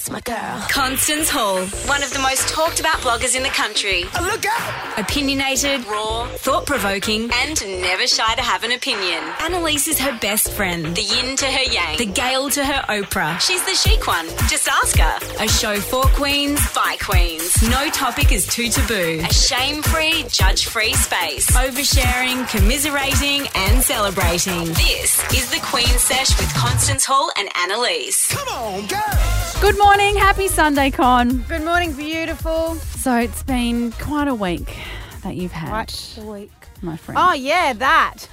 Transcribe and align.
That's 0.00 0.10
my 0.10 0.20
girl. 0.20 0.64
Constance 0.70 1.28
Hall, 1.28 1.60
one 1.86 2.02
of 2.02 2.10
the 2.14 2.20
most 2.20 2.48
talked 2.48 2.80
about 2.80 2.96
bloggers 3.00 3.36
in 3.36 3.42
the 3.42 3.50
country. 3.50 4.04
Look 4.22 4.46
out! 4.46 4.98
Opinionated, 4.98 5.86
raw, 5.86 6.26
thought 6.36 6.64
provoking, 6.64 7.28
and 7.30 7.82
never 7.82 8.06
shy 8.06 8.34
to 8.34 8.40
have 8.40 8.64
an 8.64 8.72
opinion. 8.72 9.22
Annalise 9.40 9.88
is 9.88 9.98
her 9.98 10.18
best 10.18 10.52
friend, 10.52 10.96
the 10.96 11.02
yin 11.02 11.36
to 11.36 11.44
her 11.44 11.70
yang, 11.70 11.98
the 11.98 12.06
Gail 12.06 12.48
to 12.48 12.64
her 12.64 12.82
Oprah. 12.88 13.38
She's 13.40 13.62
the 13.66 13.74
chic 13.74 14.06
one. 14.06 14.26
Just 14.48 14.68
ask 14.68 14.96
her. 14.96 15.44
A 15.44 15.46
show 15.46 15.76
for 15.76 16.04
queens, 16.16 16.60
by 16.72 16.96
queens. 16.98 17.60
No 17.68 17.90
topic 17.90 18.32
is 18.32 18.46
too 18.46 18.70
taboo. 18.70 19.20
A 19.22 19.34
shame 19.34 19.82
free, 19.82 20.24
judge 20.30 20.64
free 20.64 20.94
space. 20.94 21.50
Oversharing, 21.50 22.48
commiserating, 22.48 23.48
and 23.54 23.82
celebrating. 23.82 24.64
This 24.64 25.22
is 25.34 25.50
the 25.50 25.60
Queen 25.62 25.84
Sesh 25.98 26.38
with 26.40 26.54
Constance 26.54 27.04
Hall 27.04 27.30
and 27.36 27.50
Annalise. 27.54 28.28
Come 28.32 28.48
on, 28.48 28.86
girls! 28.86 29.60
Good 29.60 29.76
morning. 29.76 29.89
Happy 29.98 30.46
Sunday, 30.46 30.90
Con. 30.92 31.42
Good 31.48 31.64
morning, 31.64 31.92
beautiful. 31.94 32.76
So 32.76 33.16
it's 33.16 33.42
been 33.42 33.90
quite 33.92 34.28
a 34.28 34.34
week 34.34 34.76
that 35.24 35.34
you've 35.34 35.50
had, 35.50 35.68
Quite 35.68 36.18
a 36.18 36.22
week. 36.24 36.52
my 36.80 36.96
friend. 36.96 37.18
Oh 37.20 37.32
yeah, 37.32 37.72
that. 37.72 38.26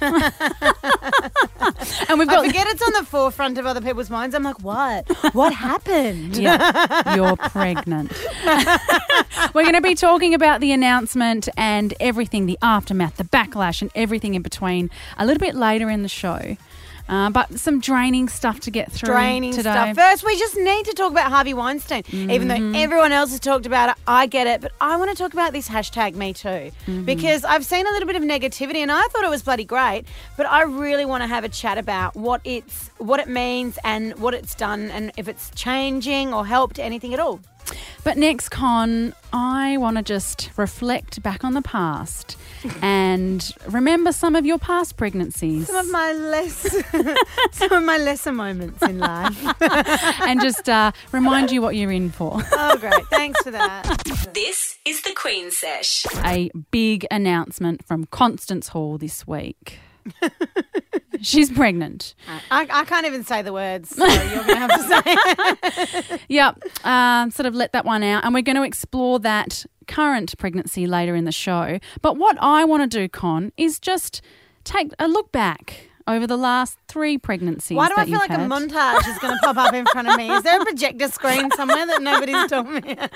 and 2.08 2.18
we've 2.18 2.28
I 2.28 2.32
got 2.32 2.46
forget 2.46 2.66
it's 2.68 2.80
on 2.80 2.92
the 2.92 3.04
forefront 3.04 3.58
of 3.58 3.66
other 3.66 3.80
people's 3.80 4.08
minds. 4.08 4.36
I'm 4.36 4.44
like, 4.44 4.62
what? 4.62 5.08
What 5.34 5.52
happened? 5.52 6.36
Yeah, 6.38 7.16
you're 7.16 7.36
pregnant. 7.36 8.12
We're 9.52 9.64
going 9.64 9.74
to 9.74 9.80
be 9.82 9.96
talking 9.96 10.34
about 10.34 10.60
the 10.60 10.70
announcement 10.70 11.48
and 11.56 11.92
everything, 11.98 12.46
the 12.46 12.58
aftermath, 12.62 13.16
the 13.16 13.24
backlash, 13.24 13.82
and 13.82 13.90
everything 13.96 14.34
in 14.34 14.42
between 14.42 14.90
a 15.18 15.26
little 15.26 15.40
bit 15.40 15.56
later 15.56 15.90
in 15.90 16.02
the 16.02 16.08
show. 16.08 16.56
Uh, 17.08 17.30
but 17.30 17.58
some 17.58 17.80
draining 17.80 18.28
stuff 18.28 18.60
to 18.60 18.70
get 18.70 18.92
through 18.92 19.06
Draining 19.14 19.52
today. 19.52 19.70
stuff. 19.72 19.96
First, 19.96 20.24
we 20.26 20.38
just 20.38 20.56
need 20.56 20.84
to 20.86 20.92
talk 20.92 21.10
about 21.10 21.30
Harvey 21.30 21.54
Weinstein. 21.54 22.02
Even 22.12 22.48
Mm-hmm. 22.48 22.72
though 22.72 22.78
everyone 22.78 23.12
else 23.12 23.30
has 23.30 23.40
talked 23.40 23.64
about 23.66 23.88
it, 23.90 23.96
I 24.06 24.26
get 24.26 24.46
it. 24.46 24.60
But 24.60 24.72
I 24.80 24.96
want 24.96 25.10
to 25.10 25.16
talk 25.16 25.32
about 25.32 25.52
this 25.52 25.68
hashtag 25.68 26.14
Me 26.14 26.32
Too 26.34 26.48
Mm-hmm. 26.48 27.04
because 27.04 27.44
I've 27.44 27.64
seen 27.64 27.86
a 27.86 27.90
little 27.90 28.06
bit 28.06 28.16
of 28.16 28.22
negativity, 28.22 28.76
and 28.78 28.92
I 28.92 29.02
thought 29.10 29.24
it 29.24 29.30
was 29.30 29.42
bloody 29.42 29.64
great. 29.64 30.04
But 30.36 30.46
I 30.46 30.62
really 30.62 31.04
want 31.06 31.22
to 31.22 31.26
have 31.28 31.44
a 31.44 31.48
chat 31.48 31.78
about 31.78 32.14
what 32.14 32.40
it's, 32.44 32.90
what 32.98 33.20
it 33.20 33.28
means, 33.28 33.78
and 33.84 34.14
what 34.18 34.34
it's 34.34 34.54
done, 34.54 34.90
and 34.90 35.10
if 35.16 35.28
it's 35.28 35.50
changing 35.54 36.34
or 36.34 36.44
helped 36.46 36.78
anything 36.78 37.14
at 37.14 37.20
all. 37.20 37.40
But 38.08 38.16
next, 38.16 38.48
Con, 38.48 39.12
I 39.34 39.76
want 39.76 39.98
to 39.98 40.02
just 40.02 40.50
reflect 40.56 41.22
back 41.22 41.44
on 41.44 41.52
the 41.52 41.60
past 41.60 42.38
and 42.80 43.54
remember 43.68 44.12
some 44.12 44.34
of 44.34 44.46
your 44.46 44.56
past 44.56 44.96
pregnancies 44.96 45.66
Some 45.66 45.76
of 45.76 45.90
my 45.90 46.14
less, 46.14 46.74
some 47.52 47.70
of 47.70 47.84
my 47.84 47.98
lesser 47.98 48.32
moments 48.32 48.82
in 48.82 48.98
life. 48.98 49.36
and 50.22 50.40
just 50.40 50.70
uh, 50.70 50.92
remind 51.12 51.50
you 51.50 51.60
what 51.60 51.76
you're 51.76 51.92
in 51.92 52.08
for. 52.10 52.40
Oh, 52.52 52.78
great! 52.78 53.06
Thanks 53.08 53.42
for 53.42 53.50
that. 53.50 53.84
This 54.32 54.78
is 54.86 55.02
the 55.02 55.12
Queen 55.14 55.50
Sesh. 55.50 56.06
a 56.24 56.50
big 56.70 57.06
announcement 57.10 57.84
from 57.86 58.06
Constance 58.06 58.68
Hall 58.68 58.96
this 58.96 59.26
week. 59.26 59.80
She's 61.20 61.50
pregnant. 61.50 62.14
I, 62.50 62.66
I 62.70 62.84
can't 62.84 63.06
even 63.06 63.24
say 63.24 63.42
the 63.42 63.52
words, 63.52 63.90
so 63.90 64.04
you're 64.06 64.44
going 64.44 64.46
to 64.46 64.56
have 64.56 64.70
to 64.70 64.88
say 64.88 65.02
it. 66.12 66.20
Yep. 66.28 66.62
Um, 66.84 67.30
sort 67.30 67.46
of 67.46 67.54
let 67.54 67.72
that 67.72 67.84
one 67.84 68.02
out. 68.02 68.24
And 68.24 68.34
we're 68.34 68.42
going 68.42 68.56
to 68.56 68.62
explore 68.62 69.18
that 69.20 69.64
current 69.86 70.36
pregnancy 70.38 70.86
later 70.86 71.14
in 71.16 71.24
the 71.24 71.32
show. 71.32 71.78
But 72.02 72.16
what 72.16 72.36
I 72.40 72.64
want 72.64 72.88
to 72.90 72.98
do, 72.98 73.08
Con, 73.08 73.52
is 73.56 73.80
just 73.80 74.20
take 74.64 74.92
a 74.98 75.08
look 75.08 75.32
back 75.32 75.88
over 76.06 76.26
the 76.26 76.36
last 76.38 76.78
three 76.88 77.18
pregnancies. 77.18 77.76
Why 77.76 77.88
do 77.88 77.94
I 77.96 78.04
feel 78.06 78.18
like 78.18 78.30
a 78.30 78.36
montage 78.36 79.06
is 79.08 79.18
going 79.18 79.34
to 79.34 79.40
pop 79.42 79.56
up 79.58 79.74
in 79.74 79.84
front 79.86 80.08
of 80.08 80.16
me? 80.16 80.30
Is 80.30 80.42
there 80.42 80.60
a 80.60 80.64
projector 80.64 81.08
screen 81.08 81.50
somewhere 81.52 81.86
that 81.86 82.02
nobody's 82.02 82.48
told 82.50 82.68
me? 82.68 82.96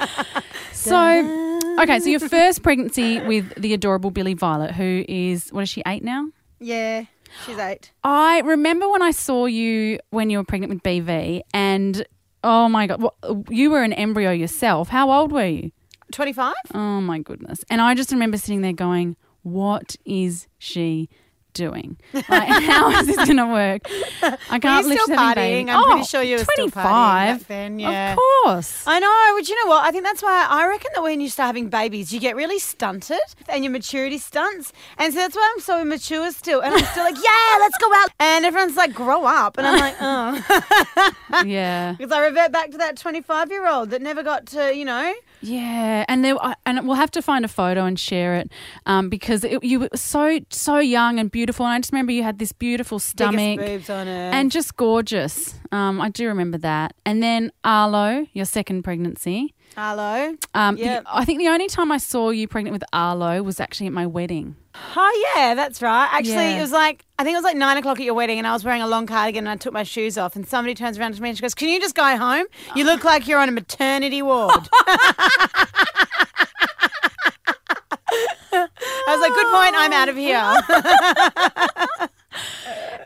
So, 0.72 1.76
okay, 1.80 2.00
so 2.00 2.08
your 2.08 2.18
first 2.18 2.64
pregnancy 2.64 3.20
with 3.20 3.54
the 3.54 3.72
adorable 3.72 4.10
Billy 4.10 4.34
Violet, 4.34 4.72
who 4.72 5.04
is, 5.08 5.48
what 5.50 5.62
is 5.62 5.68
she, 5.68 5.80
eight 5.86 6.02
now? 6.02 6.26
Yeah, 6.62 7.06
she's 7.44 7.58
eight. 7.58 7.90
I 8.04 8.40
remember 8.40 8.88
when 8.88 9.02
I 9.02 9.10
saw 9.10 9.46
you 9.46 9.98
when 10.10 10.30
you 10.30 10.38
were 10.38 10.44
pregnant 10.44 10.72
with 10.72 10.82
BV, 10.82 11.42
and 11.52 12.06
oh 12.44 12.68
my 12.68 12.86
god, 12.86 13.02
what, 13.02 13.14
you 13.50 13.70
were 13.70 13.82
an 13.82 13.92
embryo 13.92 14.30
yourself. 14.30 14.88
How 14.88 15.10
old 15.10 15.32
were 15.32 15.46
you? 15.46 15.72
25? 16.12 16.54
Oh 16.74 17.00
my 17.00 17.18
goodness! 17.18 17.64
And 17.70 17.80
I 17.80 17.94
just 17.94 18.12
remember 18.12 18.36
sitting 18.36 18.60
there 18.60 18.72
going, 18.72 19.16
"What 19.42 19.96
is 20.04 20.46
she?" 20.58 21.08
Doing 21.54 21.98
like, 22.14 22.24
how 22.28 22.88
is 22.98 23.06
this 23.06 23.16
going 23.16 23.36
to 23.36 23.46
work? 23.46 23.82
I 24.50 24.58
can't 24.58 24.86
lift 24.86 25.02
still 25.02 25.16
partying? 25.16 25.34
baby. 25.34 25.70
I'm 25.70 25.82
oh, 25.82 25.86
pretty 25.92 26.04
sure 26.04 26.22
you 26.22 26.38
were 26.38 26.44
still 26.44 26.68
partying 26.68 26.72
25. 26.72 27.38
back 27.40 27.48
then, 27.48 27.78
yeah. 27.78 28.12
Of 28.12 28.18
course. 28.18 28.84
I 28.86 28.98
know, 28.98 29.34
Would 29.34 29.48
you 29.48 29.62
know 29.62 29.70
what? 29.70 29.84
I 29.84 29.90
think 29.90 30.04
that's 30.04 30.22
why 30.22 30.46
I 30.48 30.66
reckon 30.66 30.90
that 30.94 31.02
when 31.02 31.20
you 31.20 31.28
start 31.28 31.48
having 31.48 31.68
babies, 31.68 32.10
you 32.10 32.20
get 32.20 32.36
really 32.36 32.58
stunted 32.58 33.18
and 33.50 33.62
your 33.64 33.70
maturity 33.70 34.16
stunts. 34.16 34.72
And 34.96 35.12
so 35.12 35.18
that's 35.18 35.36
why 35.36 35.52
I'm 35.54 35.60
so 35.60 35.80
immature 35.82 36.30
still. 36.32 36.60
And 36.62 36.72
I'm 36.74 36.84
still 36.86 37.04
like, 37.04 37.16
yeah, 37.22 37.58
let's 37.58 37.76
go 37.76 37.92
out. 37.96 38.10
And 38.18 38.46
everyone's 38.46 38.76
like, 38.76 38.94
grow 38.94 39.24
up. 39.26 39.58
And 39.58 39.66
I'm 39.66 39.78
like, 39.78 39.96
oh. 40.00 41.42
yeah. 41.44 41.92
Because 41.98 42.12
I 42.12 42.24
revert 42.24 42.50
back 42.52 42.70
to 42.70 42.78
that 42.78 42.96
25 42.96 43.50
year 43.50 43.68
old 43.68 43.90
that 43.90 44.00
never 44.00 44.22
got 44.22 44.46
to, 44.46 44.74
you 44.74 44.86
know, 44.86 45.12
Yeah, 45.42 46.06
and 46.08 46.24
there, 46.24 46.42
I- 46.42 46.54
and 46.64 46.86
we'll 46.86 46.96
have 46.96 47.10
to 47.12 47.20
find 47.20 47.44
a 47.44 47.48
photo 47.48 47.84
and 47.84 48.00
share 48.00 48.36
it 48.36 48.50
um, 48.86 49.10
because 49.10 49.44
it, 49.44 49.62
you 49.62 49.80
were 49.80 49.88
so 49.94 50.40
so 50.48 50.78
young 50.78 51.18
and 51.18 51.30
beautiful. 51.30 51.41
And 51.48 51.60
I 51.74 51.78
just 51.78 51.92
remember 51.92 52.12
you 52.12 52.22
had 52.22 52.38
this 52.38 52.52
beautiful 52.52 52.98
stomach 52.98 53.58
boobs 53.58 53.90
on 53.90 54.08
earth. 54.08 54.34
and 54.34 54.50
just 54.50 54.76
gorgeous. 54.76 55.54
Um, 55.72 56.00
I 56.00 56.08
do 56.08 56.26
remember 56.28 56.58
that. 56.58 56.94
And 57.04 57.22
then 57.22 57.50
Arlo, 57.64 58.26
your 58.32 58.44
second 58.44 58.82
pregnancy. 58.82 59.54
Arlo. 59.76 60.36
Um, 60.54 60.76
the- 60.76 60.82
Yep. 60.82 61.04
I 61.06 61.24
think 61.24 61.38
the 61.38 61.48
only 61.48 61.66
time 61.68 61.90
I 61.90 61.96
saw 61.98 62.30
you 62.30 62.46
pregnant 62.46 62.72
with 62.74 62.84
Arlo 62.92 63.42
was 63.42 63.58
actually 63.60 63.86
at 63.86 63.92
my 63.92 64.06
wedding. 64.06 64.56
Oh 64.96 65.32
yeah, 65.36 65.54
that's 65.54 65.82
right. 65.82 66.08
Actually, 66.12 66.32
Yeah. 66.34 66.58
it 66.58 66.60
was 66.62 66.72
like 66.72 67.04
I 67.18 67.24
think 67.24 67.34
it 67.34 67.38
was 67.38 67.44
like 67.44 67.56
nine 67.56 67.76
o'clock 67.76 67.98
at 68.00 68.04
your 68.06 68.14
wedding, 68.14 68.38
and 68.38 68.46
I 68.46 68.52
was 68.52 68.64
wearing 68.64 68.80
a 68.82 68.86
long 68.86 69.06
cardigan, 69.06 69.40
and 69.46 69.50
I 69.50 69.56
took 69.56 69.72
my 69.74 69.82
shoes 69.82 70.16
off, 70.18 70.34
and 70.34 70.46
somebody 70.48 70.74
turns 70.74 70.98
around 70.98 71.14
to 71.14 71.22
me 71.22 71.28
and 71.28 71.36
she 71.38 71.42
goes, 71.42 71.54
"Can 71.54 71.68
you 71.68 71.78
just 71.80 71.94
go 71.94 72.16
home? 72.16 72.46
You 72.74 72.84
look 72.84 73.04
like 73.04 73.28
you're 73.28 73.38
on 73.38 73.48
a 73.48 73.52
maternity 73.52 74.22
ward." 74.22 74.50
I 79.08 79.16
was 79.16 79.20
like, 79.20 79.34
"Good 79.34 79.50
point. 79.52 79.74
I'm 79.76 79.92
out 79.92 80.08
of 80.08 80.16
here." 80.16 82.08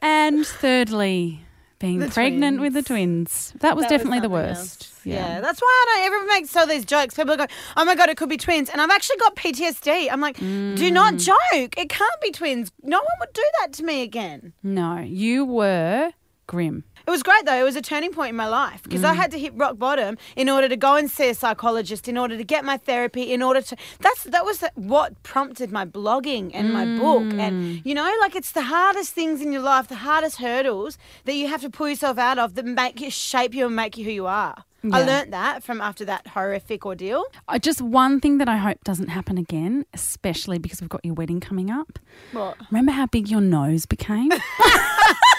And 0.02 0.46
thirdly, 0.46 1.40
being 1.78 1.98
The 1.98 2.08
pregnant 2.08 2.60
with 2.60 2.74
the 2.74 2.82
twins. 2.82 3.52
That 3.60 3.74
was 3.76 3.84
That 3.84 3.90
was 3.92 3.98
definitely 3.98 4.20
the 4.20 4.28
worst. 4.28 4.82
else. 4.82 5.00
Yeah. 5.04 5.40
that's 5.40 5.60
why 5.60 5.84
I 5.88 5.98
don't 5.98 6.06
ever 6.14 6.26
make 6.26 6.46
so 6.46 6.64
these 6.66 6.84
jokes. 6.84 7.14
People 7.14 7.36
going, 7.36 7.48
"Oh 7.76 7.84
my 7.84 7.94
god, 7.94 8.08
it 8.08 8.16
could 8.16 8.28
be 8.28 8.36
twins," 8.36 8.68
and 8.70 8.80
I've 8.80 8.90
actually 8.90 9.16
got 9.18 9.34
PTSD. 9.36 10.08
I'm 10.10 10.20
like, 10.20 10.36
"Do 10.38 10.90
not 10.90 11.14
Mm. 11.14 11.24
joke. 11.24 11.74
It 11.78 11.88
can't 11.88 12.20
be 12.22 12.30
twins. 12.30 12.70
No 12.82 12.98
one 12.98 13.06
would 13.20 13.32
do 13.32 13.42
that 13.60 13.72
to 13.74 13.84
me 13.84 14.02
again." 14.02 14.52
No, 14.62 14.98
you 14.98 15.44
were 15.44 16.12
grim. 16.46 16.84
It 17.06 17.10
was 17.10 17.22
great 17.22 17.44
though. 17.46 17.54
It 17.58 17.62
was 17.62 17.76
a 17.76 17.82
turning 17.82 18.12
point 18.12 18.30
in 18.30 18.36
my 18.36 18.48
life 18.48 18.82
because 18.82 19.04
I 19.04 19.14
had 19.14 19.30
to 19.30 19.38
hit 19.38 19.52
rock 19.54 19.78
bottom 19.78 20.18
in 20.34 20.48
order 20.48 20.68
to 20.68 20.76
go 20.76 20.96
and 20.96 21.08
see 21.10 21.28
a 21.28 21.34
psychologist, 21.34 22.08
in 22.08 22.18
order 22.18 22.36
to 22.36 22.42
get 22.44 22.64
my 22.64 22.76
therapy, 22.76 23.32
in 23.32 23.42
order 23.42 23.60
to. 23.62 23.76
That's 24.00 24.24
that 24.24 24.44
was 24.44 24.64
what 24.74 25.22
prompted 25.22 25.70
my 25.70 25.84
blogging 25.86 26.50
and 26.52 26.72
my 26.72 26.84
book. 26.96 27.32
And 27.38 27.80
you 27.86 27.94
know, 27.94 28.10
like 28.20 28.34
it's 28.34 28.52
the 28.52 28.62
hardest 28.62 29.12
things 29.14 29.40
in 29.40 29.52
your 29.52 29.62
life, 29.62 29.86
the 29.88 29.96
hardest 29.96 30.38
hurdles 30.38 30.98
that 31.26 31.34
you 31.34 31.46
have 31.48 31.60
to 31.62 31.70
pull 31.70 31.88
yourself 31.88 32.18
out 32.18 32.38
of 32.38 32.54
that 32.56 32.64
make 32.64 33.00
you 33.00 33.10
shape 33.10 33.54
you 33.54 33.66
and 33.66 33.76
make 33.76 33.96
you 33.96 34.04
who 34.04 34.10
you 34.10 34.26
are. 34.26 34.64
I 34.92 35.00
Yeah. 35.00 35.06
learnt 35.06 35.30
that 35.32 35.64
from 35.64 35.80
after 35.80 36.04
that 36.04 36.28
horrific 36.28 36.86
ordeal. 36.86 37.24
Uh, 37.48 37.58
Just 37.58 37.80
one 37.80 38.20
thing 38.20 38.38
that 38.38 38.48
I 38.48 38.56
hope 38.56 38.84
doesn't 38.84 39.08
happen 39.08 39.36
again, 39.38 39.84
especially 39.94 40.58
because 40.58 40.80
we've 40.80 40.90
got 40.90 41.04
your 41.04 41.14
wedding 41.14 41.40
coming 41.40 41.70
up. 41.70 41.98
What? 42.32 42.56
Remember 42.70 42.92
how 42.92 43.06
big 43.06 43.28
your 43.28 43.40
nose 43.40 43.84
became? 43.86 44.30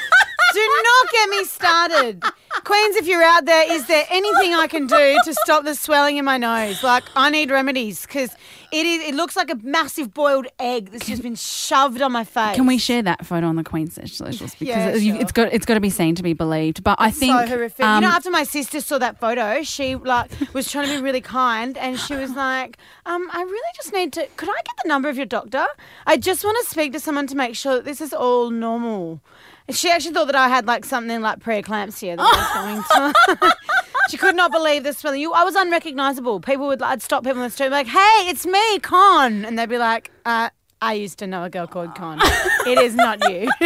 Do 0.54 0.82
not 0.84 1.12
get 1.12 1.30
me 1.30 1.44
started. 1.46 2.24
Queens, 2.64 2.96
if 2.96 3.08
you're 3.08 3.24
out 3.24 3.46
there, 3.46 3.72
is 3.72 3.86
there 3.88 4.06
anything 4.10 4.54
I 4.54 4.68
can 4.68 4.88
do 4.88 5.20
to 5.24 5.34
stop 5.44 5.64
the 5.64 5.76
swelling 5.76 6.18
in 6.18 6.26
my 6.26 6.38
nose? 6.38 6.84
Like, 6.84 7.04
I 7.16 7.30
need 7.30 7.52
remedies 7.52 8.02
because 8.06 8.32
it 8.72 8.86
is. 8.86 9.10
It 9.10 9.16
looks 9.16 9.36
like 9.36 9.50
a 9.52 9.56
massive 9.64 10.14
boiled 10.14 10.48
egg 10.60 10.90
that's 10.92 11.06
just 11.06 11.22
been 11.22 11.36
shoved 11.36 12.02
on 12.02 12.12
my 12.12 12.24
face. 12.24 12.56
Can 12.56 12.66
we 12.66 12.78
share 12.78 13.02
that 13.04 13.26
photo 13.26 13.48
on 13.48 13.56
the 13.58 13.64
Queen's 13.64 13.94
socials 13.96 14.38
because 14.56 14.62
Yeah, 14.62 14.94
you- 14.96 15.14
sure. 15.14 15.22
it's 15.22 15.32
got 15.32 15.54
it's 15.54 15.66
got 15.66 15.76
to 15.76 15.80
be 15.80 15.90
seen 15.90 16.16
to 16.16 16.24
be 16.24 16.34
believed. 16.34 16.84
But 16.84 16.98
I 17.00 17.12
think 17.12 17.34
so 17.40 17.48
horrific. 17.48 17.86
um, 17.86 18.02
you 18.04 18.10
know, 18.10 18.16
after 18.16 18.32
my 18.32 18.44
sister 18.44 18.82
saw 18.82 18.98
that 18.98 19.20
photo, 19.20 19.62
she 19.64 19.96
like 19.96 20.32
was 20.54 20.72
trying 20.72 20.88
to 20.90 20.96
be 20.96 21.02
really 21.02 21.22
kind, 21.22 21.78
and 21.78 22.00
she 22.00 22.16
was 22.16 22.32
like, 22.32 22.78
"Um, 23.06 23.30
I 23.32 23.42
really 23.44 23.74
just 23.76 23.94
need 23.94 24.14
to. 24.14 24.26
Could 24.38 24.50
I 24.50 24.56
get 24.56 24.76
the 24.84 24.88
number 24.90 25.10
of 25.10 25.18
your 25.18 25.26
doctor? 25.26 25.66
I 26.06 26.18
just 26.18 26.44
want 26.44 26.58
to 26.64 26.70
speak 26.70 26.92
to 26.94 27.00
someone 27.00 27.28
to 27.28 27.36
make 27.36 27.56
sure 27.56 27.76
that 27.76 27.86
this 27.86 28.02
is 28.02 28.14
all 28.14 28.50
normal." 28.50 29.22
She 29.70 29.90
actually 29.90 30.14
thought 30.14 30.28
that 30.28 30.36
I 30.36 30.48
had 30.48 30.66
like 30.66 30.86
something 30.86 31.22
like 31.22 31.40
preeclampsia 31.40 32.16
that 32.18 32.20
I 32.20 32.74
was 32.76 32.84
going 32.92 33.14
to. 33.40 33.56
She 34.10 34.16
could 34.16 34.38
not 34.38 34.54
believe 34.54 34.84
this 34.84 35.02
feeling. 35.02 35.20
You, 35.20 35.34
I 35.34 35.44
was 35.44 35.54
unrecognizable. 35.56 36.40
People 36.40 36.68
would, 36.68 36.82
I'd 36.82 37.02
stop 37.02 37.26
people 37.26 37.40
on 37.42 37.48
the 37.48 37.52
street, 37.52 37.66
and 37.66 37.74
be 37.74 37.76
like, 37.76 37.88
"Hey, 37.88 38.30
it's 38.30 38.46
me, 38.46 38.80
Con," 38.80 39.44
and 39.44 39.60
they'd 39.60 39.68
be 39.68 39.78
like, 39.78 40.12
uh, 40.26 40.50
"I 40.82 40.94
used 40.94 41.20
to 41.20 41.28
know 41.28 41.44
a 41.44 41.50
girl 41.50 41.68
called 41.68 41.94
Con. 41.94 42.18
it 42.66 42.78
is 42.80 42.96
not 42.96 43.20
you." 43.30 43.50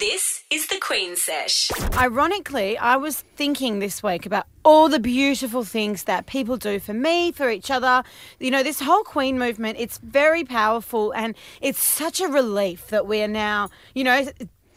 This 0.00 0.44
is 0.50 0.66
the 0.68 0.78
Queen 0.80 1.07
Sesh. 1.18 1.70
Ironically, 1.96 2.78
I 2.78 2.96
was 2.96 3.20
thinking 3.36 3.78
this 3.78 4.02
week 4.02 4.24
about 4.24 4.46
all 4.64 4.88
the 4.88 5.00
beautiful 5.00 5.64
things 5.64 6.04
that 6.04 6.26
people 6.26 6.56
do 6.56 6.78
for 6.78 6.94
me, 6.94 7.32
for 7.32 7.50
each 7.50 7.70
other. 7.70 8.04
You 8.38 8.50
know, 8.50 8.62
this 8.62 8.80
whole 8.80 9.02
Queen 9.02 9.38
movement, 9.38 9.78
it's 9.78 9.98
very 9.98 10.44
powerful 10.44 11.12
and 11.12 11.34
it's 11.60 11.80
such 11.80 12.20
a 12.20 12.28
relief 12.28 12.88
that 12.88 13.06
we 13.06 13.22
are 13.22 13.28
now, 13.28 13.70
you 13.94 14.04
know, 14.04 14.26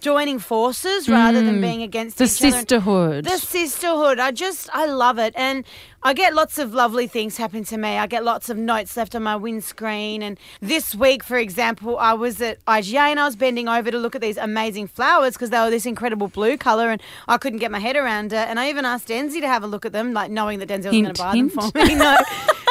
joining 0.01 0.39
forces 0.39 1.07
rather 1.07 1.41
than 1.41 1.59
mm. 1.59 1.61
being 1.61 1.83
against 1.83 2.17
The 2.17 2.25
each 2.25 2.41
other. 2.41 2.51
sisterhood. 2.51 3.25
The 3.25 3.37
sisterhood. 3.37 4.19
I 4.19 4.31
just, 4.31 4.69
I 4.73 4.87
love 4.87 5.19
it. 5.19 5.33
And 5.37 5.63
I 6.03 6.13
get 6.13 6.33
lots 6.33 6.57
of 6.57 6.73
lovely 6.73 7.05
things 7.05 7.37
happen 7.37 7.63
to 7.65 7.77
me. 7.77 7.89
I 7.89 8.07
get 8.07 8.23
lots 8.23 8.49
of 8.49 8.57
notes 8.57 8.97
left 8.97 9.13
on 9.13 9.21
my 9.21 9.35
windscreen. 9.35 10.23
And 10.23 10.39
this 10.59 10.95
week, 10.95 11.23
for 11.23 11.37
example, 11.37 11.97
I 11.99 12.13
was 12.13 12.41
at 12.41 12.63
IGA 12.65 12.95
and 13.11 13.19
I 13.19 13.25
was 13.25 13.35
bending 13.35 13.67
over 13.67 13.91
to 13.91 13.97
look 13.99 14.15
at 14.15 14.21
these 14.21 14.37
amazing 14.37 14.87
flowers 14.87 15.33
because 15.33 15.51
they 15.51 15.59
were 15.59 15.69
this 15.69 15.85
incredible 15.85 16.27
blue 16.27 16.57
colour 16.57 16.89
and 16.89 17.01
I 17.27 17.37
couldn't 17.37 17.59
get 17.59 17.69
my 17.69 17.79
head 17.79 17.95
around 17.95 18.33
it. 18.33 18.47
And 18.49 18.59
I 18.59 18.69
even 18.69 18.83
asked 18.83 19.09
Denzi 19.09 19.41
to 19.41 19.47
have 19.47 19.63
a 19.63 19.67
look 19.67 19.85
at 19.85 19.91
them, 19.91 20.11
like 20.11 20.31
knowing 20.31 20.57
that 20.59 20.69
Denzi 20.69 20.85
was 20.85 20.91
going 20.91 21.13
to 21.13 21.21
buy 21.21 21.35
them 21.35 21.49
for 21.49 21.61
me. 21.77 21.95
No. 22.01 22.17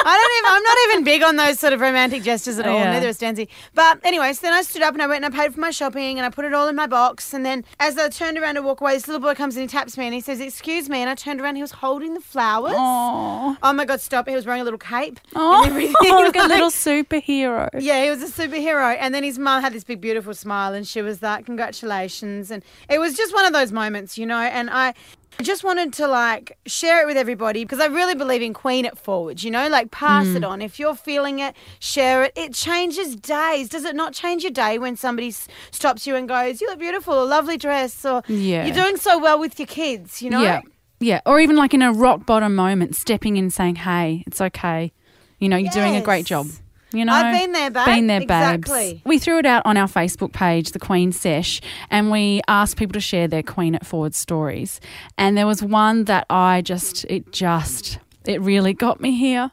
I 0.03 0.17
don't 0.17 0.38
even, 0.38 0.56
I'm 0.56 0.62
not 0.62 0.77
even 0.88 1.05
big 1.05 1.23
on 1.23 1.37
those 1.37 1.61
sort 1.61 1.75
of 1.75 1.81
romantic 1.82 2.23
gestures 2.23 2.59
at 2.59 2.67
all. 2.67 2.79
Yeah. 2.79 2.93
Neither 2.93 3.09
is 3.09 3.19
Denzi. 3.19 3.49
But 3.75 4.00
anyway, 4.03 4.32
so 4.32 4.41
then 4.47 4.55
I 4.55 4.62
stood 4.62 4.81
up 4.81 4.94
and 4.94 5.03
I 5.03 5.06
went 5.06 5.25
and 5.25 5.35
I 5.35 5.38
paid 5.38 5.53
for 5.53 5.61
my 5.61 5.71
shopping 5.71 6.19
and 6.19 6.25
I 6.25 6.31
put 6.31 6.47
it 6.47 6.55
all 6.55 6.69
in 6.69 6.75
my 6.75 6.87
box. 6.87 7.35
And 7.35 7.44
then 7.44 7.65
as 7.79 7.99
I 7.99 8.09
turned 8.09 8.38
around 8.38 8.55
to 8.55 8.62
walk 8.62 8.81
away, 8.81 8.94
this 8.94 9.06
little 9.06 9.21
boy 9.21 9.35
comes 9.35 9.56
and 9.56 9.62
he 9.62 9.69
taps 9.69 9.99
me 9.99 10.06
and 10.06 10.15
he 10.15 10.21
says, 10.23 10.41
Excuse 10.41 10.88
me. 10.88 11.00
And 11.00 11.11
I 11.11 11.15
turned 11.15 11.41
around, 11.41 11.56
he 11.56 11.62
was 11.62 11.73
holding 11.73 12.15
the 12.15 12.21
flowers. 12.21 12.73
Aw. 13.20 13.56
Oh 13.62 13.72
my 13.72 13.84
God, 13.84 14.00
stop. 14.00 14.28
He 14.28 14.34
was 14.34 14.46
wearing 14.46 14.61
a 14.61 14.64
little 14.64 14.78
cape. 14.78 15.20
Oh, 15.34 15.62
like 15.70 16.34
a 16.44 16.49
little 16.49 16.70
superhero. 16.87 17.69
Yeah, 17.78 18.05
he 18.05 18.11
was 18.11 18.22
a 18.22 18.26
superhero. 18.43 18.96
And 18.99 19.14
then 19.14 19.22
his 19.25 19.38
mum 19.38 19.62
had 19.62 19.72
this 19.72 19.84
big, 19.84 20.00
beautiful 20.00 20.34
smile 20.34 20.72
and 20.75 20.87
she 20.87 21.02
was 21.02 21.22
like, 21.22 21.46
Congratulations. 21.46 22.50
And 22.50 22.62
it 22.88 22.99
was 22.99 23.14
just 23.17 23.34
one 23.34 23.44
of 23.44 23.52
those 23.52 23.72
moments, 23.72 24.17
you 24.19 24.26
know. 24.26 24.38
And 24.40 24.70
I. 24.70 24.94
just 25.43 25.64
wanted 25.64 25.90
to 25.94 26.06
like 26.06 26.58
share 26.67 27.00
it 27.02 27.06
with 27.06 27.17
everybody 27.17 27.64
because 27.64 27.81
I 27.81 27.87
really 27.87 28.14
believe 28.14 28.43
in 28.43 28.52
Queen 28.52 28.84
it 28.84 28.99
forward, 28.99 29.43
you 29.43 29.50
know, 29.50 29.69
like 29.69 29.90
pass 29.90 30.26
Mm. 30.26 30.37
it 30.37 30.44
on. 30.44 30.61
If 30.61 30.78
you're 30.78 30.94
feeling 30.96 31.38
it, 31.38 31.55
share 31.78 32.25
it. 32.25 32.32
It 32.37 32.52
changes 32.52 33.17
days. 33.17 33.69
Does 33.70 33.84
it 33.84 33.94
not 33.96 34.12
change 34.12 34.43
your 34.43 34.50
day 34.52 34.78
when 34.78 34.96
somebody 34.96 35.28
s- 35.28 35.49
stops 35.70 36.06
you 36.06 36.14
and 36.17 36.28
goes, 36.28 36.61
You 36.61 36.67
look 36.69 36.78
beautiful, 36.78 37.22
a 37.22 37.28
lovely 37.37 37.56
dress, 37.56 38.05
or 38.05 38.22
Yeah. 38.28 38.67
you're 38.67 38.75
doing 38.75 38.96
so 38.99 39.19
well 39.19 39.38
with 39.38 39.58
your 39.58 39.67
kids, 39.69 40.20
you 40.20 40.28
know? 40.31 40.43
Yeah. 40.43 40.61
Yeah. 41.00 41.20
Or 41.26 41.41
even 41.41 41.56
like 41.56 41.75
in 41.75 41.82
a 41.82 41.93
rock 41.93 42.26
bottom 42.26 42.55
moment, 42.55 42.94
stepping 42.94 43.37
in 43.37 43.50
saying, 43.50 43.76
hey, 43.76 44.23
it's 44.26 44.41
okay. 44.41 44.93
You 45.38 45.49
know, 45.49 45.56
you're 45.56 45.73
doing 45.73 45.97
a 45.97 46.02
great 46.02 46.26
job. 46.26 46.47
You 46.93 47.05
know, 47.05 47.12
I've 47.12 47.41
been 47.41 47.52
there, 47.52 47.70
babe. 47.70 47.87
Been 47.87 48.06
there, 48.08 48.20
babes. 48.20 48.69
Exactly. 48.69 49.02
We 49.05 49.19
threw 49.20 49.38
it 49.38 49.47
out 49.47 49.64
on 49.64 49.76
our 49.76 49.87
Facebook 49.87 50.32
page, 50.32 50.73
the 50.73 50.81
Queen 50.81 51.12
Sesh, 51.12 51.61
and 51.88 52.11
we 52.11 52.41
asked 52.49 52.76
people 52.76 52.94
to 52.94 53.00
share 53.00 53.29
their 53.29 53.44
Queen 53.44 53.76
It 53.76 53.87
Forward 53.87 54.14
stories. 54.14 54.81
And 55.17 55.38
there 55.38 55.47
was 55.47 55.62
one 55.62 56.05
that 56.05 56.26
I 56.29 56.62
just, 56.62 57.05
it 57.05 57.31
just, 57.31 58.00
it 58.26 58.41
really 58.41 58.75
got 58.75 59.00
me 59.00 59.17
here. 59.17 59.53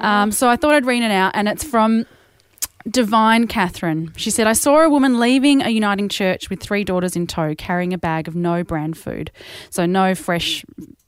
Um, 0.00 0.32
so 0.32 0.48
I 0.48 0.56
thought 0.56 0.74
I'd 0.74 0.84
read 0.84 1.04
it 1.04 1.12
out, 1.12 1.30
and 1.34 1.48
it's 1.48 1.62
from 1.62 2.06
Divine 2.88 3.46
Catherine. 3.46 4.12
She 4.16 4.30
said, 4.30 4.46
I 4.46 4.52
saw 4.52 4.82
a 4.82 4.90
woman 4.90 5.18
leaving 5.18 5.62
a 5.62 5.70
Uniting 5.70 6.08
Church 6.08 6.50
with 6.50 6.60
three 6.60 6.84
daughters 6.84 7.16
in 7.16 7.26
tow, 7.26 7.54
carrying 7.54 7.92
a 7.92 7.98
bag 7.98 8.28
of 8.28 8.34
no 8.34 8.62
brand 8.62 8.98
food. 8.98 9.30
So, 9.70 9.86
no 9.86 10.14
fresh 10.14 10.64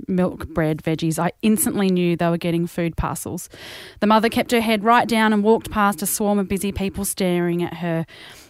milk, 0.08 0.48
bread, 0.48 0.82
veggies. 0.82 1.18
I 1.18 1.32
instantly 1.42 1.90
knew 1.90 2.16
they 2.16 2.28
were 2.28 2.38
getting 2.38 2.66
food 2.66 2.96
parcels. 2.96 3.48
The 4.00 4.06
mother 4.06 4.28
kept 4.28 4.52
her 4.52 4.60
head 4.60 4.84
right 4.84 5.06
down 5.06 5.32
and 5.32 5.42
walked 5.42 5.70
past 5.70 6.02
a 6.02 6.06
swarm 6.06 6.38
of 6.38 6.48
busy 6.48 6.72
people 6.72 7.04
staring 7.04 7.62
at 7.62 7.74
her. 7.74 8.06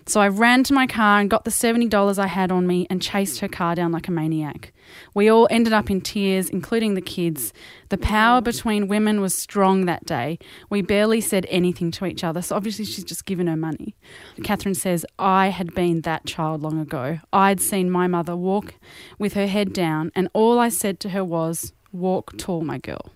So, 0.08 0.20
I 0.20 0.28
ran 0.28 0.62
to 0.64 0.74
my 0.74 0.86
car 0.86 1.20
and 1.20 1.28
got 1.28 1.44
the 1.44 1.50
$70 1.50 2.18
I 2.18 2.26
had 2.28 2.52
on 2.52 2.66
me 2.66 2.86
and 2.88 3.02
chased 3.02 3.40
her 3.40 3.48
car 3.48 3.74
down 3.74 3.90
like 3.92 4.06
a 4.06 4.12
maniac. 4.12 4.72
We 5.14 5.28
all 5.28 5.48
ended 5.50 5.72
up 5.72 5.90
in 5.90 6.00
tears, 6.00 6.48
including 6.48 6.94
the 6.94 7.00
kids. 7.00 7.52
The 7.88 7.98
power 7.98 8.40
between 8.40 8.86
women 8.86 9.20
was 9.20 9.34
strong 9.34 9.86
that 9.86 10.04
day. 10.04 10.38
We 10.70 10.82
barely 10.82 11.20
said 11.20 11.44
anything 11.48 11.90
to 11.92 12.06
each 12.06 12.22
other, 12.22 12.40
so 12.40 12.54
obviously 12.54 12.84
she's 12.84 13.04
just 13.04 13.24
given 13.24 13.48
her 13.48 13.56
money. 13.56 13.96
Catherine 14.44 14.74
says, 14.76 15.04
I 15.18 15.48
had 15.48 15.74
been 15.74 16.02
that 16.02 16.24
child 16.24 16.62
long 16.62 16.78
ago. 16.78 17.18
I'd 17.32 17.60
seen 17.60 17.90
my 17.90 18.06
mother 18.06 18.36
walk 18.36 18.74
with 19.18 19.34
her 19.34 19.46
head 19.46 19.72
down, 19.72 20.12
and 20.14 20.28
all 20.32 20.58
I 20.58 20.68
said 20.68 21.00
to 21.00 21.10
her 21.10 21.24
was, 21.24 21.72
Walk 21.92 22.36
tall, 22.36 22.60
my 22.62 22.78
girl. 22.78 23.10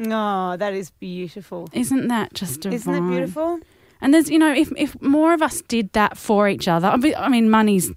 Oh, 0.00 0.56
that 0.56 0.72
is 0.74 0.90
beautiful. 0.90 1.68
Isn't 1.72 2.08
that 2.08 2.34
just 2.34 2.62
divine? 2.62 2.74
Isn't 2.74 2.94
it 2.94 3.10
beautiful? 3.10 3.60
And 4.02 4.12
there's, 4.12 4.28
you 4.28 4.38
know, 4.38 4.52
if, 4.52 4.70
if 4.76 5.00
more 5.00 5.32
of 5.32 5.40
us 5.40 5.62
did 5.62 5.92
that 5.92 6.18
for 6.18 6.48
each 6.48 6.68
other, 6.68 6.88
I 6.88 7.28
mean- 7.28 7.48
money's 7.48 7.90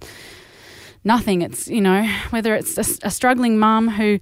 nothing. 1.03 1.41
It's, 1.41 1.67
you 1.67 1.81
know, 1.81 2.07
whether 2.29 2.55
it's 2.55 2.77
a, 2.77 3.07
a 3.07 3.11
struggling 3.11 3.57
mum 3.57 3.89
who 3.89 4.19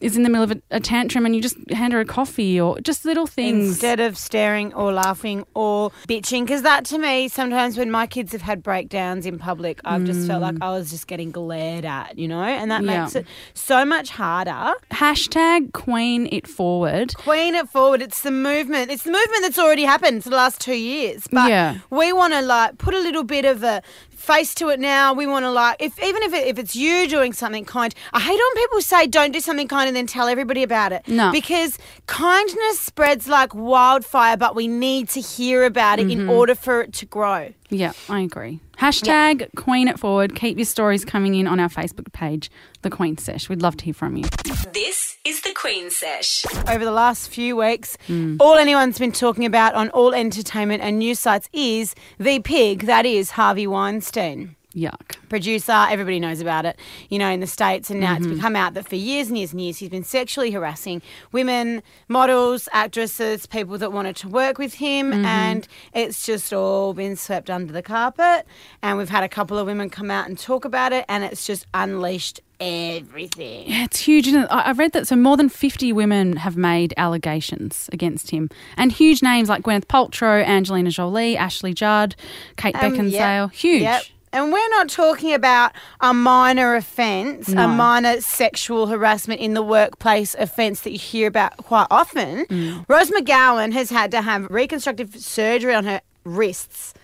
is 0.00 0.16
in 0.16 0.22
the 0.22 0.28
middle 0.28 0.44
of 0.44 0.50
a, 0.52 0.60
a 0.70 0.80
tantrum 0.80 1.26
and 1.26 1.34
you 1.34 1.42
just 1.42 1.56
hand 1.70 1.92
her 1.92 2.00
a 2.00 2.04
coffee 2.04 2.60
or 2.60 2.80
just 2.80 3.04
little 3.04 3.26
things. 3.26 3.68
Instead 3.68 4.00
of 4.00 4.16
staring 4.18 4.72
or 4.74 4.92
laughing 4.92 5.44
or 5.54 5.90
bitching, 6.08 6.42
because 6.44 6.62
that 6.62 6.84
to 6.86 6.98
me, 6.98 7.28
sometimes 7.28 7.76
when 7.78 7.90
my 7.90 8.06
kids 8.06 8.32
have 8.32 8.42
had 8.42 8.62
breakdowns 8.62 9.26
in 9.26 9.38
public, 9.38 9.80
I've 9.84 10.04
just 10.04 10.26
felt 10.26 10.42
like 10.42 10.56
I 10.60 10.70
was 10.70 10.90
just 10.90 11.06
getting 11.06 11.30
glared 11.30 11.84
at, 11.84 12.18
you 12.18 12.28
know, 12.28 12.42
and 12.42 12.70
that 12.70 12.82
Mm. 12.82 12.90
Yeah. 12.90 13.00
makes 13.02 13.16
it 13.16 13.26
so 13.54 13.84
much 13.84 14.10
harder. 14.10 14.72
Hashtag 14.92 15.72
Queen 15.72 16.28
It 16.30 16.46
Forward. 16.46 17.14
Queen 17.16 17.54
it 17.54 17.68
forward. 17.68 18.02
It's 18.02 18.22
the 18.22 18.30
movement. 18.30 18.90
It's 18.90 19.04
the 19.04 19.10
movement 19.12 19.42
that's 19.42 19.58
already 19.58 19.84
happened 19.84 20.22
for 20.24 20.30
the 20.30 20.36
last 20.36 20.60
two 20.60 20.74
years. 20.76 21.26
But 21.30 21.48
Yeah. 21.50 21.78
we 21.90 22.12
want 22.12 22.32
to 22.34 22.42
like 22.42 22.78
put 22.78 22.94
a 22.94 22.98
little 23.00 23.24
bit 23.24 23.44
of 23.44 23.62
a 23.62 23.82
face 24.18 24.54
to 24.56 24.68
it 24.68 24.80
now. 24.80 25.12
We 25.14 25.26
want 25.26 25.44
to 25.44 25.50
like, 25.50 25.76
if 25.80 26.02
even 26.02 26.22
if 26.22 26.34
it, 26.34 26.46
if 26.46 26.58
it's 26.58 26.74
you 26.76 27.08
doing 27.08 27.32
something 27.32 27.64
kind. 27.64 27.94
I 28.12 28.20
hate 28.20 28.38
when 28.38 28.62
people 28.64 28.80
say 28.82 29.06
don't 29.06 29.32
do 29.32 29.40
something 29.40 29.68
kind 29.68 29.86
and 29.88 29.96
then 29.96 30.06
tell 30.06 30.28
everybody 30.28 30.62
about 30.62 30.92
it. 30.92 31.06
No. 31.08 31.30
because 31.32 31.78
kindness 32.06 32.80
spreads 32.80 33.28
like 33.28 33.54
wildfire, 33.54 34.36
but 34.36 34.54
we 34.56 34.66
need 34.68 35.08
to 35.10 35.20
hear 35.20 35.64
about 35.64 35.98
it 35.98 36.08
Mm-hmm. 36.08 36.20
in 36.22 36.28
order 36.28 36.54
for 36.54 36.80
it 36.82 36.92
to 36.94 37.06
grow. 37.06 37.52
Yeah, 37.70 37.92
I 38.08 38.20
agree. 38.20 38.60
Hashtag 38.80 39.48
Queen 39.56 39.88
It 39.88 39.98
Forward. 39.98 40.34
Keep 40.36 40.56
your 40.56 40.64
stories 40.64 41.04
coming 41.04 41.34
in 41.34 41.46
on 41.48 41.58
our 41.58 41.68
Facebook 41.68 42.12
page, 42.12 42.48
The 42.82 42.90
Queen 42.90 43.18
Sesh. 43.18 43.48
We'd 43.48 43.60
love 43.62 43.76
to 43.78 43.84
hear 43.84 43.94
from 43.94 44.16
you. 44.16 44.24
This 44.72 45.16
is 45.24 45.40
the 45.42 45.52
Queen 45.52 45.90
Sesh. 45.90 46.44
over 46.68 46.84
the 46.84 46.92
last 46.92 47.28
few 47.28 47.56
weeks, 47.56 47.96
Mm. 48.08 48.36
all 48.38 48.54
anyone's 48.54 48.98
been 48.98 49.10
talking 49.12 49.44
about 49.44 49.74
on 49.74 49.90
all 49.90 50.14
entertainment 50.14 50.82
and 50.82 50.98
news 51.00 51.18
sites 51.18 51.48
is 51.52 51.94
the 52.18 52.38
pig 52.40 52.82
that 52.86 53.04
is 53.04 53.32
Harvey 53.32 53.66
Weinstein. 53.66 54.54
Yuck. 54.74 55.16
Producer, 55.30 55.86
everybody 55.88 56.20
knows 56.20 56.40
about 56.40 56.66
it, 56.66 56.78
you 57.08 57.18
know, 57.18 57.28
in 57.30 57.40
the 57.40 57.46
States, 57.46 57.88
and 57.90 58.00
now 58.00 58.14
Mm-hmm. 58.14 58.24
it's 58.24 58.34
become 58.34 58.54
out 58.54 58.74
that 58.74 58.86
for 58.88 58.96
years 58.96 59.28
and 59.28 59.38
years 59.38 59.52
and 59.52 59.60
years 59.60 59.78
he's 59.78 59.88
been 59.88 60.04
sexually 60.04 60.50
harassing 60.50 61.00
women, 61.32 61.82
models, 62.08 62.68
actresses, 62.72 63.46
people 63.46 63.78
that 63.78 63.92
wanted 63.92 64.14
to 64.16 64.28
work 64.28 64.58
with 64.58 64.74
him, 64.74 65.10
Mm-hmm. 65.10 65.24
and 65.24 65.68
it's 65.94 66.24
just 66.26 66.52
all 66.52 66.92
been 66.92 67.16
swept 67.16 67.48
under 67.50 67.72
the 67.72 67.82
carpet. 67.82 68.46
And 68.82 68.98
we've 68.98 69.08
had 69.08 69.24
a 69.24 69.28
couple 69.28 69.58
of 69.58 69.66
women 69.66 69.88
come 69.90 70.10
out 70.10 70.28
and 70.28 70.38
talk 70.38 70.64
about 70.66 70.92
it, 70.92 71.04
and 71.08 71.24
it's 71.24 71.46
just 71.46 71.66
unleashed 71.72 72.40
everything. 72.60 73.68
Yeah, 73.70 73.84
it's 73.84 74.00
huge. 74.00 74.26
Isn't 74.28 74.42
it? 74.44 74.48
I 74.50 74.60
I 74.68 74.72
read 74.72 74.92
that 74.92 75.06
so 75.08 75.16
more 75.16 75.36
than 75.36 75.48
50 75.48 75.92
women 75.92 76.36
have 76.36 76.56
made 76.56 76.92
allegations 76.96 77.88
against 77.92 78.30
him. 78.30 78.50
And 78.76 78.92
huge 78.92 79.22
names 79.22 79.48
like 79.48 79.62
Gwyneth 79.62 79.86
Paltrow, 79.86 80.44
Angelina 80.44 80.90
Jolie, 80.90 81.36
Ashley 81.36 81.72
Judd, 81.72 82.14
Kate 82.56 82.74
Um, 82.76 82.92
Beckinsale. 82.92 83.12
yep, 83.12 83.52
Huge. 83.52 83.82
yep. 83.82 84.02
And 84.32 84.52
we're 84.52 84.68
not 84.70 84.88
talking 84.88 85.32
about 85.34 85.72
a 86.00 86.12
minor 86.12 86.74
offence, 86.74 87.48
No. 87.48 87.64
a 87.64 87.68
minor 87.68 88.20
sexual 88.20 88.86
harassment 88.86 89.40
in 89.40 89.54
the 89.54 89.62
workplace 89.62 90.34
offence 90.38 90.80
that 90.82 90.92
you 90.92 90.98
hear 90.98 91.28
about 91.28 91.56
quite 91.58 91.86
often. 91.90 92.44
Mm. 92.46 92.84
Rose 92.88 93.10
McGowan 93.10 93.72
has 93.72 93.90
had 93.90 94.10
to 94.12 94.22
have 94.22 94.46
reconstructive 94.50 95.16
surgery 95.16 95.74
on 95.74 95.84
her 95.84 96.00
wrists 96.24 96.94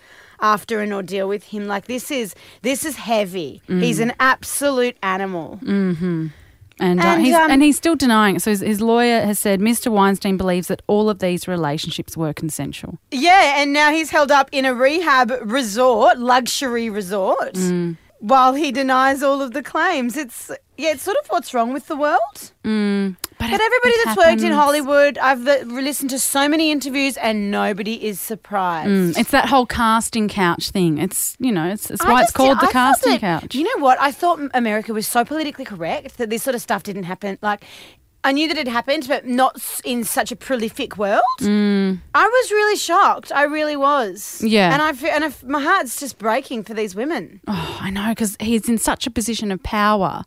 after 0.41 0.81
an 0.81 0.93
ordeal 0.93 1.29
with 1.29 1.45
him. 1.45 1.67
Like 1.67 1.87
this 1.87 2.11
is 2.11 2.35
this 2.63 2.85
is 2.85 2.97
heavy. 2.97 3.63
Mm. 3.69 3.83
He's 3.83 4.01
an 4.01 4.13
absolute 4.21 4.97
animal. 5.03 5.59
And, 6.81 6.99
uh, 7.01 7.05
And, 7.05 7.25
he's, 7.25 7.35
um, 7.35 7.51
and 7.51 7.63
he's 7.63 7.77
still 7.77 7.95
denying 7.97 8.37
it. 8.37 8.43
So 8.43 8.51
his, 8.51 8.61
his 8.61 8.81
lawyer 8.81 9.21
has 9.23 9.39
said 9.39 9.61
Mr. 9.61 9.93
Weinstein 9.93 10.37
believes 10.37 10.67
that 10.69 10.83
all 10.89 11.09
of 11.09 11.21
these 11.21 11.47
relationships 11.47 12.17
were 12.17 12.33
consensual. 12.33 12.99
Yeah, 13.13 13.63
and 13.63 13.73
now 13.73 13.93
he's 13.93 14.11
held 14.11 14.31
up 14.33 14.49
in 14.53 14.65
a 14.65 14.75
rehab 14.75 15.33
resort, 15.43 16.19
luxury 16.19 16.91
resort, 16.91 17.55
Mm. 17.55 17.97
while 18.19 18.55
he 18.55 18.73
denies 18.73 19.23
all 19.23 19.41
of 19.41 19.53
the 19.53 19.63
claims. 19.63 20.17
It's 20.17 20.51
yeah, 20.77 20.91
it's 20.91 21.05
sort 21.05 21.17
of 21.19 21.29
what's 21.29 21.55
wrong 21.55 21.73
with 21.73 21.87
the 21.87 21.95
world. 21.97 22.51
Mm. 22.65 23.17
But, 23.51 23.59
But 23.59 23.61
everybody 23.61 23.95
that's 24.05 24.17
worked 24.17 24.43
in. 24.43 24.53
Hollywood, 24.53 25.19
I've 25.19 25.41
li- 25.41 25.63
listened 25.65 26.11
to 26.11 26.19
so 26.19 26.49
many 26.49 26.71
interviews, 26.71 27.17
and 27.17 27.51
nobody 27.51 28.05
is 28.05 28.21
surprised. 28.21 28.89
Mm, 28.91 29.19
it's 29.19 29.31
that 29.31 29.47
whole 29.49 29.67
casting 29.67 30.29
couch 30.29 30.71
thing. 30.71 30.99
It's, 30.99 31.37
you 31.39 31.53
know, 31.53 31.69
it's, 31.69 31.91
it's 31.91 32.05
why 32.05 32.23
it's 32.23 32.33
called 32.33 32.59
I 32.59 32.67
the 32.67 32.73
casting 32.73 33.13
that- 33.13 33.21
couch. 33.21 33.55
You 33.55 33.65
know 33.65 33.83
what? 33.83 34.01
I 34.01 34.11
thought 34.13 34.41
America 34.55 34.93
was 34.93 35.07
so 35.07 35.25
politically 35.25 35.65
correct 35.65 36.19
that 36.19 36.31
this 36.31 36.43
sort 36.43 36.55
of 36.55 36.63
stuff 36.63 36.83
didn't 36.83 37.05
happen. 37.05 37.39
Like, 37.43 37.65
I 38.27 38.33
knew 38.33 38.49
that 38.49 38.57
it 38.57 38.67
happened, 38.69 39.07
but 39.07 39.27
not 39.27 39.61
in 39.85 40.03
such 40.03 40.33
a 40.33 40.37
prolific 40.37 40.97
world. 40.97 41.23
I 41.43 41.99
was 42.15 42.51
really 42.51 42.77
shocked. 42.77 43.31
I 43.33 43.43
really 43.43 43.77
was. 43.77 44.43
Yeah. 44.43 44.73
And 44.73 44.81
I 44.81 44.95
fe- 44.95 45.11
and 45.11 45.25
I 45.25 45.33
my 45.47 45.61
heart's 45.61 46.01
just 46.01 46.17
breaking 46.19 46.65
for 46.65 46.73
these 46.73 46.95
women. 46.95 47.41
Oh, 47.47 47.79
I 47.83 47.91
know 47.91 48.09
because 48.13 48.37
he's 48.41 48.67
in 48.67 48.79
such 48.79 49.07
a 49.07 49.11
position 49.11 49.53
of 49.53 49.63
power, 49.63 50.23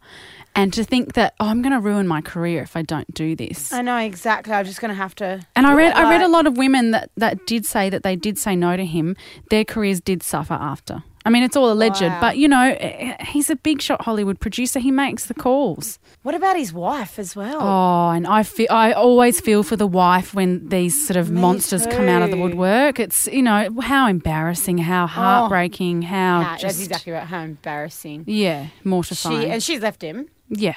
and 0.58 0.74
to 0.74 0.84
think 0.84 1.14
that 1.14 1.34
oh, 1.40 1.48
I'm 1.48 1.62
going 1.62 1.72
to 1.74 1.80
ruin 1.80 2.08
my 2.08 2.20
career 2.22 2.62
if 2.64 2.76
I 2.76 2.82
don't 2.82 3.12
do 3.14 3.36
this. 3.36 3.72
I 3.72 3.82
know 3.82 3.98
exactly. 3.98 4.54
I'm 4.54 4.66
just 4.66 4.82
going 4.82 4.90
to 4.90 4.96
have 4.96 5.16
to. 5.16 5.46
And 5.56 5.66
I 5.66 5.74
read, 5.74 5.94
I 5.94 6.10
read 6.10 6.22
a 6.22 6.28
lot 6.28 6.46
of 6.48 6.58
women 6.58 6.92
that, 6.92 7.10
that 7.16 7.46
did 7.48 7.66
say 7.66 7.90
that 7.90 8.04
they 8.04 8.16
did 8.16 8.38
say 8.38 8.56
no 8.56 8.76
to 8.76 8.86
him. 8.86 9.16
Their 9.50 9.64
careers 9.64 10.02
did 10.02 10.22
suffer 10.24 10.56
after. 10.56 11.04
I 11.26 11.30
mean, 11.30 11.44
it's 11.44 11.58
all 11.58 11.70
alleged, 11.70 12.02
Wow. 12.02 12.22
but 12.22 12.38
you 12.38 12.48
know, 12.48 12.74
eh, 12.80 13.22
he's 13.26 13.50
a 13.50 13.58
big 13.58 13.82
shot 13.82 14.02
Hollywood 14.04 14.40
producer. 14.40 14.80
He 14.80 14.92
makes 14.92 15.26
the 15.26 15.34
calls. 15.34 16.00
What 16.24 16.36
about 16.36 16.56
his 16.56 16.72
wife 16.72 17.20
as 17.20 17.36
well? 17.36 17.58
Oh, 17.62 18.12
and 18.12 18.26
I 18.26 18.44
feel 18.44 18.68
I 18.70 18.94
always 18.94 19.42
feel 19.42 19.64
for 19.64 19.76
the 19.76 19.88
wife 19.88 20.34
when 20.34 20.70
these 20.70 21.06
sort 21.06 21.18
of 21.18 21.30
Me 21.30 21.42
monsters 21.42 21.86
come 21.86 22.08
out 22.08 22.22
of 22.22 22.32
the. 22.32 22.38
Oh. 22.38 22.44
woodwork. 22.44 22.98
It's 23.00 23.28
you 23.28 23.42
know 23.42 23.68
how 23.82 24.08
embarrassing, 24.08 24.78
how 24.78 25.06
heartbreaking, 25.06 26.04
how 26.04 26.42
Nah, 26.44 26.52
just 26.58 26.78
that's 26.78 26.80
exactly 26.88 27.12
right. 27.12 27.26
How 27.28 27.42
embarrassing. 27.42 28.24
yeah, 28.26 28.68
She 29.14 29.46
and 29.50 29.62
she's 29.62 29.82
left 29.82 30.02
him. 30.02 30.30
Yeah, 30.50 30.76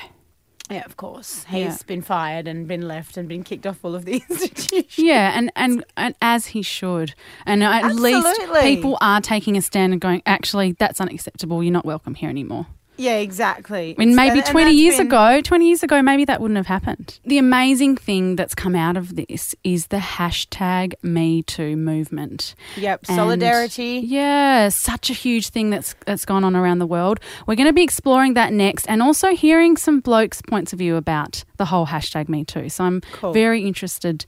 Yeah, 0.71 0.85
of 0.85 0.97
course. 0.97 1.45
He's 1.49 1.59
Yeah. 1.61 1.77
been 1.87 2.01
fired 2.03 2.47
and 2.47 2.69
been 2.69 2.87
left 2.87 3.17
and 3.17 3.29
been 3.29 3.43
kicked 3.43 3.67
off 3.67 3.85
all 3.85 3.95
of 3.97 4.05
the 4.05 4.15
institutions. 4.31 4.97
Yeah, 4.99 5.37
and, 5.37 5.51
and, 5.57 5.85
and 5.97 6.15
as 6.23 6.47
he 6.47 6.63
should. 6.63 7.15
And 7.45 7.65
at 7.65 7.95
least 7.97 8.25
Absolutely. 8.27 8.61
people 8.77 8.97
are 9.01 9.21
taking 9.21 9.57
a 9.57 9.63
stand 9.63 9.93
and 9.93 10.01
going, 10.01 10.23
actually, 10.27 10.73
that's 10.79 11.01
unacceptable. 11.01 11.63
You're 11.65 11.73
not 11.73 11.85
welcome 11.85 12.15
here 12.15 12.31
anymore. 12.31 12.67
Yeah, 13.01 13.17
exactly. 13.17 13.95
I 13.99 14.01
mean, 14.05 14.15
maybe 14.15 14.31
And- 14.31 14.39
and 14.41 14.47
20 14.47 14.65
that's 14.67 14.77
years 14.77 14.97
been- 14.99 15.07
ago, 15.07 15.41
20 15.43 15.67
years 15.69 15.83
ago, 15.83 16.03
maybe 16.03 16.25
that 16.27 16.41
wouldn't 16.41 16.59
have 16.59 16.67
happened. 16.67 17.19
The 17.25 17.39
amazing 17.39 17.97
thing 17.97 18.37
that's 18.37 18.55
come 18.55 18.75
out 18.77 18.97
of 18.97 19.17
this 19.17 19.55
is 19.65 19.87
the 19.89 19.97
hashtag 19.99 20.93
Me 21.03 21.43
Too 21.43 21.77
movement. 21.77 22.55
Yep, 22.77 23.07
And- 23.09 23.17
solidarity. 23.17 24.03
Yeah, 24.05 24.69
such 24.69 25.11
a 25.11 25.15
huge 25.15 25.49
thing 25.49 25.71
that's 25.71 25.95
that's 26.07 26.25
gone 26.25 26.45
on 26.45 26.55
around 26.55 26.79
the 26.79 26.87
world. 26.87 27.21
We're 27.47 27.55
going 27.57 27.67
to 27.69 27.73
be 27.73 27.83
exploring 27.83 28.35
that 28.35 28.53
next 28.53 28.87
and 28.87 29.03
also 29.03 29.35
hearing 29.35 29.77
some 29.77 30.01
blokes' 30.01 30.43
points 30.43 30.73
of 30.73 30.79
view 30.79 30.97
about 30.97 31.45
the 31.57 31.67
whole 31.67 31.87
hashtag 31.87 32.29
Me 32.29 32.45
Too. 32.45 32.69
So 32.69 32.85
I'm 32.85 33.01
Cool. 33.13 33.33
very 33.33 33.63
interested 33.65 34.25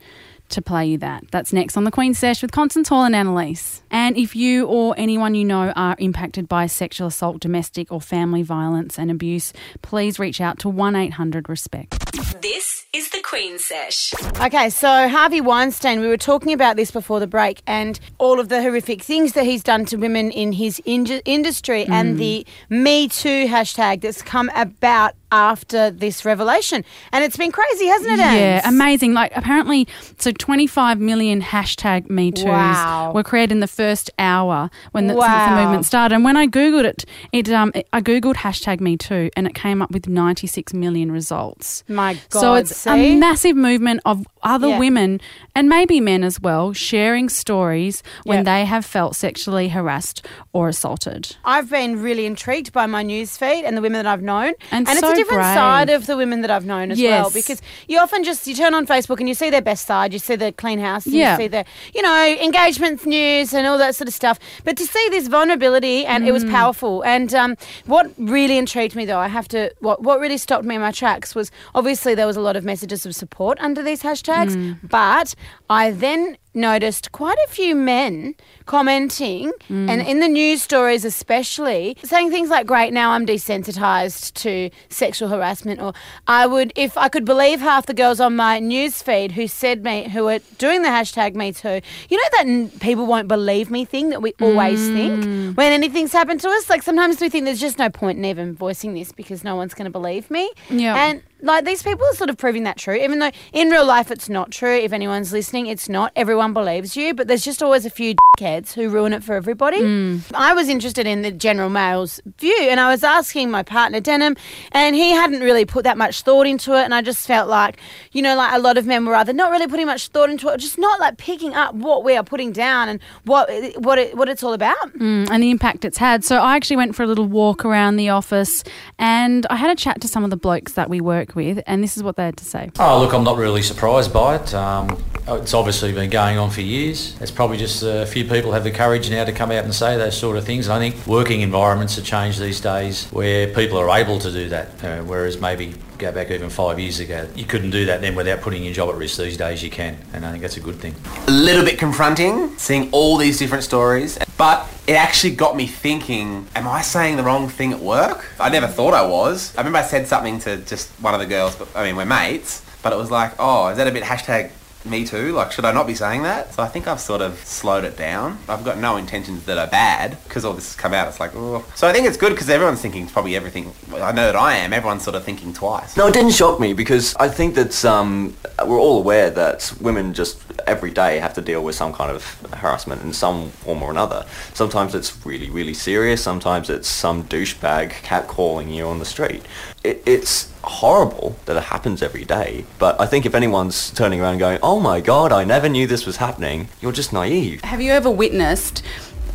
to 0.52 0.62
play 0.62 0.86
you 0.86 0.98
that. 0.98 1.24
That's 1.30 1.52
next 1.52 1.76
on 1.76 1.84
the 1.84 1.90
Queen 1.90 2.14
Sesh 2.14 2.42
with 2.42 2.52
Constance 2.52 2.88
Hall 2.88 3.04
and 3.04 3.16
Annalise. 3.16 3.82
And 3.90 4.16
if 4.16 4.36
you 4.36 4.66
or 4.66 4.94
anyone 4.96 5.34
you 5.34 5.44
know 5.44 5.72
are 5.74 5.96
impacted 5.98 6.48
by 6.48 6.66
sexual 6.66 7.08
assault, 7.08 7.40
domestic 7.40 7.90
or 7.90 8.00
family 8.00 8.42
violence 8.42 8.98
and 8.98 9.10
abuse, 9.10 9.52
please 9.82 10.18
reach 10.18 10.40
out 10.40 10.58
to 10.60 10.68
1 10.68 10.94
800 10.94 11.48
RESPECT. 11.48 12.42
This 12.42 12.86
is 12.92 13.10
the 13.10 13.21
Queen 13.32 13.58
Sesh. 13.58 14.12
Okay, 14.42 14.68
so 14.68 15.08
Harvey 15.08 15.40
Weinstein, 15.40 16.00
we 16.00 16.06
were 16.06 16.18
talking 16.18 16.52
about 16.52 16.76
this 16.76 16.90
before 16.90 17.18
the 17.18 17.26
break 17.26 17.62
and 17.66 17.98
all 18.18 18.38
of 18.38 18.50
the 18.50 18.60
horrific 18.60 19.00
things 19.00 19.32
that 19.32 19.46
he's 19.46 19.62
done 19.62 19.86
to 19.86 19.96
women 19.96 20.30
in 20.30 20.52
his 20.52 20.82
inju- 20.86 21.22
industry 21.24 21.86
and 21.86 22.18
the 22.18 22.44
Me 22.68 23.08
Too 23.08 23.46
hashtag 23.46 24.02
that's 24.02 24.20
come 24.20 24.50
about 24.54 25.14
after 25.34 25.90
this 25.90 26.26
revelation. 26.26 26.84
And 27.10 27.24
it's 27.24 27.38
been 27.38 27.50
crazy, 27.52 27.86
hasn't 27.86 28.12
it, 28.12 28.18
Yeah, 28.18 28.68
amazing. 28.68 29.14
Like 29.14 29.32
apparently, 29.34 29.88
so 30.18 30.30
25 30.30 31.00
million 31.00 31.40
hashtag 31.40 32.10
Me 32.10 32.30
Too's 32.32 32.44
Wow. 32.44 33.12
were 33.14 33.22
created 33.22 33.52
in 33.52 33.60
the 33.60 33.66
first 33.66 34.10
hour 34.18 34.68
when 34.90 35.06
the, 35.06 35.14
since 35.14 35.24
the 35.48 35.56
movement 35.56 35.86
started. 35.86 36.14
And 36.16 36.22
when 36.22 36.36
I 36.36 36.46
googled 36.48 36.84
it, 36.84 37.06
it 37.32 37.48
um, 37.48 37.72
it- 37.74 37.88
I 37.94 38.02
googled 38.02 38.34
hashtag 38.36 38.80
Me 38.80 38.98
Too, 38.98 39.30
and 39.34 39.46
it 39.46 39.54
came 39.54 39.80
up 39.80 39.90
with 39.90 40.06
96 40.06 40.74
million 40.74 41.10
results. 41.10 41.82
My 41.88 42.12
God, 42.28 42.40
so 42.40 42.54
it's 42.56 42.76
see? 42.76 42.90
a 42.90 43.16
massive 43.26 43.56
movement 43.56 44.00
of 44.04 44.26
other 44.42 44.68
Yeah. 44.70 44.78
women 44.86 45.20
and 45.54 45.68
maybe 45.68 46.00
men 46.00 46.22
as 46.30 46.36
well 46.40 46.72
sharing 46.72 47.28
stories 47.28 48.02
when 48.24 48.38
Yeah. 48.38 48.48
they 48.52 48.62
have 48.64 48.84
felt 48.96 49.12
sexually 49.14 49.68
harassed 49.76 50.18
or 50.52 50.68
assaulted. 50.68 51.22
I've 51.44 51.68
been 51.70 51.92
really 52.02 52.24
intrigued 52.26 52.72
by 52.72 52.86
my 52.96 53.02
news 53.12 53.36
feed 53.36 53.62
and 53.66 53.76
the 53.76 53.82
women 53.86 53.98
that 54.02 54.10
I've 54.12 54.22
known. 54.32 54.52
And 54.72 54.88
it's 54.88 54.98
so 55.00 55.12
a 55.12 55.14
different 55.14 55.42
brave. 55.42 55.54
side 55.62 55.90
of 55.90 56.06
the 56.10 56.16
women 56.16 56.38
that 56.42 56.50
I've 56.50 56.66
known 56.72 56.90
as 56.90 56.98
well. 57.00 57.30
Because 57.30 57.60
you 57.86 57.98
often 58.00 58.24
just 58.24 58.40
you 58.48 58.54
turn 58.54 58.74
on 58.74 58.84
Facebook 58.86 59.18
and 59.20 59.28
you 59.28 59.34
see 59.42 59.50
their 59.50 59.62
best 59.72 59.86
side, 59.86 60.12
you 60.12 60.18
see 60.18 60.36
the 60.36 60.50
clean 60.62 60.80
house, 60.80 61.04
and 61.06 61.14
Yeah. 61.14 61.32
you 61.36 61.42
see 61.44 61.48
the, 61.56 61.64
you 61.94 62.02
know, 62.02 62.20
engagements 62.48 63.06
news 63.06 63.52
and 63.54 63.64
all 63.68 63.78
that 63.78 63.94
sort 63.94 64.08
of 64.08 64.14
stuff. 64.14 64.38
But 64.64 64.76
to 64.78 64.84
see 64.94 65.06
this 65.10 65.28
vulnerability 65.28 66.04
and 66.04 66.24
Mm. 66.24 66.28
it 66.28 66.32
was 66.32 66.44
powerful. 66.44 67.02
And 67.02 67.32
um, 67.34 67.56
what 67.86 68.10
really 68.18 68.58
intrigued 68.58 68.96
me 68.96 69.04
though, 69.04 69.18
I 69.18 69.28
have 69.28 69.46
to 69.48 69.70
what 69.80 70.02
what 70.02 70.18
really 70.18 70.38
stopped 70.38 70.64
me 70.64 70.74
in 70.74 70.80
my 70.80 70.90
tracks 70.90 71.34
was 71.34 71.50
obviously 71.74 72.14
there 72.16 72.26
was 72.26 72.36
a 72.36 72.40
lot 72.48 72.56
of 72.56 72.64
messages 72.64 73.06
of 73.06 73.11
support 73.12 73.58
under 73.60 73.82
these 73.82 74.02
hashtags, 74.02 74.54
Mm. 74.56 74.78
but 74.88 75.34
I 75.70 75.90
then 75.90 76.36
noticed 76.54 77.12
quite 77.12 77.38
a 77.46 77.50
few 77.50 77.74
men 77.74 78.34
commenting 78.66 79.52
Mm. 79.68 79.88
and 79.90 80.02
in 80.02 80.20
the 80.20 80.28
news 80.28 80.62
stories 80.62 81.04
especially 81.04 81.96
saying 82.04 82.30
things 82.30 82.48
like 82.50 82.66
great 82.66 82.92
now 82.92 83.10
i'm 83.12 83.24
desensitized 83.26 84.32
to 84.34 84.70
sexual 84.88 85.28
harassment 85.28 85.80
or 85.80 85.92
i 86.26 86.46
would 86.46 86.72
if 86.76 86.96
i 86.98 87.08
could 87.08 87.24
believe 87.24 87.60
half 87.60 87.86
the 87.86 87.94
girls 87.94 88.20
on 88.20 88.36
my 88.36 88.58
news 88.58 89.02
feed 89.02 89.32
who 89.32 89.46
said 89.46 89.82
me 89.82 90.08
who 90.08 90.28
are 90.28 90.38
doing 90.58 90.82
the 90.82 90.88
hashtag 90.88 91.34
me 91.34 91.52
too 91.52 91.80
you 92.10 92.16
know 92.16 92.28
that 92.32 92.46
n- 92.46 92.70
people 92.80 93.06
won't 93.06 93.28
believe 93.28 93.70
me 93.70 93.84
thing 93.84 94.10
that 94.10 94.20
we 94.22 94.32
always 94.40 94.80
Mm. 94.80 94.94
think 94.94 95.56
when 95.56 95.72
anything's 95.72 96.12
happened 96.12 96.40
to 96.40 96.48
us 96.48 96.68
like 96.68 96.82
sometimes 96.82 97.20
we 97.20 97.28
think 97.28 97.44
there's 97.44 97.60
just 97.60 97.78
no 97.78 97.88
point 97.90 98.18
in 98.18 98.24
even 98.24 98.54
voicing 98.54 98.94
this 98.94 99.12
because 99.12 99.42
no 99.44 99.54
one's 99.56 99.74
going 99.74 99.84
to 99.86 99.90
believe 99.90 100.30
me 100.30 100.50
Yeah. 100.70 100.96
and 100.96 101.22
like 101.44 101.64
these 101.64 101.82
people 101.82 102.06
are 102.06 102.14
sort 102.14 102.30
of 102.30 102.36
proving 102.36 102.62
that 102.62 102.76
true, 102.76 102.94
even 102.94 103.18
though 103.18 103.32
in 103.52 103.68
real 103.68 103.84
life 103.84 104.12
it's 104.12 104.28
not 104.28 104.52
true. 104.52 104.76
If 104.76 104.92
anyone's 104.92 105.32
listening, 105.32 105.66
it's 105.66 105.88
not. 105.88 106.12
Everyone 106.14 106.41
believes 106.50 106.96
you, 106.96 107.14
but 107.14 107.28
there's 107.28 107.44
just 107.44 107.62
always 107.62 107.86
a 107.86 107.90
few 107.90 108.16
dickheads 108.36 108.72
who 108.72 108.88
ruin 108.88 109.12
it 109.12 109.22
for 109.22 109.34
everybody. 109.34 109.80
Mm. 109.80 110.20
I 110.34 110.54
was 110.54 110.68
interested 110.68 111.06
in 111.06 111.22
the 111.22 111.30
general 111.30 111.70
male's 111.70 112.20
view, 112.38 112.58
and 112.60 112.80
I 112.80 112.90
was 112.90 113.04
asking 113.04 113.50
my 113.50 113.62
partner 113.62 114.00
Denim, 114.00 114.36
and 114.72 114.96
he 114.96 115.10
hadn't 115.10 115.40
really 115.40 115.64
put 115.64 115.84
that 115.84 115.96
much 115.96 116.22
thought 116.22 116.46
into 116.46 116.72
it, 116.72 116.82
and 116.82 116.92
I 116.92 117.02
just 117.02 117.26
felt 117.26 117.48
like, 117.48 117.78
you 118.10 118.22
know, 118.22 118.34
like 118.34 118.52
a 118.52 118.58
lot 118.58 118.76
of 118.76 118.86
men 118.86 119.06
were 119.06 119.14
either 119.14 119.32
not 119.32 119.52
really 119.52 119.68
putting 119.68 119.86
much 119.86 120.08
thought 120.08 120.28
into 120.28 120.48
it, 120.48 120.54
or 120.54 120.56
just 120.56 120.78
not 120.78 120.98
like 120.98 121.16
picking 121.18 121.54
up 121.54 121.74
what 121.74 122.02
we 122.02 122.16
are 122.16 122.24
putting 122.24 122.50
down 122.50 122.88
and 122.88 123.00
what 123.24 123.48
what 123.76 123.98
it, 123.98 124.16
what 124.16 124.28
it's 124.28 124.42
all 124.42 124.52
about. 124.52 124.92
Mm, 124.98 125.30
and 125.30 125.42
the 125.42 125.50
impact 125.50 125.84
it's 125.84 125.98
had. 125.98 126.24
So 126.24 126.38
I 126.38 126.56
actually 126.56 126.76
went 126.76 126.96
for 126.96 127.04
a 127.04 127.06
little 127.06 127.26
walk 127.26 127.64
around 127.64 127.96
the 127.96 128.08
office 128.08 128.64
and 128.98 129.46
I 129.50 129.56
had 129.56 129.70
a 129.70 129.76
chat 129.76 130.00
to 130.00 130.08
some 130.08 130.24
of 130.24 130.30
the 130.30 130.36
blokes 130.36 130.72
that 130.72 130.88
we 130.90 131.00
work 131.00 131.34
with, 131.36 131.62
and 131.66 131.82
this 131.82 131.96
is 131.96 132.02
what 132.02 132.16
they 132.16 132.24
had 132.24 132.36
to 132.38 132.44
say. 132.44 132.70
Oh, 132.78 133.00
look, 133.00 133.12
I'm 133.12 133.24
not 133.24 133.36
really 133.36 133.62
surprised 133.62 134.12
by 134.12 134.36
it. 134.36 134.54
Um, 134.54 135.02
it's 135.28 135.54
obviously 135.54 135.92
been 135.92 136.10
going 136.10 136.38
on 136.38 136.50
for 136.50 136.60
years. 136.60 137.16
It's 137.20 137.30
probably 137.30 137.56
just 137.56 137.82
a 137.82 138.06
few 138.06 138.24
people 138.24 138.52
have 138.52 138.64
the 138.64 138.70
courage 138.70 139.10
now 139.10 139.24
to 139.24 139.32
come 139.32 139.50
out 139.50 139.64
and 139.64 139.74
say 139.74 139.96
those 139.96 140.16
sort 140.16 140.36
of 140.36 140.44
things. 140.44 140.66
And 140.66 140.74
I 140.74 140.78
think 140.78 141.06
working 141.06 141.42
environments 141.42 141.96
have 141.96 142.04
changed 142.04 142.40
these 142.40 142.60
days 142.60 143.06
where 143.10 143.46
people 143.54 143.78
are 143.78 143.90
able 143.98 144.18
to 144.18 144.32
do 144.32 144.48
that, 144.48 144.84
uh, 144.84 145.02
whereas 145.02 145.40
maybe 145.40 145.74
go 145.98 146.10
back 146.10 146.30
even 146.30 146.50
five 146.50 146.80
years 146.80 146.98
ago, 146.98 147.28
you 147.36 147.44
couldn't 147.44 147.70
do 147.70 147.86
that 147.86 148.00
then 148.00 148.16
without 148.16 148.40
putting 148.40 148.64
your 148.64 148.74
job 148.74 148.88
at 148.88 148.96
risk. 148.96 149.18
These 149.18 149.36
days 149.36 149.62
you 149.62 149.70
can, 149.70 149.96
and 150.12 150.26
I 150.26 150.32
think 150.32 150.42
that's 150.42 150.56
a 150.56 150.60
good 150.60 150.76
thing. 150.76 150.94
A 151.28 151.30
little 151.30 151.64
bit 151.64 151.78
confronting, 151.78 152.56
seeing 152.58 152.90
all 152.90 153.16
these 153.16 153.38
different 153.38 153.62
stories, 153.62 154.18
but 154.36 154.68
it 154.88 154.94
actually 154.94 155.36
got 155.36 155.56
me 155.56 155.68
thinking, 155.68 156.48
am 156.56 156.66
I 156.66 156.82
saying 156.82 157.16
the 157.16 157.22
wrong 157.22 157.48
thing 157.48 157.72
at 157.72 157.78
work? 157.78 158.26
I 158.40 158.48
never 158.48 158.66
thought 158.66 158.94
I 158.94 159.06
was. 159.06 159.54
I 159.56 159.60
remember 159.60 159.78
I 159.78 159.82
said 159.82 160.08
something 160.08 160.40
to 160.40 160.56
just 160.58 160.90
one 161.00 161.14
of 161.14 161.20
the 161.20 161.26
girls, 161.26 161.54
but 161.54 161.68
I 161.76 161.84
mean, 161.84 161.94
we're 161.94 162.04
mates, 162.04 162.62
but 162.82 162.92
it 162.92 162.96
was 162.96 163.10
like, 163.10 163.34
oh, 163.38 163.68
is 163.68 163.76
that 163.76 163.86
a 163.86 163.92
bit 163.92 164.02
hashtag 164.02 164.50
me 164.84 165.04
too? 165.04 165.32
Like, 165.32 165.52
should 165.52 165.64
I 165.64 165.72
not 165.72 165.86
be 165.86 165.94
saying 165.94 166.22
that? 166.22 166.54
So 166.54 166.62
I 166.62 166.68
think 166.68 166.86
I've 166.86 167.00
sort 167.00 167.20
of 167.20 167.38
slowed 167.44 167.84
it 167.84 167.96
down. 167.96 168.38
I've 168.48 168.64
got 168.64 168.78
no 168.78 168.96
intentions 168.96 169.44
that 169.44 169.58
are 169.58 169.66
bad 169.66 170.18
because 170.24 170.44
all 170.44 170.52
this 170.52 170.72
has 170.72 170.76
come 170.76 170.94
out. 170.94 171.08
It's 171.08 171.20
like, 171.20 171.34
oh. 171.34 171.64
So 171.74 171.86
I 171.86 171.92
think 171.92 172.06
it's 172.06 172.16
good 172.16 172.30
because 172.30 172.50
everyone's 172.50 172.80
thinking 172.80 173.06
probably 173.06 173.36
everything. 173.36 173.72
I 173.94 174.12
know 174.12 174.26
that 174.26 174.36
I 174.36 174.56
am. 174.56 174.72
Everyone's 174.72 175.02
sort 175.02 175.16
of 175.16 175.24
thinking 175.24 175.52
twice. 175.52 175.96
No, 175.96 176.06
it 176.06 176.14
didn't 176.14 176.32
shock 176.32 176.60
me 176.60 176.72
because 176.72 177.14
I 177.16 177.28
think 177.28 177.54
that 177.54 177.84
um, 177.84 178.36
we're 178.66 178.80
all 178.80 178.98
aware 178.98 179.30
that 179.30 179.72
women 179.80 180.14
just 180.14 180.40
every 180.66 180.90
day 180.90 181.18
have 181.18 181.34
to 181.34 181.40
deal 181.40 181.62
with 181.62 181.74
some 181.74 181.92
kind 181.92 182.10
of 182.10 182.24
harassment 182.54 183.02
in 183.02 183.12
some 183.12 183.50
form 183.50 183.82
or 183.82 183.90
another. 183.90 184.24
Sometimes 184.54 184.94
it's 184.94 185.24
really, 185.24 185.50
really 185.50 185.74
serious. 185.74 186.22
Sometimes 186.22 186.70
it's 186.70 186.88
some 186.88 187.24
douchebag 187.24 187.90
catcalling 187.90 188.72
you 188.74 188.86
on 188.86 188.98
the 188.98 189.04
street. 189.04 189.42
It, 189.84 190.02
it's 190.06 190.52
horrible 190.62 191.36
that 191.46 191.56
it 191.56 191.64
happens 191.64 192.02
every 192.02 192.24
day. 192.24 192.64
But 192.78 193.00
I 193.00 193.06
think 193.06 193.26
if 193.26 193.34
anyone's 193.34 193.90
turning 193.90 194.20
around 194.20 194.38
going, 194.38 194.58
"Oh 194.62 194.80
my 194.80 195.00
God, 195.00 195.32
I 195.32 195.44
never 195.44 195.68
knew 195.68 195.86
this 195.86 196.06
was 196.06 196.16
happening," 196.16 196.68
you're 196.80 196.92
just 196.92 197.12
naive. 197.12 197.62
Have 197.62 197.80
you 197.82 197.92
ever 197.92 198.10
witnessed 198.10 198.82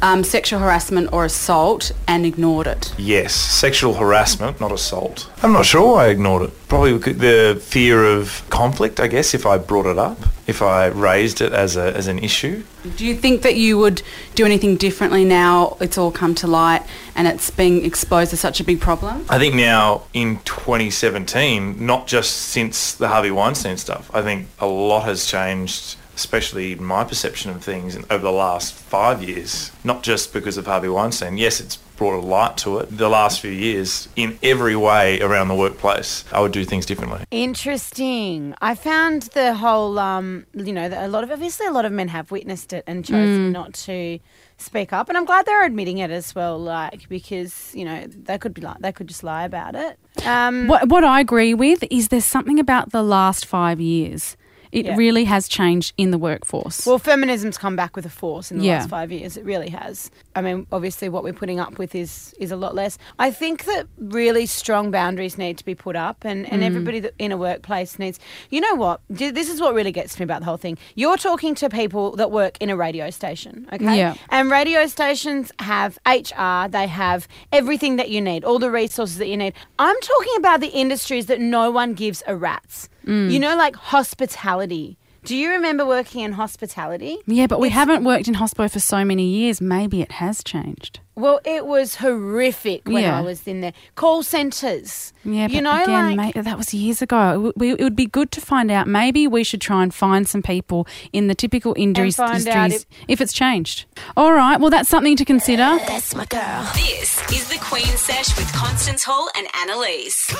um, 0.02 0.24
sexual 0.24 0.60
harassment 0.60 1.12
or 1.12 1.26
assault 1.26 1.92
and 2.08 2.26
ignored 2.26 2.68
it? 2.68 2.94
Yes, 2.98 3.34
sexual 3.34 3.96
harassment, 3.96 4.60
not 4.62 4.72
assault. 4.72 5.30
I'm 5.44 5.54
not 5.54 5.66
sure 5.66 5.94
why 5.94 6.06
I 6.06 6.08
ignored 6.10 6.44
it. 6.44 6.68
Probably 6.68 6.98
the 6.98 7.62
fear 7.62 8.06
of 8.06 8.44
conflict, 8.50 9.00
I 9.00 9.08
guess, 9.08 9.34
if 9.34 9.46
I 9.46 9.58
brought 9.58 9.86
it 9.86 9.98
up. 9.98 10.18
If 10.48 10.62
I 10.62 10.88
raised 10.88 11.42
it 11.42 11.52
as, 11.52 11.76
a, 11.76 11.94
as 11.96 12.08
an 12.08 12.20
issue. 12.20 12.64
Do 12.96 13.06
you 13.06 13.16
think 13.16 13.42
that 13.42 13.58
you 13.58 13.78
would 13.78 14.02
do 14.34 14.46
anything 14.46 14.78
differently 14.78 15.26
now 15.26 15.76
it's 15.82 15.98
all 15.98 16.10
come 16.10 16.34
to 16.36 16.48
light 16.48 16.84
and 17.16 17.28
it's 17.28 17.52
being 17.52 17.84
exposed 17.86 18.32
as 18.32 18.40
such 18.40 18.62
a 18.62 18.64
big 18.64 18.80
problem? 18.80 19.26
I 19.30 19.40
think 19.40 19.56
now 19.56 20.04
in 20.14 20.40
2017, 20.46 21.86
not 21.86 22.08
just 22.08 22.32
since 22.32 22.94
the 22.94 23.10
Harvey 23.10 23.30
Weinstein 23.30 23.76
stuff, 23.76 24.10
I 24.14 24.22
think 24.22 24.48
a 24.60 24.68
lot 24.68 25.04
has 25.04 25.26
changed, 25.26 25.97
especially 26.18 26.74
my 26.76 27.04
perception 27.04 27.52
of 27.52 27.64
things 27.64 27.96
over 28.10 28.24
the 28.24 28.32
last 28.32 28.74
five 28.74 29.22
years. 29.22 29.72
Not 29.84 30.02
just 30.02 30.34
because 30.34 30.58
of 30.58 30.66
Harvey 30.66 30.90
Weinstein. 30.90 31.38
Yes, 31.38 31.62
it's 31.62 31.78
brought 31.78 32.18
a 32.18 32.26
light 32.26 32.58
to 32.58 32.80
it. 32.80 32.98
The 32.98 33.08
last 33.08 33.40
few 33.40 33.52
years, 33.52 34.10
in 34.16 34.38
every 34.42 34.76
way 34.76 35.22
around 35.22 35.48
the 35.48 35.56
workplace, 35.56 36.26
I 36.32 36.42
would 36.42 36.52
do 36.52 36.66
things 36.66 36.86
differently. 36.88 37.24
Interesting. 37.30 38.56
I 38.62 38.74
found 38.76 39.24
the 39.34 39.54
whole, 39.54 40.00
um, 40.00 40.48
you 40.54 40.74
know, 40.74 40.90
a 40.92 41.08
lot 41.08 41.24
of 41.24 41.32
obviously 41.32 41.68
a 41.68 41.72
lot 41.72 41.86
of 41.86 41.92
men 41.92 42.08
have 42.08 42.32
witnessed 42.32 42.74
it 42.74 42.84
and 42.88 43.06
chosen 43.06 43.52
not 43.52 43.74
to 43.74 44.20
speak 44.58 44.92
up, 44.92 45.08
and 45.08 45.18
I'm 45.18 45.26
glad 45.26 45.46
they're 45.46 45.66
admitting 45.66 46.00
it 46.00 46.10
as 46.10 46.34
well. 46.34 46.58
Like 46.58 47.08
because 47.10 47.74
you 47.76 47.86
know 47.86 48.08
they 48.08 48.40
could 48.40 48.54
be 48.56 48.62
like 48.62 48.80
they 48.80 48.92
could 48.92 49.08
just 49.08 49.24
lie 49.24 49.46
about 49.46 49.76
it. 49.76 50.00
Um, 50.26 50.68
What, 50.68 50.90
what 50.90 51.04
I 51.04 51.20
agree 51.20 51.54
with 51.54 51.84
is 51.92 52.08
there's 52.08 52.26
something 52.26 52.60
about 52.60 52.92
the 52.92 53.04
last 53.04 53.46
five 53.46 53.80
years. 53.80 54.36
It 54.78 54.86
Yeah. 54.86 54.96
really 54.96 55.24
has 55.26 55.48
changed 55.48 55.94
in 55.98 56.12
the 56.12 56.18
workforce. 56.18 56.86
Well, 56.86 57.00
feminism's 57.00 57.58
come 57.58 57.76
back 57.76 57.96
with 57.96 58.06
a 58.06 58.10
force 58.10 58.52
in 58.52 58.60
the 58.60 58.66
Yeah. 58.66 58.78
last 58.80 58.90
five 58.90 59.12
years. 59.12 59.36
It 59.38 59.44
really 59.46 59.70
has. 59.70 60.12
I 60.36 60.42
mean, 60.42 60.68
obviously, 60.72 61.10
what 61.10 61.24
we're 61.24 61.34
putting 61.34 61.60
up 61.60 61.78
with 61.80 61.96
is 61.96 62.34
is 62.40 62.52
a 62.52 62.56
lot 62.56 62.76
less. 62.76 62.98
I 63.18 63.32
think 63.32 63.66
that 63.66 63.88
really 63.98 64.46
strong 64.46 64.92
boundaries 64.92 65.38
need 65.38 65.58
to 65.58 65.66
be 65.66 65.74
put 65.74 65.96
up, 65.96 66.18
and, 66.24 66.46
Mm. 66.46 66.52
and 66.52 66.64
everybody 66.64 67.00
that 67.00 67.14
in 67.18 67.32
a 67.32 67.38
workplace 67.38 67.98
needs. 67.98 68.20
You 68.52 68.62
know 68.62 68.76
what? 68.76 69.02
This 69.10 69.50
is 69.50 69.60
what 69.60 69.74
really 69.74 69.92
gets 69.92 70.20
me 70.20 70.24
about 70.24 70.40
the 70.42 70.46
whole 70.46 70.58
thing. 70.58 70.78
You're 70.96 71.18
talking 71.18 71.56
to 71.56 71.70
people 71.70 72.16
that 72.18 72.30
work 72.32 72.58
in 72.60 72.70
a 72.70 72.76
radio 72.78 73.10
station, 73.10 73.68
okay? 73.74 73.98
Yeah. 73.98 74.14
And 74.30 74.52
radio 74.52 74.86
stations 74.86 75.52
have 75.60 75.98
HR. 76.06 76.68
They 76.70 76.88
have 76.88 77.28
everything 77.52 77.96
that 77.96 78.10
you 78.10 78.22
need, 78.22 78.44
all 78.44 78.60
the 78.60 78.70
resources 78.72 79.18
that 79.18 79.28
you 79.28 79.38
need. 79.38 79.54
I'm 79.80 80.00
talking 80.02 80.34
about 80.38 80.60
the 80.62 80.68
industries 80.68 81.26
that 81.26 81.40
no 81.42 81.72
one 81.72 81.94
gives 81.96 82.22
a 82.28 82.36
rat's. 82.36 82.90
Mm. 83.08 83.32
You 83.32 83.40
know, 83.40 83.56
like 83.56 83.76
hospitality. 83.76 84.98
Do 85.24 85.36
you 85.36 85.50
remember 85.52 85.86
working 85.86 86.22
in 86.22 86.34
hospitality? 86.34 87.18
yeah, 87.26 87.48
but 87.48 87.60
we 87.60 87.68
It's- 87.68 87.78
haven't 87.78 88.06
worked 88.06 88.30
in 88.30 88.36
hospital 88.36 88.70
for 88.70 88.80
so 88.80 89.04
many 89.04 89.26
years. 89.28 89.60
Maybe 89.60 90.02
it 90.02 90.14
has 90.14 90.42
changed. 90.42 91.02
Well, 91.16 91.42
it 91.44 91.66
was 91.66 91.96
horrific 91.96 92.88
when 92.88 93.04
Yeah. 93.04 93.18
I 93.18 93.22
was 93.22 93.46
in 93.46 93.60
there. 93.60 93.74
Call 93.96 94.24
centres. 94.24 95.12
Yeah, 95.26 95.48
but 95.48 95.56
you 95.56 95.62
know, 95.62 95.84
again, 95.84 96.16
like 96.16 96.36
mate, 96.36 96.44
that 96.46 96.58
was 96.58 96.74
years 96.74 97.02
ago. 97.02 97.18
It, 97.30 97.34
w- 97.34 97.54
we, 97.58 97.72
it 97.72 97.82
would 97.82 97.96
be 97.96 98.06
good 98.06 98.32
to 98.34 98.40
find 98.42 98.72
out. 98.72 98.88
Maybe 98.88 99.28
we 99.28 99.44
should 99.44 99.60
try 99.60 99.84
and 99.84 99.94
find 99.94 100.26
some 100.30 100.42
people 100.44 100.88
in 101.12 101.28
the 101.28 101.36
typical 101.36 101.74
industries, 101.78 102.16
find 102.16 102.48
out 102.48 102.66
industries 102.72 102.86
if 103.10 103.20
it's 103.20 103.34
changed. 103.34 103.84
All 104.16 104.32
right, 104.32 104.60
well, 104.62 104.70
that's 104.70 104.88
something 104.88 105.18
to 105.18 105.26
consider. 105.26 105.78
That's 105.88 106.16
my 106.16 106.26
girl. 106.26 106.70
This 106.76 107.20
is 107.34 107.50
the 107.50 107.58
Queen 107.60 107.98
Sesh 107.98 108.38
with 108.38 108.50
Constance 108.54 109.04
Hall 109.04 109.28
and 109.36 109.48
Annalise. 109.56 110.32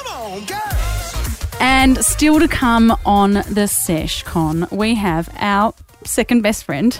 And 1.60 2.04
still 2.06 2.40
to 2.40 2.48
come 2.48 2.96
on 3.06 3.34
the 3.34 3.68
sesh 3.68 4.24
con, 4.24 4.68
we 4.72 4.96
have 4.96 5.30
our 5.40 5.74
second 6.06 6.42
best 6.42 6.64
friend 6.64 7.00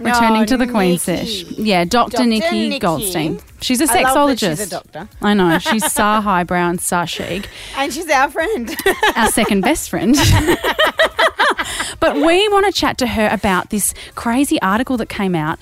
returning 0.00 0.42
Oh, 0.42 0.46
to 0.46 0.56
the 0.56 0.66
Queen 0.66 0.98
sesh. 0.98 1.42
Yeah, 1.44 1.84
Dr. 1.84 2.18
Dr. 2.18 2.26
Nikki, 2.26 2.68
Nikki. 2.68 2.78
Goldstein. 2.78 3.40
She's 3.60 3.80
a 3.80 3.84
I 3.84 4.04
sexologist. 4.04 4.38
she's 4.58 4.60
a 4.60 4.70
doctor. 4.70 5.08
I 5.20 5.34
know. 5.34 5.58
She's 5.58 5.90
Sar 5.92 6.22
Highbrow 6.22 6.70
and 6.70 6.80
Sar 6.80 7.06
Sheik. 7.06 7.48
and 7.76 7.92
she's 7.92 8.08
our 8.08 8.30
friend. 8.30 8.74
our 9.16 9.28
second 9.32 9.62
best 9.62 9.90
friend. 9.90 10.14
but 12.00 12.14
we 12.16 12.48
want 12.48 12.66
to 12.66 12.72
chat 12.72 12.98
to 12.98 13.06
her 13.08 13.28
about 13.32 13.70
this 13.70 13.92
crazy 14.14 14.60
article 14.62 14.96
that 14.98 15.08
came 15.08 15.34
out 15.34 15.58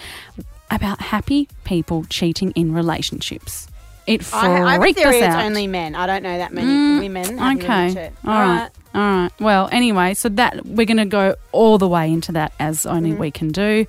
about 0.71 1.01
happy 1.01 1.49
people 1.65 2.05
cheating 2.11 2.51
in 2.53 2.75
relationships. 2.75 3.67
It 4.07 4.25
freaked 4.25 4.45
I, 4.45 4.63
I 4.63 4.73
have 4.73 4.83
a 4.83 4.93
theory 4.93 5.23
us 5.23 5.35
it's 5.35 5.35
only 5.45 5.67
men. 5.67 5.95
I 5.95 6.07
don't 6.07 6.23
know 6.23 6.39
that 6.39 6.53
many 6.53 7.01
women. 7.01 7.39
have 7.39 7.57
okay. 7.59 7.85
linked 7.87 7.99
it. 8.01 8.13
All 8.25 8.33
right. 8.33 8.71
All 8.95 9.01
right. 9.03 9.31
Well, 9.41 9.69
anyway, 9.73 10.15
so 10.15 10.29
that 10.31 10.65
we're 10.65 10.87
going 10.87 10.97
to 10.99 11.05
go 11.07 11.35
all 11.53 11.77
the 11.79 11.89
way 11.89 12.11
into 12.13 12.33
that 12.33 12.53
as 12.61 12.87
only 12.87 13.11
Mm-hmm. 13.11 13.21
we 13.21 13.31
can 13.31 13.51
do. 13.53 13.87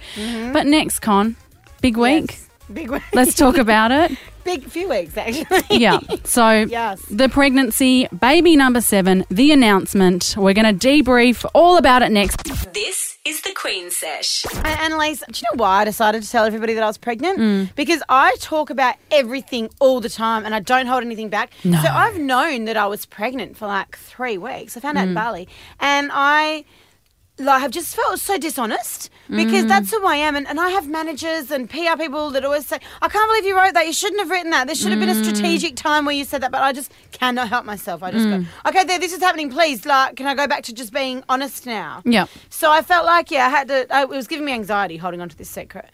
But 0.53 0.65
next 0.65 0.99
con, 0.99 1.35
big 1.81 1.97
week. 1.97 2.31
Yes. 2.31 2.49
Big 2.73 2.89
week. 2.89 3.03
Let's 3.13 3.33
talk 3.35 3.57
about 3.57 3.91
it. 3.91 4.17
Big 4.43 4.63
few 4.63 4.87
weeks 4.89 5.17
actually. 5.17 5.77
Yeah. 5.77 5.99
So 6.23 6.49
Yes. 6.69 7.01
the 7.11 7.27
pregnancy, 7.27 8.07
baby 8.17 8.55
number 8.55 8.79
seven, 8.81 9.25
the 9.29 9.51
announcement. 9.51 10.35
We're 10.37 10.53
going 10.53 10.77
to 10.77 10.87
debrief 10.87 11.45
all 11.53 11.77
about 11.77 12.01
it 12.01 12.11
next. 12.13 12.43
This 12.73 13.16
is 13.27 13.41
the 13.41 13.51
Queen 13.53 13.91
Sesh. 13.91 14.45
And 14.55 14.65
Annalise, 14.67 15.19
do 15.29 15.39
you 15.39 15.43
know 15.51 15.61
why 15.63 15.81
I 15.81 15.85
decided 15.85 16.23
to 16.23 16.29
tell 16.29 16.45
everybody 16.45 16.73
that 16.75 16.83
I 16.83 16.87
was 16.87 16.97
pregnant? 16.97 17.39
Mm. 17.39 17.75
Because 17.75 18.01
I 18.09 18.35
talk 18.39 18.69
about 18.69 18.95
everything 19.11 19.69
all 19.79 19.99
the 19.99 20.09
time 20.09 20.45
and 20.45 20.55
I 20.55 20.59
don't 20.59 20.85
hold 20.87 21.03
anything 21.03 21.29
back. 21.29 21.51
No. 21.63 21.81
So 21.81 21.89
I've 21.89 22.17
known 22.17 22.65
that 22.65 22.77
I 22.77 22.87
was 22.87 23.05
pregnant 23.05 23.57
for 23.57 23.67
like 23.67 23.97
three 23.97 24.37
weeks. 24.37 24.77
I 24.77 24.79
found 24.79 24.97
out 24.97 25.05
Mm. 25.05 25.09
in 25.09 25.13
Bali. 25.13 25.47
And 25.79 26.09
I 26.13 26.63
like 27.39 27.49
I 27.57 27.59
have 27.59 27.71
just 27.71 27.95
felt 27.95 28.19
so 28.19 28.37
dishonest 28.37 29.09
because 29.29 29.65
Mm. 29.65 29.67
that's 29.67 29.91
who 29.91 30.05
I 30.05 30.15
am 30.15 30.35
and, 30.35 30.47
and 30.47 30.59
I 30.59 30.69
have 30.69 30.87
managers 30.87 31.51
and 31.51 31.69
PR 31.69 31.97
people 31.97 32.29
that 32.31 32.45
always 32.45 32.65
say, 32.65 32.79
I 33.01 33.09
can't 33.09 33.29
believe 33.29 33.45
you 33.45 33.55
wrote 33.57 33.73
that. 33.73 33.85
You 33.85 33.93
shouldn't 33.93 34.21
have 34.21 34.29
written 34.29 34.51
that. 34.51 34.67
There 34.67 34.75
should 34.75 34.91
have 34.91 34.99
been 34.99 35.09
a 35.09 35.13
Mm. 35.13 35.23
strategic 35.25 35.75
time 35.75 36.05
where 36.05 36.15
you 36.15 36.23
said 36.23 36.41
that, 36.41 36.51
but 36.51 36.61
I 36.61 36.71
just 36.71 36.91
cannot 37.11 37.49
help 37.49 37.65
myself. 37.65 38.01
I 38.03 38.11
just 38.11 38.25
go, 38.27 38.45
Okay, 38.67 38.83
there, 38.85 38.99
this 38.99 39.11
is 39.13 39.21
happening, 39.21 39.49
please. 39.49 39.85
Like, 39.85 40.15
can 40.15 40.27
I 40.27 40.33
go 40.35 40.47
back 40.47 40.63
to 40.63 40.73
just 40.73 40.93
being 40.93 41.23
honest 41.29 41.65
now? 41.65 42.01
Yeah. 42.05 42.25
So 42.49 42.71
I 42.71 42.81
felt 42.81 43.05
like, 43.05 43.29
yeah, 43.29 43.45
I 43.47 43.49
had 43.49 43.67
to, 43.67 43.85
I, 43.93 44.03
it 44.03 44.09
was 44.09 44.27
giving 44.27 44.45
me 44.45 44.53
anxiety 44.53 44.97
holding 44.97 45.19
on 45.21 45.27
to 45.29 45.37
this 45.37 45.49
secret. 45.49 45.89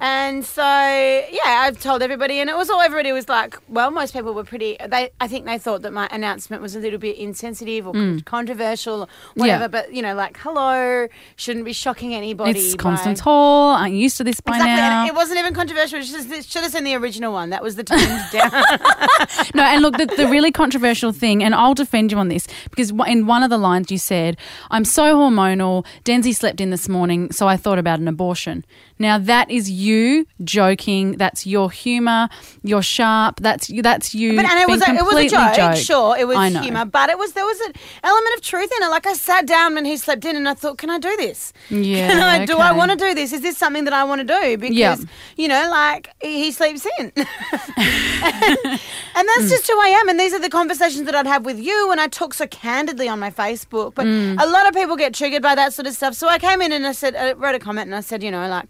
And 0.00 0.44
so, 0.44 0.62
yeah, 0.62 1.62
I've 1.64 1.78
told 1.80 2.00
everybody, 2.02 2.40
and 2.40 2.48
it 2.50 2.56
was 2.56 2.70
all, 2.70 2.80
everybody 2.80 3.12
was 3.12 3.28
like, 3.28 3.56
well, 3.68 3.90
most 3.90 4.14
people 4.14 4.32
were 4.34 4.44
pretty, 4.44 4.76
they, 4.88 5.10
I 5.20 5.28
think 5.28 5.44
they 5.44 5.58
thought 5.58 5.82
that 5.82 5.92
my 5.92 6.08
announcement 6.10 6.62
was 6.62 6.74
a 6.74 6.80
little 6.80 6.98
bit 6.98 7.16
insensitive 7.18 7.86
or 7.86 7.92
con- 7.92 8.20
controversial 8.20 9.02
or 9.02 9.08
whatever, 9.34 9.64
Yeah. 9.64 9.68
but, 9.68 9.92
you 9.92 10.02
know, 10.02 10.14
like, 10.14 10.36
hello, 10.38 10.87
shouldn't 11.36 11.64
be 11.64 11.72
shocking 11.72 12.14
anybody. 12.14 12.58
It's 12.58 12.74
by- 12.76 12.82
Constance 12.82 13.20
Hall. 13.20 13.74
I'm 13.74 13.92
used 13.94 14.16
to 14.18 14.24
this 14.24 14.40
by 14.40 14.56
Exactly, 14.56 14.76
now. 14.76 15.00
and 15.02 15.08
it 15.08 15.14
wasn't 15.14 15.38
even 15.38 15.54
controversial. 15.54 15.98
It 16.00 16.04
just, 16.04 16.30
it 16.30 16.44
should 16.44 16.62
have 16.62 16.72
seen 16.72 16.84
the 16.84 16.94
original 16.96 17.32
one. 17.32 17.50
That 17.50 17.62
was 17.62 17.76
the 17.76 17.84
toned 17.84 18.02
down. 18.32 18.50
No, 19.54 19.62
and 19.64 19.82
look, 19.82 19.96
the, 19.96 20.06
the 20.06 20.28
really 20.28 20.52
controversial 20.52 21.10
thing, 21.12 21.42
and 21.42 21.54
I'll 21.54 21.74
defend 21.74 22.12
you 22.12 22.18
on 22.18 22.28
this 22.28 22.46
because 22.70 22.90
in 23.06 23.26
one 23.26 23.42
of 23.42 23.50
the 23.50 23.58
lines 23.58 23.90
you 23.90 23.98
said, 23.98 24.36
"I'm 24.70 24.84
so 24.84 25.16
hormonal. 25.16 25.84
Denzi 26.04 26.34
slept 26.34 26.60
in 26.60 26.70
this 26.70 26.88
morning, 26.88 27.32
so 27.32 27.48
I 27.48 27.56
thought 27.56 27.78
about 27.78 27.98
an 27.98 28.08
abortion." 28.08 28.64
Now 29.00 29.18
that 29.18 29.50
is 29.50 29.70
you 29.70 30.26
joking. 30.44 31.12
That's 31.12 31.46
your 31.46 31.70
humour. 31.70 32.28
You're 32.62 32.82
sharp. 32.82 33.40
That's 33.40 33.68
you. 33.70 33.82
That's 33.82 34.14
you. 34.14 34.36
But 34.36 34.44
and 34.46 34.58
it 34.60 34.68
was 34.68 34.82
a, 34.82 34.90
it 34.92 35.04
was 35.04 35.16
a 35.16 35.28
joke. 35.28 35.54
joke. 35.54 35.76
Sure, 35.76 36.16
it 36.16 36.26
was 36.26 36.52
humour, 36.64 36.84
but 36.84 37.10
it 37.10 37.18
was 37.18 37.32
there 37.32 37.44
was 37.44 37.60
an 37.60 37.72
element 38.02 38.36
of 38.36 38.42
truth 38.42 38.70
in 38.76 38.82
it. 38.86 38.88
Like 38.90 39.06
I 39.06 39.14
sat 39.14 39.46
down 39.46 39.74
when 39.74 39.84
he 39.84 39.96
slept 39.96 40.24
in, 40.24 40.36
and 40.36 40.48
I 40.48 40.54
thought, 40.54 40.77
can 40.78 40.88
I 40.90 40.98
do 40.98 41.14
this? 41.18 41.52
Yeah, 41.70 42.08
Can 42.10 42.22
I, 42.22 42.46
do 42.46 42.56
I 42.58 42.72
want 42.72 42.90
to 42.92 42.96
do 42.96 43.14
this? 43.14 43.32
Is 43.32 43.42
this 43.42 43.58
something 43.58 43.84
that 43.84 43.92
I 43.92 44.04
want 44.04 44.20
to 44.26 44.28
do? 44.40 44.56
Because 44.56 44.76
Yeah. 44.76 44.96
you 45.36 45.48
know, 45.48 45.68
like 45.70 46.08
he 46.22 46.44
he 46.44 46.52
sleeps 46.52 46.86
in, 46.98 47.12
and, 47.16 47.26
and 49.18 49.28
that's 49.28 49.44
Mm. 49.46 49.50
just 49.50 49.66
who 49.70 49.78
I 49.80 49.88
am. 50.00 50.08
And 50.08 50.18
these 50.18 50.32
are 50.34 50.38
the 50.38 50.48
conversations 50.48 51.04
that 51.06 51.14
I'd 51.14 51.26
have 51.26 51.44
with 51.44 51.58
you, 51.58 51.90
and 51.90 52.00
I 52.00 52.08
talk 52.08 52.34
so 52.34 52.46
candidly 52.46 53.08
on 53.08 53.18
my 53.18 53.30
Facebook. 53.30 53.94
But 53.94 54.06
Mm. 54.06 54.40
a 54.42 54.46
lot 54.46 54.66
of 54.68 54.74
people 54.74 54.96
get 54.96 55.14
triggered 55.14 55.42
by 55.42 55.54
that 55.54 55.72
sort 55.72 55.86
of 55.86 55.94
stuff. 55.94 56.14
So 56.14 56.28
I 56.28 56.38
came 56.38 56.60
in 56.62 56.72
and 56.72 56.86
I 56.86 56.92
said, 56.92 57.14
I 57.16 57.32
wrote 57.32 57.54
a 57.54 57.58
comment, 57.58 57.86
and 57.88 57.94
I 57.94 58.00
said, 58.00 58.22
you 58.22 58.30
know, 58.30 58.48
like, 58.48 58.66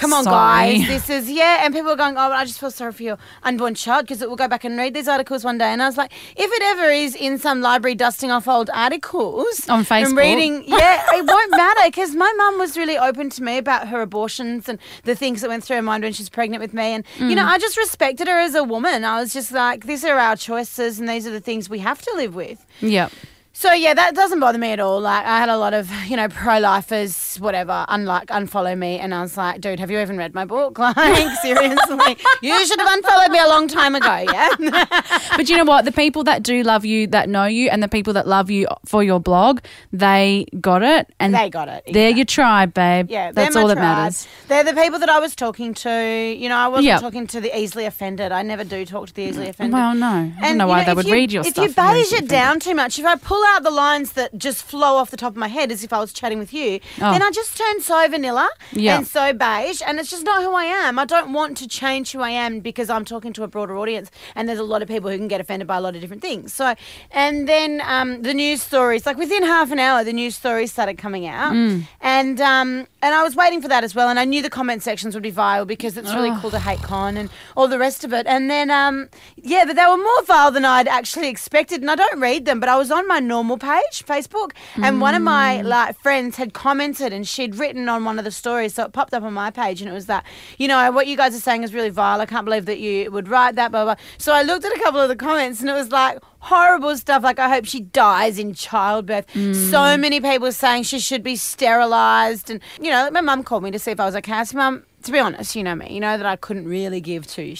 come 0.00 0.12
on, 0.12 0.24
Sorry. 0.24 0.78
guys, 0.78 0.88
this 0.88 1.10
is 1.10 1.30
yeah. 1.30 1.64
And 1.64 1.74
people 1.74 1.90
are 1.90 1.96
going, 1.96 2.16
oh, 2.16 2.32
I 2.32 2.44
just 2.44 2.58
feel 2.58 2.70
sorry 2.70 2.92
for 2.92 3.02
your 3.02 3.18
unborn 3.42 3.74
child 3.74 4.06
because 4.06 4.22
it 4.22 4.28
will 4.28 4.36
go 4.36 4.48
back 4.48 4.64
and 4.64 4.76
read 4.78 4.94
these 4.94 5.08
articles 5.08 5.44
one 5.44 5.58
day. 5.58 5.66
And 5.66 5.82
I 5.82 5.86
was 5.86 5.96
like, 5.96 6.12
if 6.36 6.50
it 6.50 6.62
ever 6.62 6.90
is 6.90 7.14
in 7.14 7.38
some 7.38 7.60
library 7.60 7.94
dusting 7.94 8.30
off 8.30 8.48
old 8.48 8.70
articles 8.72 9.68
On 9.68 9.84
Facebook. 9.84 10.06
and 10.06 10.16
reading, 10.16 10.64
yeah, 10.66 11.04
it 11.14 11.26
won't 11.26 11.50
matter 11.50 11.80
because 11.86 12.14
my 12.14 12.32
mum 12.36 12.58
was 12.58 12.76
really 12.76 12.96
open 12.96 13.30
to 13.30 13.42
me 13.42 13.58
about 13.58 13.88
her 13.88 14.00
abortions 14.00 14.68
and 14.68 14.78
the 15.04 15.14
things 15.14 15.42
that 15.42 15.48
went 15.48 15.64
through 15.64 15.76
her 15.76 15.82
mind 15.82 16.02
when 16.02 16.12
she 16.12 16.22
was 16.22 16.30
pregnant 16.30 16.62
with 16.62 16.72
me. 16.74 16.94
And 16.94 17.04
you 17.18 17.34
know, 17.34 17.44
mm. 17.44 17.48
I 17.48 17.58
just 17.58 17.76
respected 17.76 18.28
her 18.28 18.38
as 18.38 18.54
a 18.54 18.64
woman. 18.64 19.04
I 19.04 19.20
was 19.20 19.32
just 19.32 19.52
like, 19.52 19.86
these 19.86 20.04
are 20.04 20.18
our 20.18 20.36
choices 20.36 20.98
and 20.98 21.08
these 21.08 21.26
are 21.26 21.30
the 21.30 21.40
things 21.40 21.68
we 21.68 21.80
have 21.80 22.00
to 22.02 22.12
live 22.16 22.34
with. 22.34 22.64
Yep. 22.80 23.12
So 23.60 23.70
yeah, 23.74 23.92
that 23.92 24.14
doesn't 24.14 24.40
bother 24.40 24.56
me 24.56 24.72
at 24.72 24.80
all. 24.80 25.02
Like 25.02 25.26
I 25.26 25.38
had 25.38 25.50
a 25.50 25.58
lot 25.58 25.74
of 25.74 25.90
you 26.06 26.16
know 26.16 26.28
pro-lifers, 26.28 27.36
whatever, 27.36 27.84
unlike 27.88 28.28
unfollow 28.28 28.74
me, 28.76 28.98
and 28.98 29.14
I 29.14 29.20
was 29.20 29.36
like, 29.36 29.60
dude, 29.60 29.78
have 29.80 29.90
you 29.90 30.00
even 30.00 30.16
read 30.16 30.32
my 30.32 30.46
book? 30.46 30.78
Like 31.00 31.36
seriously, 31.42 32.16
you 32.40 32.66
should 32.66 32.80
have 32.80 32.90
unfollowed 32.90 33.30
me 33.30 33.38
a 33.38 33.46
long 33.48 33.68
time 33.68 33.94
ago. 33.94 34.24
Yeah. 34.32 34.48
But 35.36 35.48
you 35.50 35.58
know 35.58 35.64
what? 35.64 35.84
The 35.84 35.92
people 35.92 36.24
that 36.24 36.42
do 36.42 36.62
love 36.62 36.86
you, 36.86 37.06
that 37.08 37.28
know 37.28 37.44
you, 37.44 37.68
and 37.68 37.82
the 37.82 37.88
people 37.88 38.14
that 38.14 38.26
love 38.26 38.50
you 38.50 38.66
for 38.86 39.02
your 39.04 39.20
blog, 39.20 39.60
they 39.92 40.46
got 40.58 40.82
it, 40.82 41.08
and 41.20 41.34
They 41.34 41.50
got 41.50 41.68
it, 41.68 41.84
They're 41.92 42.10
your 42.10 42.24
tribe, 42.24 42.72
babe. 42.72 43.10
Yeah, 43.10 43.30
that's 43.32 43.54
all 43.56 43.62
my 43.64 43.68
that 43.68 43.74
tribe. 43.74 43.96
matters. 43.98 44.28
They're 44.48 44.64
the 44.64 44.72
people 44.74 44.98
that 45.00 45.08
I 45.10 45.20
was 45.20 45.36
talking 45.36 45.74
to. 45.74 45.90
You 45.90 46.48
know, 46.48 46.56
I 46.56 46.68
wasn't 46.68 46.86
Yep. 46.86 47.00
talking 47.00 47.26
to 47.28 47.40
the 47.42 47.56
easily 47.58 47.84
offended. 47.84 48.32
I 48.32 48.40
never 48.42 48.64
do 48.64 48.86
talk 48.86 49.06
to 49.08 49.14
the 49.14 49.22
easily 49.22 49.46
mm. 49.46 49.50
offended. 49.50 49.74
Well, 49.74 49.94
no, 49.94 50.06
I 50.06 50.12
don't 50.22 50.44
And, 50.44 50.58
know 50.58 50.64
you 50.64 50.70
why 50.70 50.84
they 50.84 50.94
would 50.94 51.06
you- 51.06 51.12
read 51.12 51.30
your 51.32 51.42
if 51.46 51.52
stuff. 51.52 51.66
if 51.66 51.76
beige 51.76 52.06
easily 52.06 52.18
it 52.24 52.28
down 52.28 52.58
too 52.60 52.74
much, 52.74 52.98
if 52.98 53.04
I 53.04 53.16
pull 53.16 53.42
out 53.44 53.49
the 53.58 53.70
lines 53.70 54.12
that 54.12 54.36
just 54.38 54.62
flow 54.62 54.94
off 54.96 55.10
the 55.10 55.16
top 55.16 55.32
of 55.32 55.36
my 55.36 55.48
head 55.48 55.72
as 55.72 55.82
if 55.82 55.92
I 55.92 55.98
was 55.98 56.12
chatting 56.12 56.38
with 56.38 56.52
you, 56.54 56.78
Oh, 57.00 57.10
then 57.12 57.22
I 57.22 57.30
just 57.32 57.56
turned 57.56 57.82
so 57.82 58.06
vanilla 58.08 58.48
Yeah. 58.72 58.98
and 58.98 59.06
so 59.06 59.32
beige, 59.32 59.82
and 59.84 59.98
it's 59.98 60.10
just 60.10 60.24
not 60.24 60.42
who 60.42 60.54
I 60.54 60.64
am. 60.66 60.98
I 60.98 61.04
don't 61.04 61.32
want 61.32 61.56
to 61.58 61.66
change 61.68 62.12
who 62.12 62.20
I 62.20 62.30
am 62.30 62.60
because 62.60 62.88
I'm 62.90 63.04
talking 63.04 63.32
to 63.32 63.42
a 63.42 63.48
broader 63.48 63.76
audience, 63.76 64.10
and 64.34 64.48
there's 64.48 64.58
a 64.58 64.64
lot 64.64 64.82
of 64.82 64.88
people 64.88 65.10
who 65.10 65.16
can 65.16 65.28
get 65.28 65.40
offended 65.40 65.66
by 65.66 65.76
a 65.78 65.80
lot 65.80 65.94
of 65.96 66.00
different 66.00 66.22
things. 66.22 66.52
So, 66.54 66.74
and 67.10 67.48
then 67.48 67.82
um, 67.84 68.22
the 68.22 68.34
news 68.34 68.62
stories, 68.62 69.06
like 69.06 69.16
within 69.16 69.42
half 69.42 69.72
an 69.72 69.78
hour, 69.78 70.04
the 70.04 70.12
news 70.12 70.36
stories 70.36 70.70
started 70.72 70.98
coming 70.98 71.26
out, 71.26 71.52
and 72.00 72.40
um, 72.40 72.86
and 73.02 73.14
I 73.14 73.22
was 73.22 73.34
waiting 73.36 73.62
for 73.62 73.68
that 73.68 73.84
as 73.84 73.94
well, 73.94 74.08
and 74.08 74.18
I 74.18 74.24
knew 74.24 74.42
the 74.42 74.50
comment 74.50 74.82
sections 74.82 75.14
would 75.14 75.22
be 75.22 75.30
vile 75.30 75.64
because 75.64 75.96
it's 75.96 76.14
really 76.14 76.32
cool 76.40 76.50
to 76.50 76.58
hate 76.58 76.82
con 76.82 77.16
and 77.16 77.30
all 77.56 77.68
the 77.68 77.78
rest 77.78 78.04
of 78.04 78.12
it, 78.12 78.26
and 78.26 78.50
then 78.50 78.70
um, 78.70 79.08
yeah, 79.36 79.64
but 79.64 79.76
they 79.76 79.84
were 79.86 79.96
more 79.96 80.22
vile 80.24 80.50
than 80.50 80.64
I'd 80.64 80.88
actually 80.88 81.28
expected, 81.28 81.80
and 81.80 81.90
I 81.90 81.94
don't 81.94 82.20
read 82.20 82.44
them, 82.44 82.60
but 82.60 82.68
I 82.68 82.76
was 82.76 82.90
on 82.90 83.06
my 83.08 83.20
normal 83.20 83.58
page, 83.58 84.04
Facebook, 84.06 84.52
and 84.76 85.00
one 85.00 85.14
of 85.14 85.22
my 85.22 85.62
like 85.62 85.98
friends 86.00 86.36
had 86.36 86.52
commented, 86.52 87.12
and 87.12 87.26
she'd 87.26 87.56
written 87.56 87.88
on 87.88 88.04
one 88.04 88.18
of 88.18 88.24
the 88.24 88.30
stories, 88.30 88.74
so 88.74 88.84
it 88.84 88.92
popped 88.92 89.14
up 89.14 89.22
on 89.22 89.32
my 89.32 89.50
page, 89.50 89.80
and 89.80 89.90
it 89.90 89.94
was 89.94 90.06
that, 90.06 90.24
you 90.58 90.68
know, 90.68 90.90
what 90.90 91.06
you 91.06 91.16
guys 91.16 91.34
are 91.34 91.40
saying 91.40 91.62
is 91.62 91.72
really 91.74 91.90
vile. 91.90 92.20
I 92.20 92.26
can't 92.26 92.44
believe 92.44 92.66
that 92.66 92.78
you 92.80 93.10
would 93.10 93.28
write 93.28 93.54
that, 93.56 93.70
blah 93.70 93.84
blah. 93.84 93.96
So 94.18 94.32
I 94.32 94.42
looked 94.42 94.64
at 94.64 94.76
a 94.76 94.80
couple 94.80 95.00
of 95.00 95.08
the 95.08 95.16
comments, 95.16 95.60
and 95.60 95.68
it 95.70 95.74
was 95.74 95.90
like 95.90 96.18
horrible 96.40 96.96
stuff. 96.96 97.22
Like 97.22 97.38
I 97.38 97.48
hope 97.48 97.64
she 97.64 97.80
dies 97.80 98.38
in 98.38 98.54
childbirth. 98.54 99.30
So 99.32 99.40
hmm. 99.40 100.00
many 100.00 100.20
people 100.20 100.52
saying 100.52 100.84
she 100.84 100.98
should 100.98 101.22
be 101.22 101.36
sterilized, 101.36 102.50
and 102.50 102.60
you 102.80 102.90
know, 102.90 103.10
my 103.10 103.20
mum 103.20 103.42
called 103.44 103.62
me 103.62 103.70
to 103.70 103.78
see 103.78 103.92
if 103.92 104.00
I 104.00 104.06
was 104.06 104.16
okay. 104.16 104.32
I 104.32 104.44
said, 104.44 104.56
Mum, 104.56 104.84
to 105.04 105.12
be 105.12 105.18
honest, 105.18 105.54
you 105.54 105.62
know 105.62 105.74
me, 105.74 105.92
you 105.92 106.00
know 106.00 106.16
that 106.16 106.26
I 106.26 106.36
couldn't 106.36 106.66
really 106.66 107.00
give 107.00 107.26
two 107.26 107.54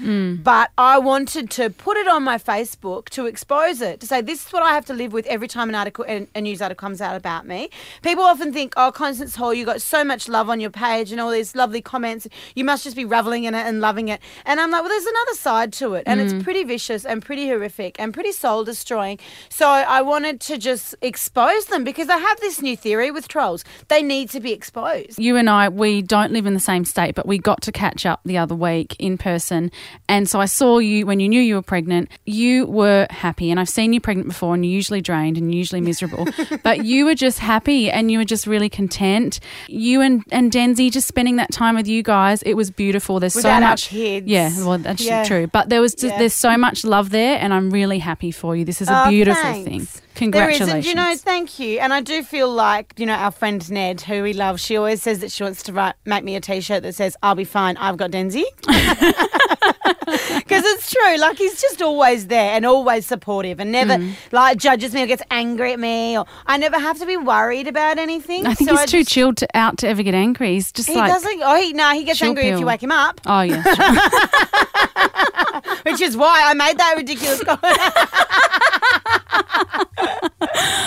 Mm. 0.00 0.42
but 0.42 0.70
I 0.78 0.98
wanted 0.98 1.50
to 1.52 1.68
put 1.68 1.98
it 1.98 2.08
on 2.08 2.22
my 2.22 2.38
Facebook 2.38 3.10
to 3.10 3.26
expose 3.26 3.82
it, 3.82 4.00
to 4.00 4.06
say 4.06 4.22
this 4.22 4.46
is 4.46 4.52
what 4.52 4.62
I 4.62 4.72
have 4.72 4.86
to 4.86 4.94
live 4.94 5.12
with 5.12 5.26
every 5.26 5.48
time 5.48 5.68
an 5.68 5.74
article, 5.74 6.04
a, 6.08 6.26
a 6.34 6.40
news 6.40 6.62
article 6.62 6.80
comes 6.80 7.02
out 7.02 7.14
about 7.14 7.46
me. 7.46 7.68
People 8.02 8.24
often 8.24 8.54
think, 8.54 8.72
oh, 8.78 8.90
Constance 8.90 9.36
Hall, 9.36 9.52
you 9.52 9.66
got 9.66 9.82
so 9.82 10.02
much 10.02 10.28
love 10.28 10.48
on 10.48 10.60
your 10.60 10.70
page 10.70 11.12
and 11.12 11.20
all 11.20 11.30
these 11.30 11.54
lovely 11.54 11.82
comments. 11.82 12.26
You 12.54 12.64
must 12.64 12.84
just 12.84 12.96
be 12.96 13.04
reveling 13.04 13.44
in 13.44 13.54
it 13.54 13.66
and 13.66 13.82
loving 13.82 14.08
it. 14.08 14.20
And 14.46 14.60
I'm 14.60 14.70
like, 14.70 14.80
well, 14.80 14.88
there's 14.88 15.04
another 15.04 15.34
side 15.34 15.74
to 15.74 15.92
it, 15.92 16.04
and 16.06 16.20
it's 16.22 16.32
mm. 16.32 16.42
pretty 16.42 16.64
vicious 16.64 17.04
and 17.04 17.22
pretty 17.22 17.46
horrific 17.48 18.00
and 18.00 18.14
pretty 18.14 18.32
soul 18.32 18.64
destroying. 18.64 19.18
So 19.50 19.68
I 19.68 20.00
wanted 20.00 20.40
to 20.42 20.56
just 20.56 20.94
expose 21.02 21.66
them 21.66 21.84
because 21.84 22.08
I 22.08 22.16
have 22.16 22.40
this 22.40 22.62
new 22.62 22.78
theory 22.78 23.10
with 23.10 23.28
trolls. 23.28 23.62
They 23.88 24.02
need 24.02 24.30
to 24.30 24.40
be 24.40 24.52
exposed. 24.52 25.18
you 25.18 25.36
and 25.36 25.50
I, 25.50 25.68
we 25.68 26.00
don't 26.00 26.32
live 26.32 26.46
in 26.46 26.54
the 26.54 26.60
same 26.60 26.86
state, 26.86 27.14
but 27.14 27.26
we 27.26 27.36
got 27.36 27.60
to 27.62 27.72
catch 27.72 28.06
up 28.06 28.20
the 28.24 28.38
other 28.38 28.54
week 28.54 28.96
in 28.98 29.18
person. 29.18 29.65
And 30.08 30.28
so 30.28 30.40
I 30.40 30.46
saw 30.46 30.78
you 30.78 31.06
when 31.06 31.20
you 31.20 31.28
knew 31.28 31.40
you 31.40 31.54
were 31.56 31.62
pregnant. 31.62 32.10
You 32.24 32.66
were 32.66 33.06
happy, 33.10 33.50
and 33.50 33.58
I've 33.60 33.68
seen 33.68 33.92
you 33.92 34.00
pregnant 34.00 34.28
before, 34.28 34.54
and 34.54 34.64
you're 34.64 34.72
usually 34.74 35.00
drained 35.00 35.36
and 35.38 35.54
usually 35.54 35.80
miserable. 35.80 36.26
but 36.62 36.84
you 36.84 37.04
were 37.04 37.14
just 37.14 37.38
happy, 37.38 37.90
and 37.90 38.10
you 38.10 38.18
were 38.18 38.24
just 38.24 38.46
really 38.46 38.68
content. 38.68 39.40
You 39.68 40.00
and 40.00 40.22
and 40.30 40.50
Denzi 40.52 40.90
just 40.90 41.08
spending 41.08 41.36
that 41.36 41.52
time 41.52 41.74
with 41.76 41.88
you 41.88 42.02
guys, 42.02 42.42
it 42.42 42.54
was 42.54 42.70
beautiful. 42.70 43.20
There's 43.20 43.34
Without 43.34 43.56
so 43.58 43.60
much. 43.68 43.88
kids. 43.88 44.26
Yeah, 44.26 44.50
well, 44.64 44.78
that's 44.78 45.02
Yeah. 45.04 45.24
true. 45.24 45.46
But 45.46 45.68
there 45.68 45.80
was 45.80 45.92
just, 45.94 46.12
Yeah. 46.12 46.18
there's 46.18 46.34
so 46.34 46.56
much 46.56 46.84
love 46.84 47.10
there, 47.10 47.38
and 47.40 47.52
I'm 47.54 47.70
really 47.70 47.98
happy 47.98 48.30
for 48.30 48.54
you. 48.56 48.64
This 48.64 48.80
is 48.82 48.88
a 48.88 49.06
Oh, 49.06 49.10
beautiful 49.10 49.42
thanks. 49.42 49.68
thing. 49.68 50.02
There 50.16 50.30
Congratulations. 50.30 50.68
is, 50.68 50.74
and 50.74 50.84
you 50.86 50.94
know, 50.94 51.14
thank 51.16 51.58
you. 51.58 51.78
And 51.78 51.92
I 51.92 52.00
do 52.00 52.22
feel 52.22 52.50
like, 52.50 52.94
you 52.96 53.04
know, 53.04 53.12
our 53.14 53.30
friend 53.30 53.70
Ned, 53.70 54.00
who 54.00 54.22
we 54.22 54.32
love, 54.32 54.58
she 54.58 54.76
always 54.76 55.02
says 55.02 55.18
that 55.20 55.30
she 55.30 55.42
wants 55.42 55.62
to 55.64 55.72
write, 55.74 55.94
make 56.06 56.24
me 56.24 56.36
a 56.36 56.40
T-shirt 56.40 56.82
that 56.84 56.94
says, 56.94 57.16
"I'll 57.22 57.34
be 57.34 57.44
fine. 57.44 57.76
I've 57.76 57.98
got 57.98 58.10
Denzi." 58.12 58.44
Because 58.66 60.64
it's 60.64 60.90
true. 60.90 61.16
Like 61.18 61.36
he's 61.36 61.60
just 61.60 61.82
always 61.82 62.28
there 62.28 62.52
and 62.52 62.64
always 62.64 63.04
supportive, 63.06 63.60
and 63.60 63.70
never 63.72 63.94
Mm. 63.96 64.14
like 64.32 64.56
judges 64.58 64.94
me 64.94 65.02
or 65.02 65.06
gets 65.06 65.22
angry 65.30 65.72
at 65.72 65.78
me, 65.80 66.16
or 66.18 66.24
I 66.46 66.56
never 66.56 66.78
have 66.78 66.98
to 67.00 67.06
be 67.06 67.16
worried 67.16 67.66
about 67.68 67.98
anything. 67.98 68.46
I 68.46 68.54
think 68.54 68.70
So 68.70 68.76
he's 68.76 68.90
too 68.90 69.00
just- 69.00 69.10
chilled 69.10 69.36
to, 69.38 69.48
out 69.54 69.76
to 69.78 69.88
ever 69.88 70.02
get 70.02 70.14
angry. 70.14 70.54
He's 70.54 70.72
just 70.72 70.88
He 70.88 70.94
like, 70.96 71.12
doesn't. 71.12 71.40
Oh, 71.44 71.56
he 71.60 71.72
no, 71.74 71.90
he 71.92 72.04
gets 72.04 72.22
angry 72.22 72.48
if 72.48 72.58
you 72.58 72.66
wake 72.66 72.82
him 72.82 72.92
up, 72.92 73.20
oh 73.26 73.42
yeah. 73.42 73.62
which 75.82 76.00
is 76.00 76.16
why 76.16 76.42
I 76.44 76.54
made 76.54 76.78
that 76.78 76.94
ridiculous 76.96 77.42
comment. 77.42 77.62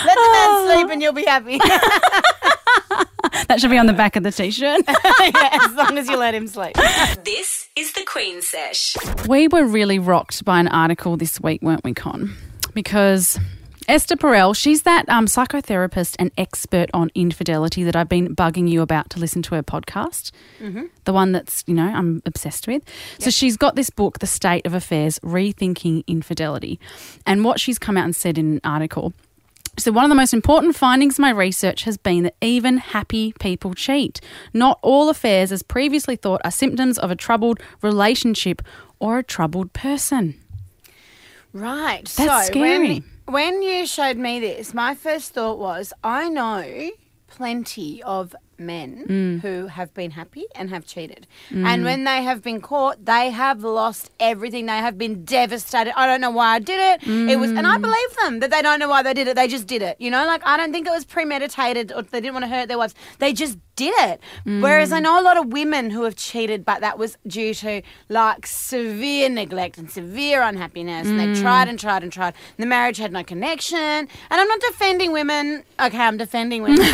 Let 0.04 0.14
the 0.14 0.30
man 0.32 0.66
sleep, 0.66 0.90
and 0.90 1.02
you'll 1.02 1.12
be 1.12 1.24
happy. 1.24 1.58
that 3.48 3.60
should 3.60 3.70
be 3.70 3.78
on 3.78 3.86
the 3.86 3.92
back 3.92 4.16
of 4.16 4.22
the 4.22 4.32
t-shirt. 4.32 4.82
yeah, 4.88 5.58
as 5.64 5.74
long 5.74 5.98
as 5.98 6.08
you 6.08 6.16
let 6.16 6.34
him 6.34 6.46
sleep. 6.46 6.74
This 7.24 7.68
is 7.76 7.92
the 7.92 8.04
Queen 8.04 8.42
Sesh. 8.42 8.96
We 9.28 9.48
were 9.48 9.64
really 9.64 9.98
rocked 9.98 10.44
by 10.44 10.60
an 10.60 10.68
article 10.68 11.16
this 11.16 11.40
week, 11.40 11.62
weren't 11.62 11.84
we, 11.84 11.94
Con? 11.94 12.34
Because 12.74 13.38
Esther 13.90 14.14
Perel, 14.14 14.56
she's 14.56 14.82
that 14.82 15.08
um, 15.08 15.26
psychotherapist 15.26 16.14
and 16.20 16.30
expert 16.38 16.88
on 16.94 17.10
infidelity 17.16 17.82
that 17.82 17.96
I've 17.96 18.08
been 18.08 18.36
bugging 18.36 18.68
you 18.68 18.82
about 18.82 19.10
to 19.10 19.18
listen 19.18 19.42
to 19.42 19.56
her 19.56 19.64
podcast. 19.64 20.30
The 21.06 21.12
one 21.12 21.32
that's, 21.32 21.64
you 21.66 21.74
know, 21.74 21.88
I'm 21.92 22.22
obsessed 22.24 22.68
with. 22.68 22.84
So 23.18 23.30
she's 23.30 23.56
got 23.56 23.74
this 23.74 23.90
book, 23.90 24.20
The 24.20 24.28
State 24.28 24.64
of 24.64 24.74
Affairs 24.74 25.18
Rethinking 25.24 26.06
Infidelity. 26.06 26.78
And 27.26 27.44
what 27.44 27.58
she's 27.58 27.80
come 27.80 27.96
out 27.96 28.04
and 28.04 28.14
said 28.14 28.38
in 28.38 28.52
an 28.52 28.60
article 28.62 29.12
so, 29.78 29.92
one 29.92 30.04
of 30.04 30.08
the 30.08 30.16
most 30.16 30.34
important 30.34 30.76
findings 30.76 31.14
of 31.14 31.20
my 31.20 31.30
research 31.30 31.84
has 31.84 31.96
been 31.96 32.24
that 32.24 32.34
even 32.40 32.78
happy 32.78 33.32
people 33.38 33.72
cheat. 33.72 34.20
Not 34.52 34.78
all 34.82 35.08
affairs, 35.08 35.52
as 35.52 35.62
previously 35.62 36.16
thought, 36.16 36.40
are 36.44 36.50
symptoms 36.50 36.98
of 36.98 37.10
a 37.10 37.16
troubled 37.16 37.60
relationship 37.80 38.62
or 38.98 39.18
a 39.18 39.22
troubled 39.22 39.72
person. 39.72 40.38
Right. 41.52 42.04
That's 42.04 42.46
so 42.46 42.52
scary. 42.52 42.88
When, 42.88 43.04
when 43.30 43.62
you 43.62 43.86
showed 43.86 44.16
me 44.16 44.40
this, 44.40 44.74
my 44.74 44.94
first 44.94 45.32
thought 45.34 45.58
was 45.58 45.92
I 46.04 46.28
know 46.28 46.90
plenty 47.28 48.02
of 48.02 48.34
men 48.58 49.06
Mm. 49.08 49.40
who 49.40 49.68
have 49.68 49.94
been 49.94 50.10
happy 50.10 50.44
and 50.54 50.68
have 50.68 50.84
cheated. 50.86 51.26
And 51.50 51.82
when 51.84 52.04
they 52.04 52.22
have 52.22 52.42
been 52.42 52.60
caught, 52.60 53.06
they 53.06 53.30
have 53.30 53.64
lost 53.64 54.10
everything. 54.20 54.66
They 54.66 54.76
have 54.88 54.98
been 54.98 55.24
devastated. 55.24 55.98
I 55.98 56.06
don't 56.06 56.20
know 56.20 56.30
why 56.30 56.56
I 56.56 56.58
did 56.58 56.78
it. 56.78 57.08
It 57.30 57.38
was 57.38 57.50
and 57.50 57.66
I 57.66 57.76
Mm. 57.78 57.82
believe 57.82 58.16
them 58.22 58.40
that 58.40 58.50
they 58.50 58.60
don't 58.60 58.78
know 58.78 58.88
why 58.88 59.02
they 59.02 59.14
did 59.14 59.28
it. 59.28 59.34
They 59.36 59.48
just 59.48 59.66
did 59.66 59.80
it. 59.80 59.96
You 59.98 60.10
know, 60.10 60.26
like 60.26 60.42
I 60.44 60.58
don't 60.58 60.72
think 60.72 60.86
it 60.86 60.90
was 60.90 61.06
premeditated 61.06 61.90
or 61.96 62.02
they 62.02 62.20
didn't 62.20 62.34
want 62.34 62.44
to 62.44 62.48
hurt 62.54 62.68
their 62.68 62.76
wives. 62.76 62.94
They 63.18 63.32
just 63.32 63.56
did 63.82 63.94
it. 64.10 64.16
Whereas 64.64 64.90
Mm. 64.90 64.96
I 64.96 65.00
know 65.06 65.14
a 65.22 65.24
lot 65.28 65.36
of 65.40 65.44
women 65.60 65.84
who 65.94 66.02
have 66.06 66.16
cheated, 66.28 66.60
but 66.70 66.78
that 66.86 66.96
was 67.02 67.10
due 67.36 67.52
to 67.64 67.70
like 68.08 68.42
severe 68.46 69.28
neglect 69.40 69.74
and 69.80 69.88
severe 70.00 70.38
unhappiness. 70.50 71.04
And 71.08 71.18
Mm. 71.18 71.20
they 71.34 71.40
tried 71.44 71.66
and 71.70 71.78
tried 71.86 72.02
and 72.04 72.12
tried. 72.18 72.32
And 72.56 72.62
the 72.64 72.70
marriage 72.76 72.98
had 73.04 73.12
no 73.18 73.22
connection. 73.32 73.78
And 74.30 74.36
I'm 74.40 74.48
not 74.54 74.60
defending 74.70 75.10
women. 75.20 75.44
Okay, 75.86 76.02
I'm 76.08 76.18
defending 76.26 76.60
women. 76.62 76.78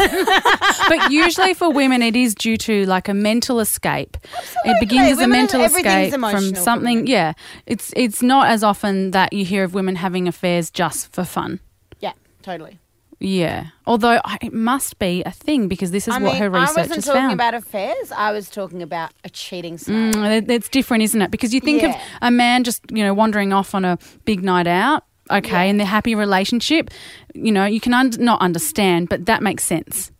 But 0.93 1.01
usually 1.11 1.55
for 1.55 1.69
women, 1.83 2.01
it 2.03 2.15
is 2.25 2.35
due 2.35 2.57
to 2.69 2.75
like 2.87 3.09
a 3.09 3.15
mental 3.15 3.59
escape. 3.61 4.17
It 4.65 4.77
begins 4.81 5.09
as 5.13 5.19
a 5.19 5.21
Women 5.23 5.33
are- 5.37 5.41
mental 5.43 5.61
escape 5.71 6.13
from 6.35 6.55
something. 6.55 7.07
Yeah, 7.17 7.33
it's 7.67 7.93
it's 7.97 8.23
not 8.23 8.45
as 8.55 8.63
often 8.63 9.11
that 9.17 9.33
you 9.33 9.45
hear 9.45 9.65
of 9.65 9.75
women 9.75 9.97
having 9.97 10.29
affairs 10.29 10.71
just 10.71 11.01
for 11.15 11.25
fun. 11.25 11.61
yeah, 12.01 12.13
totally. 12.43 12.79
Yeah, 13.19 13.69
although 13.87 14.21
I- 14.25 14.37
it 14.43 14.53
must 14.53 14.99
be 14.99 15.23
a 15.25 15.31
thing 15.31 15.69
because 15.69 15.91
this 15.91 16.07
is 16.07 16.15
I 16.15 16.19
what 16.19 16.33
mean, 16.35 16.37
her 16.43 16.55
I 16.55 16.61
research 16.61 16.77
wasn't 16.77 16.95
has 16.97 17.05
talking 17.07 17.21
found. 17.23 17.33
about 17.33 17.55
affairs. 17.55 18.13
I 18.13 18.31
was 18.33 18.51
talking 18.51 18.83
about 18.83 19.11
a 19.25 19.31
cheating 19.31 19.79
scenario. 19.79 20.43
Mm, 20.43 20.51
it's 20.51 20.69
different, 20.69 21.03
isn't 21.03 21.23
it? 21.23 21.31
Because 21.31 21.55
you 21.55 21.61
think 21.61 21.83
of 21.83 21.91
Yeah. 21.93 22.01
a 22.21 22.31
man 22.31 22.63
just, 22.63 22.83
you 22.91 23.03
know, 23.03 23.15
wandering 23.15 23.55
off 23.55 23.75
on 23.75 23.87
a 23.87 23.97
big 24.27 24.45
night 24.45 24.67
out, 24.67 25.05
okay, 25.31 25.69
in 25.71 25.79
their 25.79 25.87
happy 25.87 26.15
relationship, 26.15 26.91
you 27.35 27.51
know, 27.53 27.65
you 27.65 27.81
can 27.81 27.95
un- 27.95 28.13
not 28.19 28.41
understand, 28.43 29.09
but 29.09 29.25
that 29.25 29.43
makes 29.43 29.65
sense. 29.65 30.13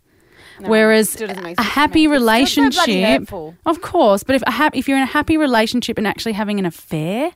Whereas 0.61 1.11
still 1.11 1.27
doesn't 1.27 1.43
make 1.43 1.59
a 1.59 1.61
sense 1.61 1.67
to 1.73 1.79
happy 1.79 2.07
me. 2.07 2.15
It's 2.15 2.21
still 2.51 2.71
so 2.71 2.77
bloody 2.77 2.93
relationship, 2.95 3.19
hurtful. 3.19 3.55
of 3.67 3.81
course, 3.83 4.23
but 4.23 4.35
if 4.35 4.41
a 4.47 4.51
hap- 4.51 4.75
if 4.75 4.87
you're 4.87 4.97
in 4.97 5.03
a 5.03 5.05
happy 5.05 5.37
relationship 5.37 5.99
and 5.99 6.07
actually 6.07 6.33
having 6.33 6.57
an 6.57 6.65
affair, 6.65 7.31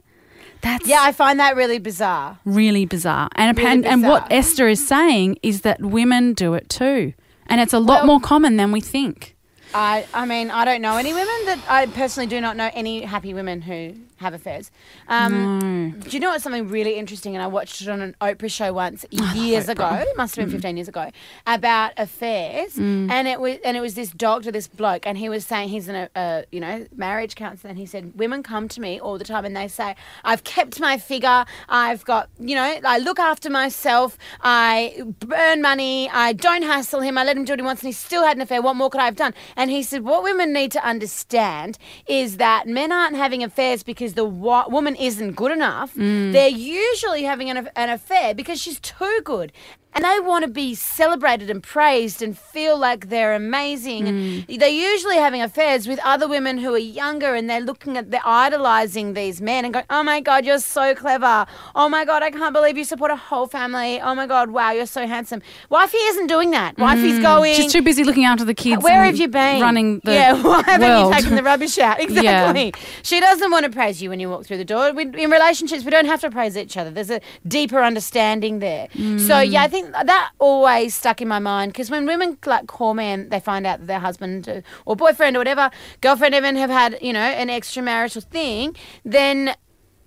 that's 0.61 0.87
Yeah, 0.87 0.99
I 1.01 1.11
find 1.11 1.39
that 1.39 1.55
really 1.55 1.79
bizarre. 1.79 2.37
really 2.45 2.85
bizarre. 2.85 3.29
And, 3.35 3.57
Really 3.57 3.69
and, 3.71 3.85
and 3.85 4.03
what. 4.03 4.27
Esther 4.31 4.67
is 4.67 4.85
saying 4.87 5.37
is 5.43 5.61
that 5.61 5.81
women 5.81 6.33
do 6.33 6.53
it 6.53 6.69
too. 6.69 7.13
And 7.47 7.59
it's 7.59 7.73
a 7.73 7.79
lot 7.79 7.99
Well- 7.99 8.05
more 8.07 8.19
common 8.19 8.57
than 8.57 8.71
we 8.71 8.81
think. 8.81 9.35
I, 9.73 10.05
I 10.13 10.25
mean, 10.25 10.51
I 10.51 10.65
don't 10.65 10.81
know 10.81 10.97
any 10.97 11.13
women 11.13 11.45
that 11.45 11.59
I 11.69 11.85
personally 11.85 12.27
do 12.27 12.41
not 12.41 12.57
know 12.57 12.69
any 12.73 13.03
happy 13.03 13.33
women 13.33 13.61
who 13.61 13.93
have 14.21 14.33
affairs. 14.33 14.71
Um, 15.07 15.99
Do 15.99 16.09
you 16.11 16.19
know 16.19 16.29
what's 16.29 16.43
something 16.43 16.67
really 16.69 16.95
interesting? 16.95 17.35
And 17.35 17.43
I 17.43 17.47
watched 17.47 17.81
it 17.81 17.89
on 17.89 18.01
an 18.01 18.15
Oprah 18.21 18.51
show 18.51 18.71
once 18.73 19.05
years 19.11 19.67
ago. 19.67 19.87
It 20.01 20.15
must 20.17 20.35
have 20.35 20.45
been 20.45 20.51
fifteen 20.51 20.77
years 20.77 20.87
ago 20.87 21.09
about 21.45 21.91
affairs, 21.97 22.77
and 22.77 23.27
it 23.27 23.39
was 23.39 23.57
and 23.65 23.75
it 23.75 23.81
was 23.81 23.95
this 23.95 24.11
doctor, 24.11 24.51
this 24.51 24.67
bloke, 24.67 25.05
and 25.05 25.17
he 25.17 25.27
was 25.29 25.45
saying 25.45 25.69
he's 25.69 25.87
in 25.87 25.95
a, 25.95 26.09
a 26.15 26.45
you 26.51 26.59
know 26.59 26.87
marriage 26.95 27.35
counselor, 27.35 27.69
and 27.69 27.77
he 27.79 27.85
said 27.85 28.13
women 28.17 28.43
come 28.43 28.67
to 28.69 28.79
me 28.81 28.99
all 28.99 29.17
the 29.17 29.25
time 29.25 29.43
and 29.45 29.55
they 29.55 29.67
say 29.67 29.95
I've 30.23 30.43
kept 30.43 30.79
my 30.79 30.97
figure, 30.97 31.45
I've 31.67 32.05
got 32.05 32.29
you 32.39 32.55
know 32.55 32.79
I 32.85 32.97
look 32.99 33.19
after 33.19 33.49
myself, 33.49 34.17
I 34.41 35.03
earn 35.33 35.61
money, 35.61 36.09
I 36.09 36.33
don't 36.33 36.63
hassle 36.63 37.01
him, 37.01 37.17
I 37.17 37.23
let 37.23 37.35
him 37.37 37.45
do 37.45 37.53
what 37.53 37.59
he 37.59 37.65
wants, 37.65 37.81
and 37.81 37.87
he 37.87 37.93
still 37.93 38.23
had 38.23 38.37
an 38.37 38.41
affair. 38.41 38.61
What 38.61 38.75
more 38.75 38.89
could 38.89 39.01
I 39.01 39.05
have 39.05 39.15
done? 39.15 39.33
And 39.55 39.69
he 39.71 39.83
said 39.83 40.03
what 40.03 40.23
women 40.23 40.53
need 40.53 40.71
to 40.73 40.85
understand 40.85 41.77
is 42.07 42.37
that 42.37 42.67
men 42.67 42.91
aren't 42.91 43.15
having 43.15 43.43
affairs 43.43 43.83
because 43.83 44.10
the 44.13 44.25
wa- 44.25 44.67
woman 44.67 44.95
isn't 44.95 45.33
good 45.35 45.51
enough. 45.51 45.93
Mm. 45.95 46.31
They're 46.33 46.47
usually 46.49 47.23
having 47.23 47.49
an, 47.49 47.69
an 47.75 47.89
affair 47.89 48.33
because 48.33 48.61
she's 48.61 48.79
too 48.79 49.21
good. 49.23 49.51
And 49.93 50.05
they 50.05 50.19
want 50.21 50.45
to 50.45 50.51
be 50.51 50.73
celebrated 50.73 51.49
and 51.49 51.61
praised 51.61 52.21
and 52.21 52.37
feel 52.37 52.77
like 52.77 53.09
they're 53.09 53.33
amazing. 53.33 54.07
And 54.07 54.45
they're 54.47 54.69
usually 54.69 55.17
having 55.17 55.41
affairs 55.41 55.87
with 55.87 55.99
other 56.03 56.27
women 56.27 56.57
who 56.59 56.73
are 56.73 56.77
younger 56.77 57.35
and 57.35 57.49
they're 57.49 57.59
looking 57.61 57.97
at, 57.97 58.09
they're 58.09 58.21
idolizing 58.25 59.13
these 59.13 59.41
men 59.41 59.65
and 59.65 59.73
going, 59.73 59.85
oh 59.89 60.01
my 60.03 60.21
God, 60.21 60.45
you're 60.45 60.59
so 60.59 60.95
clever. 60.95 61.45
Oh 61.75 61.89
my 61.89 62.05
God, 62.05 62.23
I 62.23 62.31
can't 62.31 62.53
believe 62.53 62.77
you 62.77 62.85
support 62.85 63.11
a 63.11 63.17
whole 63.17 63.47
family. 63.47 63.99
Oh 63.99 64.15
my 64.15 64.27
God, 64.27 64.51
wow, 64.51 64.71
you're 64.71 64.85
so 64.85 65.05
handsome. 65.05 65.41
Wifey 65.69 65.97
isn't 65.97 66.27
doing 66.27 66.51
that. 66.51 66.77
Wifey's 66.77 67.19
mm. 67.19 67.23
going, 67.23 67.55
She's 67.55 67.71
too 67.71 67.81
busy 67.81 68.03
looking 68.05 68.25
after 68.25 68.45
the 68.45 68.53
kids. 68.53 68.81
where 68.81 69.03
have 69.03 69.17
you 69.17 69.27
been? 69.27 69.61
Running 69.61 69.99
the 70.05 70.13
yeah, 70.13 70.33
why 70.43 70.63
haven't 70.63 70.87
world. 70.87 71.13
you 71.13 71.21
taken 71.21 71.35
the 71.35 71.43
rubbish 71.43 71.77
out? 71.77 71.99
Exactly. 72.11 72.73
She 73.03 73.19
doesn't 73.19 73.51
want 73.51 73.65
to 73.65 73.71
praise 73.71 74.01
you 74.01 74.09
when 74.09 74.19
you 74.19 74.29
walk 74.29 74.45
through 74.45 74.57
the 74.57 74.65
door. 74.65 74.91
We, 74.91 75.03
in 75.03 75.31
relationships, 75.31 75.83
we 75.83 75.91
don't 75.91 76.05
have 76.05 76.19
to 76.21 76.29
praise 76.29 76.57
each 76.57 76.75
other. 76.75 76.91
There's 76.91 77.09
a 77.09 77.21
deeper 77.47 77.81
understanding 77.81 78.59
there. 78.59 78.87
So 78.93 78.99
mm. 78.99 79.51
yeah, 79.51 79.63
I 79.63 79.67
think 79.67 79.80
that 79.91 80.31
always 80.39 80.95
stuck 80.95 81.21
in 81.21 81.27
my 81.27 81.39
mind 81.39 81.73
because 81.73 81.89
when 81.89 82.05
women 82.05 82.37
like 82.45 82.67
call 82.67 82.93
me 82.93 83.05
and 83.05 83.31
they 83.31 83.39
find 83.39 83.65
out 83.65 83.79
that 83.79 83.87
their 83.87 83.99
husband 83.99 84.47
uh, 84.47 84.61
or 84.85 84.95
boyfriend 84.95 85.35
or 85.35 85.39
whatever, 85.39 85.69
girlfriend 86.01 86.35
even 86.35 86.55
have 86.55 86.69
had 86.69 86.97
you 87.01 87.13
know 87.13 87.19
an 87.19 87.47
extramarital 87.49 88.23
thing, 88.23 88.75
then. 89.05 89.55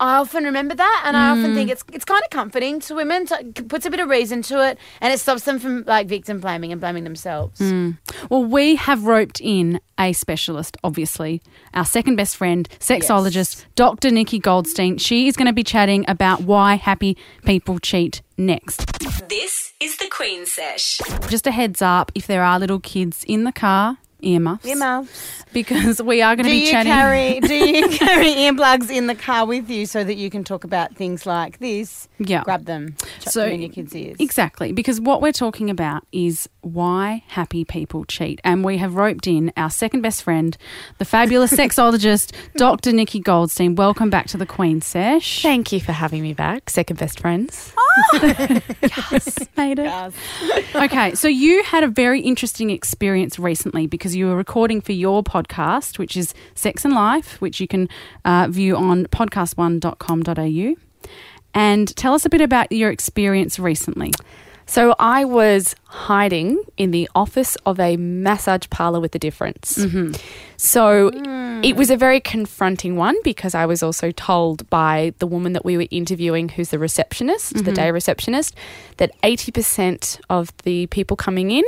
I 0.01 0.17
often 0.17 0.43
remember 0.43 0.75
that, 0.75 1.03
and 1.07 1.17
I 1.17 1.31
often 1.31 1.55
think 1.55 1.71
it's 1.71 1.85
it's 1.93 2.05
kind 2.05 2.21
of 2.25 2.29
comforting 2.31 2.81
to 2.81 2.97
women. 2.97 3.27
To, 3.27 3.39
it 3.39 3.69
puts 3.69 3.87
a 3.87 3.91
bit 3.91 4.01
of 4.01 4.09
reason 4.09 4.43
to 4.43 4.69
it, 4.69 4.77
and 5.01 5.15
it 5.15 5.21
stops 5.21 5.45
them 5.45 5.61
from 5.61 5.85
like 5.87 6.09
victim 6.09 6.41
blaming 6.41 6.73
and 6.73 6.81
blaming 6.81 7.05
themselves. 7.05 7.61
Well, 8.29 8.45
we 8.45 8.75
have 8.75 9.05
roped 9.07 9.41
in 9.41 9.81
a 9.97 10.13
specialist, 10.13 10.77
obviously, 10.83 11.43
our 11.75 11.85
second 11.85 12.17
best 12.17 12.37
friend, 12.37 12.69
sexologist, 12.81 13.67
Dr. 13.77 14.11
Nikki 14.11 14.41
Goldstein. 14.41 14.99
She 14.99 15.29
is 15.29 15.37
going 15.37 15.47
to 15.47 15.53
be 15.53 15.65
chatting 15.65 16.05
about 16.09 16.43
why 16.43 16.75
happy 16.75 17.17
people 17.45 17.79
cheat 17.79 18.21
next. 18.37 18.85
This 19.29 19.64
is 19.85 19.99
the 19.99 20.09
Queen 20.09 20.47
Sesh. 20.47 20.99
Just 21.29 21.47
a 21.47 21.51
heads 21.51 21.83
up 21.83 22.11
if 22.15 22.27
there 22.27 22.43
are 22.43 22.59
little 22.59 22.81
kids 22.81 23.23
in 23.29 23.45
the 23.45 23.53
car, 23.53 23.99
earmuffs. 24.23 24.65
Earmuffs. 24.65 25.45
Because 25.53 26.01
we 26.03 26.23
are 26.23 26.35
going 26.37 26.47
to 26.47 26.51
Do 26.51 26.59
be 26.59 26.65
you 26.65 26.71
chatting. 26.71 26.91
carry 26.91 27.41
do 27.41 27.55
you 27.55 27.89
carry 27.91 28.29
earplugs 28.35 28.91
in 28.91 29.07
the 29.09 29.15
car 29.15 29.45
with 29.47 29.69
you 29.69 29.85
so 29.85 30.03
that 30.03 30.15
you 30.15 30.31
can 30.31 30.43
talk 30.43 30.65
about 30.65 30.97
things 30.97 31.27
like 31.27 31.59
this? 31.59 32.09
Yeah. 32.19 32.43
Grab 32.45 32.65
them, 32.65 32.97
chuck 33.21 33.33
So- 33.33 33.41
them 33.43 33.53
in 33.53 33.61
your 33.61 33.71
kids' 33.71 33.95
ears. 33.95 34.17
Exactly, 34.19 34.73
because 34.73 35.01
what 35.03 35.21
we're 35.21 35.33
talking 35.33 35.69
about 35.69 36.07
is 36.13 36.49
why 36.63 37.23
happy 37.27 37.65
people 37.67 38.07
cheat. 38.07 38.41
And 38.43 38.65
we 38.65 38.79
have 38.79 38.95
roped 38.95 39.27
in 39.27 39.53
our 39.59 39.71
second 39.71 40.01
best 40.01 40.23
friend, 40.23 40.57
the 40.97 41.05
fabulous 41.05 41.53
sexologist, 41.61 42.33
Dr. 42.57 42.91
Nikki 42.93 43.21
Goldstein. 43.21 43.75
Welcome 43.75 44.09
back 44.09 44.29
to 44.29 44.39
the 44.39 44.47
Queen 44.47 44.81
Sesh. 44.81 45.43
Thank 45.43 45.73
you 45.73 45.81
for 45.81 45.93
having 45.93 46.23
me 46.23 46.33
back, 46.33 46.71
second 46.71 46.99
best 46.99 47.21
friends. 47.21 47.75
Made 49.57 49.79
it. 49.79 50.13
Okay, 50.75 51.15
so 51.15 51.29
you 51.29 51.63
had 51.65 51.85
a 51.85 51.89
very 51.89 52.21
interesting 52.21 52.71
experience 52.71 53.39
recently 53.39 53.87
because 53.87 54.17
you 54.17 54.27
were 54.27 54.37
recording 54.37 54.81
for 54.81 54.93
your 54.93 55.23
podcast, 55.23 55.99
which 55.99 56.17
is 56.17 56.35
Sex 56.55 56.85
and 56.85 56.95
Life, 56.95 57.41
which 57.41 57.61
you 57.61 57.69
can 57.69 57.89
uh, 58.25 58.49
view 58.51 58.77
on 58.77 59.07
podcast1.com.au. 59.07 60.75
And 61.55 61.97
tell 61.97 62.15
us 62.15 62.25
a 62.25 62.29
bit 62.29 62.41
about 62.41 62.73
your 62.73 62.91
experience 62.91 63.59
recently. 63.59 64.13
So 64.67 64.95
I 64.99 65.25
was 65.25 65.75
hiding 65.85 66.63
in 66.77 66.91
the 66.91 67.09
office 67.15 67.57
of 67.67 67.79
a 67.79 67.97
massage 67.97 68.69
parlor 68.71 69.01
with 69.01 69.15
a 69.15 69.19
difference. 69.19 69.79
Mm-hmm. 69.79 70.13
So 70.57 71.11
mm. 71.11 71.65
it 71.65 71.77
was 71.77 71.91
a 71.91 71.97
very 71.97 72.21
confronting 72.21 72.97
one 72.97 73.17
because 73.23 73.55
I 73.55 73.67
was 73.67 73.83
also 73.83 74.11
told 74.11 74.69
by 74.71 75.13
the 75.19 75.27
woman 75.27 75.53
that 75.53 75.65
we 75.65 75.77
were 75.77 75.87
interviewing, 75.91 76.49
who's 76.49 76.71
the 76.71 76.79
receptionist, 76.79 77.55
the 77.55 77.63
mm-hmm. 77.63 77.75
day 77.75 77.91
receptionist, 77.91 78.55
that 78.97 79.11
80% 79.23 80.21
of 80.31 80.57
the 80.65 80.87
people 80.89 81.17
coming 81.17 81.51
in 81.51 81.65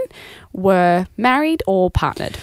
were 0.52 1.06
married 1.16 1.62
or 1.66 1.90
partnered. 1.90 2.38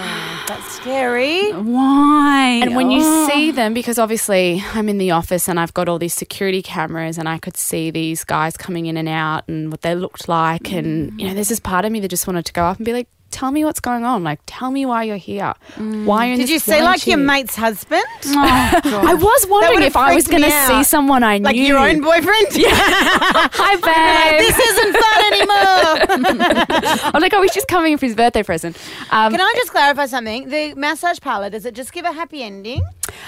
That's 0.00 0.72
scary. 0.72 1.52
Why? 1.52 2.60
And 2.62 2.74
when 2.76 2.90
you 2.90 3.02
Oh. 3.02 3.28
see 3.28 3.50
them, 3.50 3.74
because 3.74 3.98
obviously 3.98 4.62
I'm 4.74 4.88
in 4.88 4.98
the 4.98 5.10
office 5.10 5.48
and 5.48 5.60
I've 5.60 5.74
got 5.74 5.88
all 5.88 5.98
these 5.98 6.14
security 6.14 6.62
cameras 6.62 7.18
and 7.18 7.28
I 7.28 7.38
could 7.38 7.56
see 7.56 7.90
these 7.90 8.24
guys 8.24 8.56
coming 8.56 8.86
in 8.86 8.96
and 8.96 9.08
out 9.08 9.44
and 9.48 9.70
what 9.70 9.82
they 9.82 9.94
looked 9.94 10.28
like. 10.28 10.72
And, 10.72 11.12
mm. 11.12 11.20
you 11.20 11.28
know, 11.28 11.34
there's 11.34 11.48
this 11.48 11.60
part 11.60 11.84
of 11.84 11.92
me 11.92 12.00
that 12.00 12.08
just 12.08 12.26
wanted 12.26 12.46
to 12.46 12.52
go 12.52 12.64
up 12.64 12.78
and 12.78 12.86
be 12.86 12.92
like, 12.92 13.08
tell 13.32 13.50
me 13.50 13.64
what's 13.64 13.80
going 13.80 14.04
on. 14.04 14.22
Like, 14.22 14.38
tell 14.46 14.70
me 14.70 14.86
why 14.86 15.02
you're 15.04 15.16
here. 15.16 15.54
Why 15.76 16.28
are 16.28 16.30
you 16.32 16.36
Did 16.36 16.48
you 16.50 16.58
say 16.60 16.82
like 16.82 17.06
your 17.06 17.18
mate's 17.18 17.56
husband? 17.56 18.04
I 18.26 19.14
was 19.18 19.46
wondering 19.48 19.82
if 19.82 19.96
I 19.96 20.14
was 20.14 20.28
going 20.28 20.42
to 20.42 20.50
see 20.68 20.84
someone 20.84 21.24
I 21.24 21.38
Like 21.38 21.56
knew. 21.56 21.62
Like 21.62 21.68
your 21.68 21.78
own 21.78 22.00
boyfriend? 22.00 22.46
Yeah. 22.62 22.68
Hi, 22.74 23.74
babe. 24.38 24.40
this 24.40 24.58
isn't 24.58 24.92
fun 25.02 25.32
anymore. 25.32 27.10
I'm 27.14 27.20
like, 27.20 27.32
oh, 27.34 27.42
he's 27.42 27.54
just 27.54 27.66
coming 27.68 27.92
in 27.92 27.98
for 27.98 28.06
his 28.06 28.14
birthday 28.14 28.42
present. 28.42 28.76
Um, 29.10 29.32
Can 29.32 29.40
I 29.40 29.52
just 29.56 29.70
clarify 29.72 30.06
something? 30.06 30.48
The 30.48 30.74
massage 30.74 31.18
parlor, 31.20 31.50
does 31.50 31.66
it 31.66 31.74
just 31.74 31.92
give 31.92 32.04
a 32.04 32.12
happy 32.12 32.42
ending? 32.42 32.82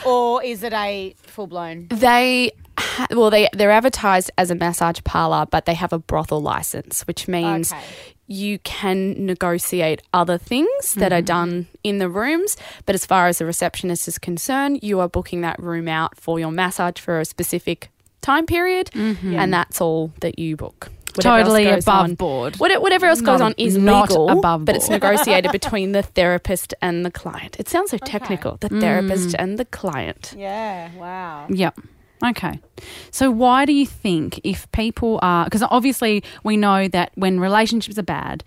Or 0.06 0.42
is 0.44 0.62
it 0.62 0.72
a 0.72 1.14
full 1.22 1.46
blown? 1.46 1.88
They 1.88 2.52
well, 3.10 3.30
they 3.30 3.48
they're 3.52 3.70
advertised 3.70 4.30
as 4.36 4.50
a 4.50 4.54
massage 4.54 4.98
parlor, 5.04 5.46
but 5.50 5.64
they 5.64 5.74
have 5.74 5.92
a 5.92 5.98
brothel 5.98 6.40
license, 6.40 7.02
which 7.06 7.26
means 7.28 7.72
Okay. 7.72 7.82
You 8.26 8.58
can 8.60 9.26
negotiate 9.26 10.02
other 10.12 10.38
things 10.38 10.94
that 10.94 11.12
are 11.12 11.20
hmm. 11.20 11.26
done 11.26 11.66
in 11.82 11.98
the 11.98 12.08
rooms. 12.08 12.56
But 12.86 12.94
as 12.94 13.04
far 13.06 13.28
as 13.28 13.38
the 13.38 13.46
receptionist 13.46 14.08
is 14.08 14.18
concerned, 14.18 14.80
you 14.82 15.00
are 15.00 15.08
booking 15.08 15.42
that 15.42 15.60
room 15.62 15.88
out 15.88 16.18
for 16.18 16.38
your 16.38 16.50
massage 16.50 16.98
for 16.98 17.20
a 17.20 17.24
specific 17.24 17.90
time 18.22 18.46
period, 18.46 18.90
mm-hmm. 18.92 19.34
and 19.34 19.52
that's 19.52 19.80
all 19.80 20.12
that 20.20 20.38
you 20.38 20.56
book. 20.56 20.90
Whatever 21.14 21.42
Totally 21.44 21.66
above 21.68 21.88
on- 21.88 22.14
board. 22.14 22.56
Whatever 22.56 23.06
else 23.06 23.20
goes 23.20 23.38
Not- 23.38 23.52
on 23.52 23.54
is 23.56 23.76
not 23.76 24.10
legal, 24.10 24.30
above 24.30 24.64
but 24.64 24.74
it's 24.74 24.88
negotiated 24.88 25.52
between 25.60 25.92
the 25.92 26.02
therapist 26.02 26.74
and 26.82 27.04
the 27.04 27.10
client. 27.10 27.56
It 27.60 27.68
sounds 27.68 27.92
so 27.92 27.98
technical. 27.98 28.56
The 28.56 28.68
therapist 28.68 29.28
mm. 29.28 29.36
and 29.38 29.56
the 29.56 29.64
client. 29.64 30.34
Yeah, 30.36 30.90
wow. 30.96 31.46
Yep. 31.50 31.78
Okay. 32.24 32.58
So 33.10 33.30
why 33.30 33.64
do 33.64 33.72
you 33.72 33.86
think 33.86 34.40
if 34.44 34.70
people 34.72 35.18
are 35.22 35.44
because 35.44 35.62
obviously 35.62 36.22
we 36.42 36.56
know 36.56 36.88
that 36.88 37.12
when 37.14 37.38
relationships 37.40 37.98
are 37.98 38.02
bad, 38.02 38.42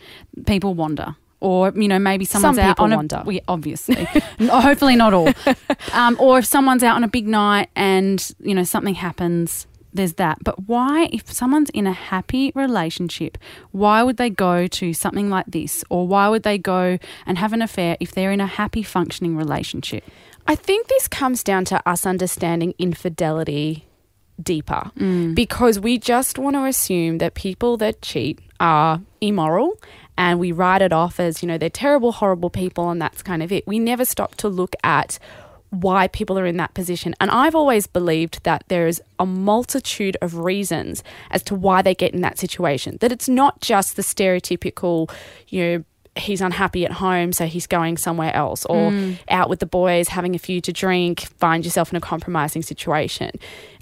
people 0.46 0.74
wander. 0.74 1.16
Or 1.40 1.72
you 1.76 1.88
know 1.88 2.00
maybe 2.00 2.26
someone's 2.26 2.58
out 2.58 2.80
on 2.80 2.92
a 2.92 2.96
wander. 2.96 3.22
we- 3.24 3.42
obviously, 3.48 4.06
hopefully 4.40 4.96
not 4.96 5.14
all. 5.14 5.30
Um, 5.94 6.18
or 6.20 6.40
if 6.40 6.46
someone's 6.46 6.84
out 6.84 6.96
on 6.96 7.04
a 7.04 7.08
big 7.08 7.28
night 7.28 7.70
and 7.76 8.32
you 8.40 8.54
know 8.56 8.64
something 8.64 8.96
happens, 8.96 9.68
there's 9.94 10.14
that. 10.14 10.40
But 10.44 10.68
why, 10.68 11.10
if 11.14 11.32
someone's 11.32 11.70
in 11.72 11.86
a 11.88 11.94
happy 11.94 12.52
relationship, 12.56 13.38
why 13.72 14.02
would 14.04 14.18
they 14.18 14.30
go 14.32 14.66
to 14.68 14.94
something 14.94 15.30
like 15.30 15.46
this, 15.48 15.84
or 15.90 16.08
why 16.08 16.28
would 16.30 16.42
they 16.44 16.58
go 16.58 16.98
and 17.26 17.38
have 17.38 17.54
an 17.54 17.62
affair 17.62 17.98
if 18.00 18.12
they're 18.14 18.32
in 18.32 18.42
a 18.42 18.48
happy 18.48 18.82
functioning 18.84 19.38
relationship? 19.38 20.04
I 20.48 20.56
think 20.56 20.88
this 20.88 21.08
comes 21.08 21.44
down 21.44 21.66
to 21.66 21.90
us 21.90 22.06
understanding 22.06 22.74
infidelity 22.80 23.86
deeper 24.42 24.92
mm. 24.98 25.36
because 25.36 25.80
we 25.80 25.98
just 25.98 26.38
want 26.38 26.56
to 26.56 26.64
assume 26.66 27.18
that 27.18 27.34
people 27.34 27.78
that 27.78 28.02
cheat 28.02 28.40
are 28.60 29.02
immoral 29.20 29.80
and 30.18 30.40
we 30.40 30.52
write 30.52 30.82
it 30.82 30.94
off 30.94 31.20
as, 31.20 31.42
you 31.44 31.48
know, 31.48 31.58
they're 31.58 31.70
terrible, 31.70 32.12
horrible 32.12 32.50
people 32.50 32.90
and 32.90 33.02
that's 33.02 33.22
kind 33.22 33.44
of 33.44 33.52
it. 33.52 33.68
We 33.68 33.78
never 33.78 34.06
stop 34.06 34.36
to 34.36 34.48
look 34.48 34.76
at 34.84 35.20
why 35.70 36.08
people 36.08 36.40
are 36.40 36.46
in 36.46 36.58
that 36.58 36.74
position. 36.74 37.14
And 37.20 37.30
I've 37.30 37.56
always 37.56 37.88
believed 37.88 38.44
that 38.44 38.64
there's 38.70 39.02
a 39.20 39.26
multitude 39.26 40.16
of 40.22 40.38
reasons 40.38 41.04
as 41.30 41.44
to 41.44 41.56
why 41.56 41.82
they 41.82 41.94
get 41.94 42.14
in 42.14 42.22
that 42.22 42.40
situation. 42.40 42.98
That 43.02 43.12
it's 43.12 43.28
not 43.28 43.60
just 43.60 43.96
the 43.96 44.02
stereotypical, 44.02 45.12
you 45.50 45.62
know, 45.62 45.84
he's 46.18 46.42
unhappy 46.42 46.86
at 46.86 46.92
home, 46.92 47.32
so 47.32 47.46
he's 47.46 47.68
going 47.68 47.98
somewhere 47.98 48.34
else, 48.36 48.66
or 48.66 48.92
mm. 48.92 49.18
out 49.30 49.50
with 49.50 49.60
the 49.60 49.66
boys, 49.66 50.10
having 50.10 50.36
a 50.36 50.40
few 50.40 50.62
to 50.62 50.72
drink, 50.72 51.22
find 51.38 51.64
yourself 51.64 51.92
in 51.92 51.98
a 51.98 52.02
compromising 52.02 52.62
situation. 52.62 53.32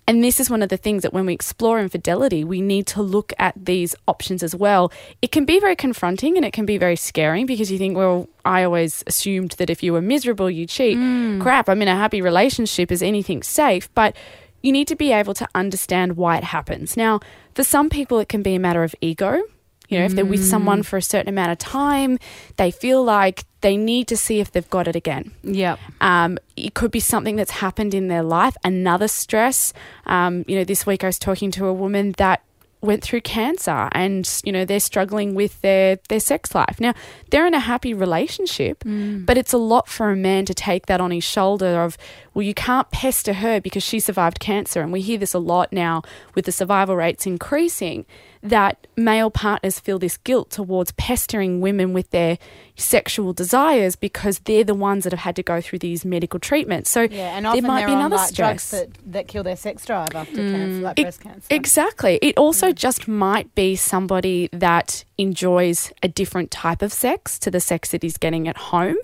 And 0.07 0.23
this 0.23 0.39
is 0.39 0.49
one 0.51 0.61
of 0.61 0.69
the 0.69 0.77
things 0.77 1.01
that 1.01 1.13
when 1.13 1.25
we 1.25 1.33
explore 1.33 1.79
infidelity, 1.79 2.43
we 2.43 2.61
need 2.61 2.85
to 2.87 3.01
look 3.01 3.33
at 3.39 3.53
these 3.65 3.95
options 4.07 4.43
as 4.43 4.55
well. 4.55 4.91
It 5.21 5.31
can 5.31 5.45
be 5.45 5.59
very 5.59 5.75
confronting 5.75 6.37
and 6.37 6.45
it 6.45 6.53
can 6.53 6.65
be 6.65 6.77
very 6.77 6.95
scary 6.95 7.43
because 7.43 7.71
you 7.71 7.79
think, 7.79 7.97
well, 7.97 8.29
I 8.43 8.63
always 8.63 9.03
assumed 9.07 9.51
that 9.53 9.71
if 9.71 9.81
you 9.81 9.93
were 9.93 10.01
miserable, 10.01 10.49
you 10.49 10.67
cheat. 10.67 10.97
Mm. 10.97 11.41
Crap, 11.41 11.67
I'm 11.67 11.81
in 11.81 11.87
a 11.87 11.95
happy 11.95 12.21
relationship. 12.21 12.91
Is 12.91 13.01
anything 13.01 13.41
safe? 13.41 13.91
But 13.95 14.15
you 14.61 14.71
need 14.71 14.87
to 14.89 14.95
be 14.95 15.11
able 15.11 15.33
to 15.35 15.47
understand 15.55 16.17
why 16.17 16.37
it 16.37 16.43
happens. 16.43 16.95
Now, 16.95 17.19
for 17.55 17.63
some 17.63 17.89
people, 17.89 18.19
it 18.19 18.29
can 18.29 18.43
be 18.43 18.53
a 18.53 18.59
matter 18.59 18.83
of 18.83 18.93
ego. 19.01 19.41
You 19.89 19.99
know, 19.99 20.05
if 20.05 20.13
they're 20.13 20.25
with 20.25 20.43
someone 20.43 20.83
for 20.83 20.97
a 20.97 21.01
certain 21.01 21.29
amount 21.29 21.51
of 21.51 21.57
time, 21.57 22.19
they 22.57 22.71
feel 22.71 23.03
like 23.03 23.45
they 23.61 23.77
need 23.77 24.07
to 24.07 24.17
see 24.17 24.39
if 24.39 24.51
they've 24.51 24.69
got 24.69 24.87
it 24.87 24.95
again. 24.95 25.31
Yep. 25.43 25.79
Um, 26.01 26.37
it 26.55 26.73
could 26.73 26.91
be 26.91 26.99
something 26.99 27.35
that's 27.35 27.51
happened 27.51 27.93
in 27.93 28.07
their 28.07 28.23
life, 28.23 28.55
another 28.63 29.07
stress. 29.07 29.73
Um, 30.05 30.45
you 30.47 30.55
know, 30.55 30.63
this 30.63 30.85
week 30.85 31.03
I 31.03 31.07
was 31.07 31.19
talking 31.19 31.51
to 31.51 31.65
a 31.65 31.73
woman 31.73 32.13
that 32.17 32.41
went 32.81 33.01
through 33.01 33.21
cancer 33.21 33.89
and 33.93 34.41
you 34.43 34.51
know 34.51 34.63
they're 34.63 34.79
struggling 34.79 35.33
with 35.33 35.59
their 35.61 35.97
their 36.07 36.19
sex 36.19 36.53
life 36.53 36.79
now 36.79 36.93
they're 37.31 37.47
in 37.47 37.55
a 37.55 37.59
happy 37.59 37.95
relationship 37.95 38.83
but 39.25 39.39
it's 39.39 39.53
a 39.53 39.57
lot 39.57 39.87
for 39.87 40.11
a 40.11 40.15
man 40.15 40.45
to 40.45 40.53
take 40.53 40.85
that 40.85 41.01
on 41.01 41.09
his 41.09 41.23
shoulder 41.23 41.81
of 41.81 41.97
well, 42.35 42.43
you 42.43 42.53
can't 42.53 42.91
pester 42.91 43.31
her 43.31 43.61
because 43.61 43.81
she 43.81 44.01
survived 44.01 44.41
cancer. 44.41 44.81
And 44.81 44.91
we 44.91 44.99
hear 44.99 45.17
this 45.17 45.33
a 45.33 45.39
lot 45.39 45.71
now 45.71 46.03
with 46.35 46.43
the 46.43 46.51
survival 46.51 46.97
rates 46.97 47.25
increasing 47.25 48.05
that 48.49 48.87
male 48.95 49.29
partners 49.31 49.79
feel 49.79 49.99
this 49.99 50.17
guilt 50.17 50.49
towards 50.51 50.91
pestering 50.93 51.61
women 51.61 51.93
with 51.93 52.09
their 52.11 52.37
sexual 52.77 53.33
desires 53.33 53.95
because 53.95 54.39
they're 54.39 54.63
the 54.63 54.73
ones 54.73 55.03
that 55.03 55.13
have 55.13 55.19
had 55.21 55.35
to 55.35 55.43
go 55.43 55.61
through 55.61 55.79
these 55.79 56.05
medical 56.05 56.39
treatments. 56.39 56.89
So 56.89 57.01
Yeah, 57.03 57.35
and 57.37 57.45
there 57.45 57.51
often 57.51 57.65
might 57.67 57.79
they're 57.81 57.87
be 57.87 57.93
another 57.93 58.15
like 58.17 58.33
drugs 58.33 58.63
stress. 58.63 58.81
that, 58.81 59.11
that 59.11 59.27
kill 59.27 59.43
their 59.43 59.55
sex 59.55 59.85
drive 59.85 60.13
after 60.13 60.35
Mm. 60.37 60.51
cancer, 60.51 60.81
like 60.81 60.99
Ex- 60.99 61.03
breast 61.05 61.21
cancer. 61.21 61.47
Exactly. 61.49 62.19
It 62.21 62.37
also 62.37 62.71
just 62.71 63.07
might 63.07 63.53
be 63.55 63.75
somebody 63.75 64.49
that 64.53 65.03
enjoys 65.17 65.91
a 66.03 66.07
different 66.07 66.51
type 66.51 66.81
of 66.81 66.91
sex 66.93 67.39
to 67.39 67.49
the 67.51 67.59
sex 67.59 67.89
that 67.91 68.03
he's 68.03 68.17
getting 68.17 68.47
at 68.47 68.57
home. 68.57 68.97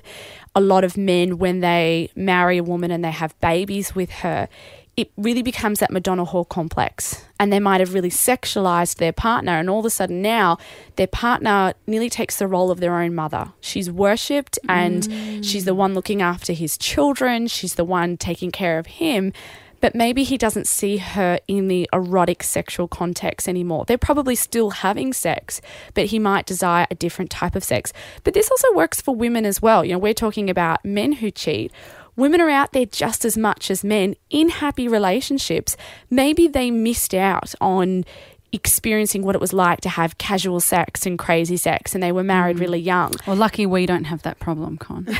A 0.54 0.60
lot 0.62 0.84
of 0.84 0.97
men, 0.97 1.38
when 1.38 1.62
they 1.62 2.10
marry 2.15 2.58
a 2.58 2.63
woman 2.63 2.91
and 2.91 3.04
they 3.06 3.12
have 3.12 3.39
babies 3.39 3.95
with 3.95 4.10
her, 4.12 4.49
it 4.97 5.12
really 5.17 5.41
becomes 5.41 5.80
that 5.80 5.91
Madonna 5.91 6.25
whore 6.25 6.47
complex. 6.47 7.25
And 7.39 7.51
they 7.51 7.60
might 7.60 7.80
have 7.80 7.93
really 7.93 8.10
sexualized 8.10 8.97
their 8.97 9.13
partner, 9.13 9.54
and 9.54 9.69
all 9.69 9.80
of 9.80 9.86
a 9.86 9.89
sudden 9.89 10.21
now 10.21 10.58
their 10.95 11.08
partner 11.08 11.73
nearly 11.88 12.10
takes 12.10 12.38
the 12.38 12.47
role 12.47 12.69
of 12.69 12.80
their 12.80 12.95
own 12.95 13.15
mother. 13.15 13.54
She's 13.62 13.89
worshipped 13.89 14.60
and 14.69 15.04
mm. 15.04 15.43
she's 15.43 15.65
the 15.65 15.73
one 15.73 15.93
looking 15.93 16.21
after 16.21 16.54
his 16.54 16.77
children, 16.77 17.47
she's 17.47 17.75
the 17.75 17.86
one 17.86 18.17
taking 18.17 18.51
care 18.51 18.77
of 18.77 18.86
him 18.86 19.34
but 19.82 19.95
maybe 19.95 20.23
he 20.23 20.38
doesn't 20.38 20.67
see 20.67 20.97
her 20.97 21.39
in 21.47 21.67
the 21.67 21.89
erotic 21.91 22.43
sexual 22.43 22.88
context 22.88 23.49
anymore. 23.49 23.84
They're 23.86 23.97
probably 23.97 24.36
still 24.36 24.69
having 24.69 25.12
sex, 25.12 25.60
but 25.95 26.06
he 26.06 26.19
might 26.19 26.45
desire 26.45 26.88
a 26.89 26.95
different 26.95 27.32
type 27.32 27.56
of 27.56 27.63
sex. 27.63 27.91
But 28.23 28.36
this 28.36 28.49
also 28.49 28.71
works 28.73 29.01
for 29.01 29.15
women 29.15 29.45
as 29.45 29.62
well. 29.62 29.84
You 29.84 29.93
know, 29.93 29.97
we're 29.97 30.13
talking 30.13 30.49
about 30.49 30.86
men 30.86 31.13
who 31.13 31.32
cheat. 31.32 31.71
Women 32.15 32.41
are 32.41 32.50
out 32.50 32.74
there 32.74 32.86
just 32.86 33.26
as 33.26 33.38
much 33.38 33.71
as 33.71 33.84
men 33.84 34.15
in 34.30 34.50
happy 34.50 34.88
relationships. 34.88 35.78
Maybe 36.10 36.47
they 36.47 36.69
missed 36.71 37.13
out 37.13 37.54
on 37.62 38.04
experiencing 38.54 39.24
what 39.24 39.34
it 39.34 39.39
was 39.39 39.54
like 39.54 39.80
to 39.80 39.88
have 39.88 40.17
casual 40.17 40.60
sex 40.60 41.06
and 41.06 41.17
crazy 41.17 41.56
sex 41.56 41.93
and 41.95 42.04
they 42.04 42.12
were 42.12 42.24
married 42.24 42.60
really 42.60 42.80
young. 42.82 43.13
Well, 43.26 43.38
lucky 43.38 43.65
we 43.65 43.86
don't 43.86 44.04
have 44.04 44.24
that 44.24 44.39
problem, 44.39 44.78
Con. 44.78 45.06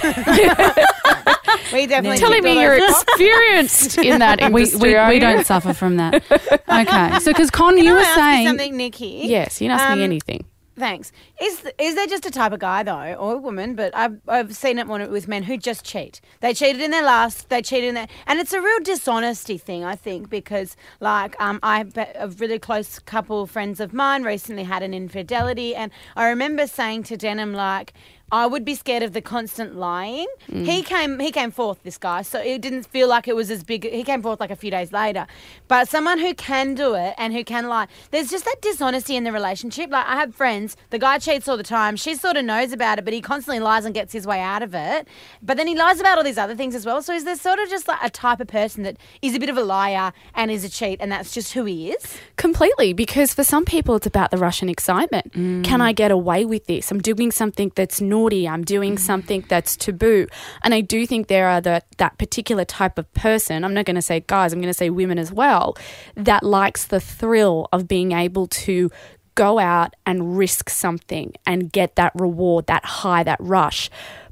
we 1.72 1.86
definitely 1.88 2.18
Telling 2.18 2.44
me 2.44 2.60
you're 2.62 2.78
experienced 2.78 3.98
in 4.00 4.20
that 4.20 4.40
we, 4.52 4.64
industry. 4.64 4.80
we, 4.90 4.96
are 4.96 5.10
we 5.10 5.20
don't 5.20 5.46
suffer 5.46 5.74
from 5.74 5.96
that. 5.98 6.24
Okay. 6.68 7.20
So, 7.20 7.32
because 7.32 7.50
Con, 7.52 7.78
you 7.78 7.86
Can 7.86 7.94
were 7.94 8.00
I 8.00 8.04
ask 8.04 8.16
saying. 8.16 8.48
something, 8.48 8.76
Nikki. 8.78 9.22
Yes, 9.26 9.62
you 9.62 9.70
can 9.70 9.80
ask 9.80 9.90
Um, 9.90 10.00
me 10.00 10.04
anything. 10.04 10.46
Thanks. 10.78 11.12
Is 11.42 11.66
is 11.78 11.96
there 11.96 12.08
just 12.08 12.26
a 12.26 12.32
type 12.32 12.54
of 12.54 12.60
guy 12.60 12.82
though, 12.84 13.14
or 13.16 13.34
a 13.34 13.38
woman? 13.38 13.76
But 13.76 13.96
I've 13.96 14.22
I've 14.28 14.56
seen 14.56 14.80
it 14.80 14.88
with 14.88 15.28
men 15.28 15.44
who 15.44 15.58
just 15.58 15.84
cheat. 15.84 16.22
They 16.40 16.54
cheated 16.54 16.82
in 16.82 16.92
their 16.92 17.04
last. 17.04 17.50
They 17.50 17.62
cheated 17.62 17.90
in 17.90 17.96
their, 17.96 18.08
and 18.26 18.40
it's 18.40 18.54
a 18.54 18.62
real 18.62 18.80
dishonesty 18.80 19.58
thing, 19.58 19.84
I 19.84 19.96
think, 19.96 20.30
because 20.30 20.78
like 21.02 21.40
um, 21.42 21.60
I 21.62 21.86
a 22.16 22.30
really 22.30 22.58
close 22.58 23.00
couple 23.00 23.46
friends 23.48 23.82
of 23.82 23.94
mine 23.94 24.24
recently 24.24 24.64
had 24.64 24.82
an 24.82 24.94
infidelity, 24.94 25.76
and 25.76 25.92
I 26.16 26.30
remember 26.30 26.68
saying 26.68 27.04
to 27.04 27.18
Denim 27.18 27.54
like. 27.54 27.94
I 28.32 28.48
would 28.48 28.64
be 28.64 28.76
scared 28.76 29.04
of 29.04 29.14
the 29.14 29.22
constant 29.22 29.76
lying. 29.76 30.28
Mm. 30.50 30.66
He 30.66 30.84
came 30.84 31.20
he 31.20 31.32
came 31.32 31.52
forth, 31.52 31.84
this 31.84 31.98
guy, 31.98 32.22
so 32.22 32.40
it 32.40 32.62
didn't 32.62 32.84
feel 32.84 33.08
like 33.08 33.28
it 33.28 33.36
was 33.36 33.52
as 33.52 33.64
big. 33.64 33.90
He 33.90 34.04
came 34.04 34.22
forth 34.22 34.40
like 34.40 34.52
a 34.52 34.56
few 34.56 34.72
days 34.72 34.92
later. 34.92 35.28
But 35.68 35.90
someone 35.90 36.20
who 36.20 36.34
can 36.34 36.74
do 36.74 36.96
it 36.96 37.14
and 37.18 37.34
who 37.34 37.44
can 37.44 37.68
lie, 37.68 37.88
there's 38.12 38.30
just 38.30 38.46
that 38.46 38.62
dishonesty 38.62 39.16
in 39.16 39.24
the 39.24 39.32
relationship. 39.32 39.90
Like 39.90 40.06
I 40.06 40.16
have 40.16 40.34
friends, 40.34 40.78
the 40.92 41.00
guy 41.00 41.18
cheats 41.18 41.48
all 41.48 41.58
the 41.58 41.64
time. 41.64 41.96
She 41.96 42.16
sort 42.16 42.38
of 42.38 42.46
knows 42.46 42.72
about 42.72 43.00
it, 43.00 43.06
but 43.06 43.14
he 43.14 43.22
constantly 43.22 43.60
lies 43.60 43.86
and 43.86 43.94
gets 43.94 44.14
his 44.14 44.26
way 44.26 44.40
out 44.40 44.64
of 44.64 44.74
it. 44.74 45.08
But 45.42 45.58
then 45.58 45.68
he 45.68 45.76
lies 45.76 46.00
about 46.00 46.18
all 46.18 46.24
these 46.24 46.38
other 46.38 46.56
things 46.56 46.74
as 46.76 46.86
well. 46.86 47.02
So 47.02 47.14
is 47.14 47.26
there 47.26 47.36
sort 47.36 47.60
of 47.60 47.70
just 47.70 47.88
like 47.88 48.00
a 48.02 48.10
type 48.10 48.40
of 48.40 48.48
person 48.48 48.84
that 48.84 48.98
is 49.22 49.36
a 49.36 49.40
bit 49.40 49.50
of 49.50 49.58
a 49.58 49.64
liar 49.64 50.14
and 50.36 50.50
is 50.50 50.64
a 50.64 50.70
cheat, 50.70 51.00
and 51.02 51.12
that's 51.12 51.34
just 51.34 51.54
who 51.54 51.66
he 51.66 51.92
is? 51.92 52.18
Completely, 52.38 52.94
because 52.94 53.34
for 53.34 53.44
some 53.44 53.66
people 53.66 53.96
it's 53.96 54.08
about 54.08 54.32
the 54.32 54.38
rush 54.38 54.62
and 54.62 54.72
excitement. 54.72 55.32
Mm. 55.34 55.64
Can 55.64 55.82
I 55.82 55.92
get 55.92 56.12
away 56.12 56.46
with 56.46 56.66
this? 56.68 56.92
I'm 56.92 57.02
doing 57.02 57.32
something 57.32 57.72
that's 57.76 58.00
naughty. 58.22 58.48
I'm 58.48 58.64
doing 58.64 58.94
mm-hmm. 58.94 59.04
something 59.04 59.46
that's 59.48 59.76
taboo. 59.76 60.28
And 60.64 60.74
I 60.74 60.82
do 60.82 61.06
think 61.06 61.28
there 61.28 61.48
are 61.48 61.62
the, 61.62 61.82
that 61.98 62.18
particular 62.18 62.66
type 62.66 62.98
of 62.98 63.12
person, 63.14 63.64
I'm 63.64 63.74
not 63.74 63.86
going 63.86 63.96
to 63.96 64.02
say 64.02 64.24
guys, 64.28 64.54
I'm 64.54 64.60
going 64.60 64.70
to 64.70 64.78
say 64.78 64.90
women 64.90 65.18
as 65.18 65.32
well, 65.32 65.76
that 66.16 66.44
likes 66.44 66.86
the 66.86 67.00
thrill 67.00 67.68
of 67.72 67.88
being 67.88 68.12
able 68.12 68.48
to 68.48 68.90
go 69.36 69.60
out 69.60 69.96
and 70.06 70.38
risk 70.38 70.70
something 70.70 71.34
and 71.46 71.72
get 71.72 71.96
that 71.96 72.12
reward, 72.16 72.68
that 72.68 72.86
high, 72.86 73.24
that 73.24 73.40
rush. 73.40 73.90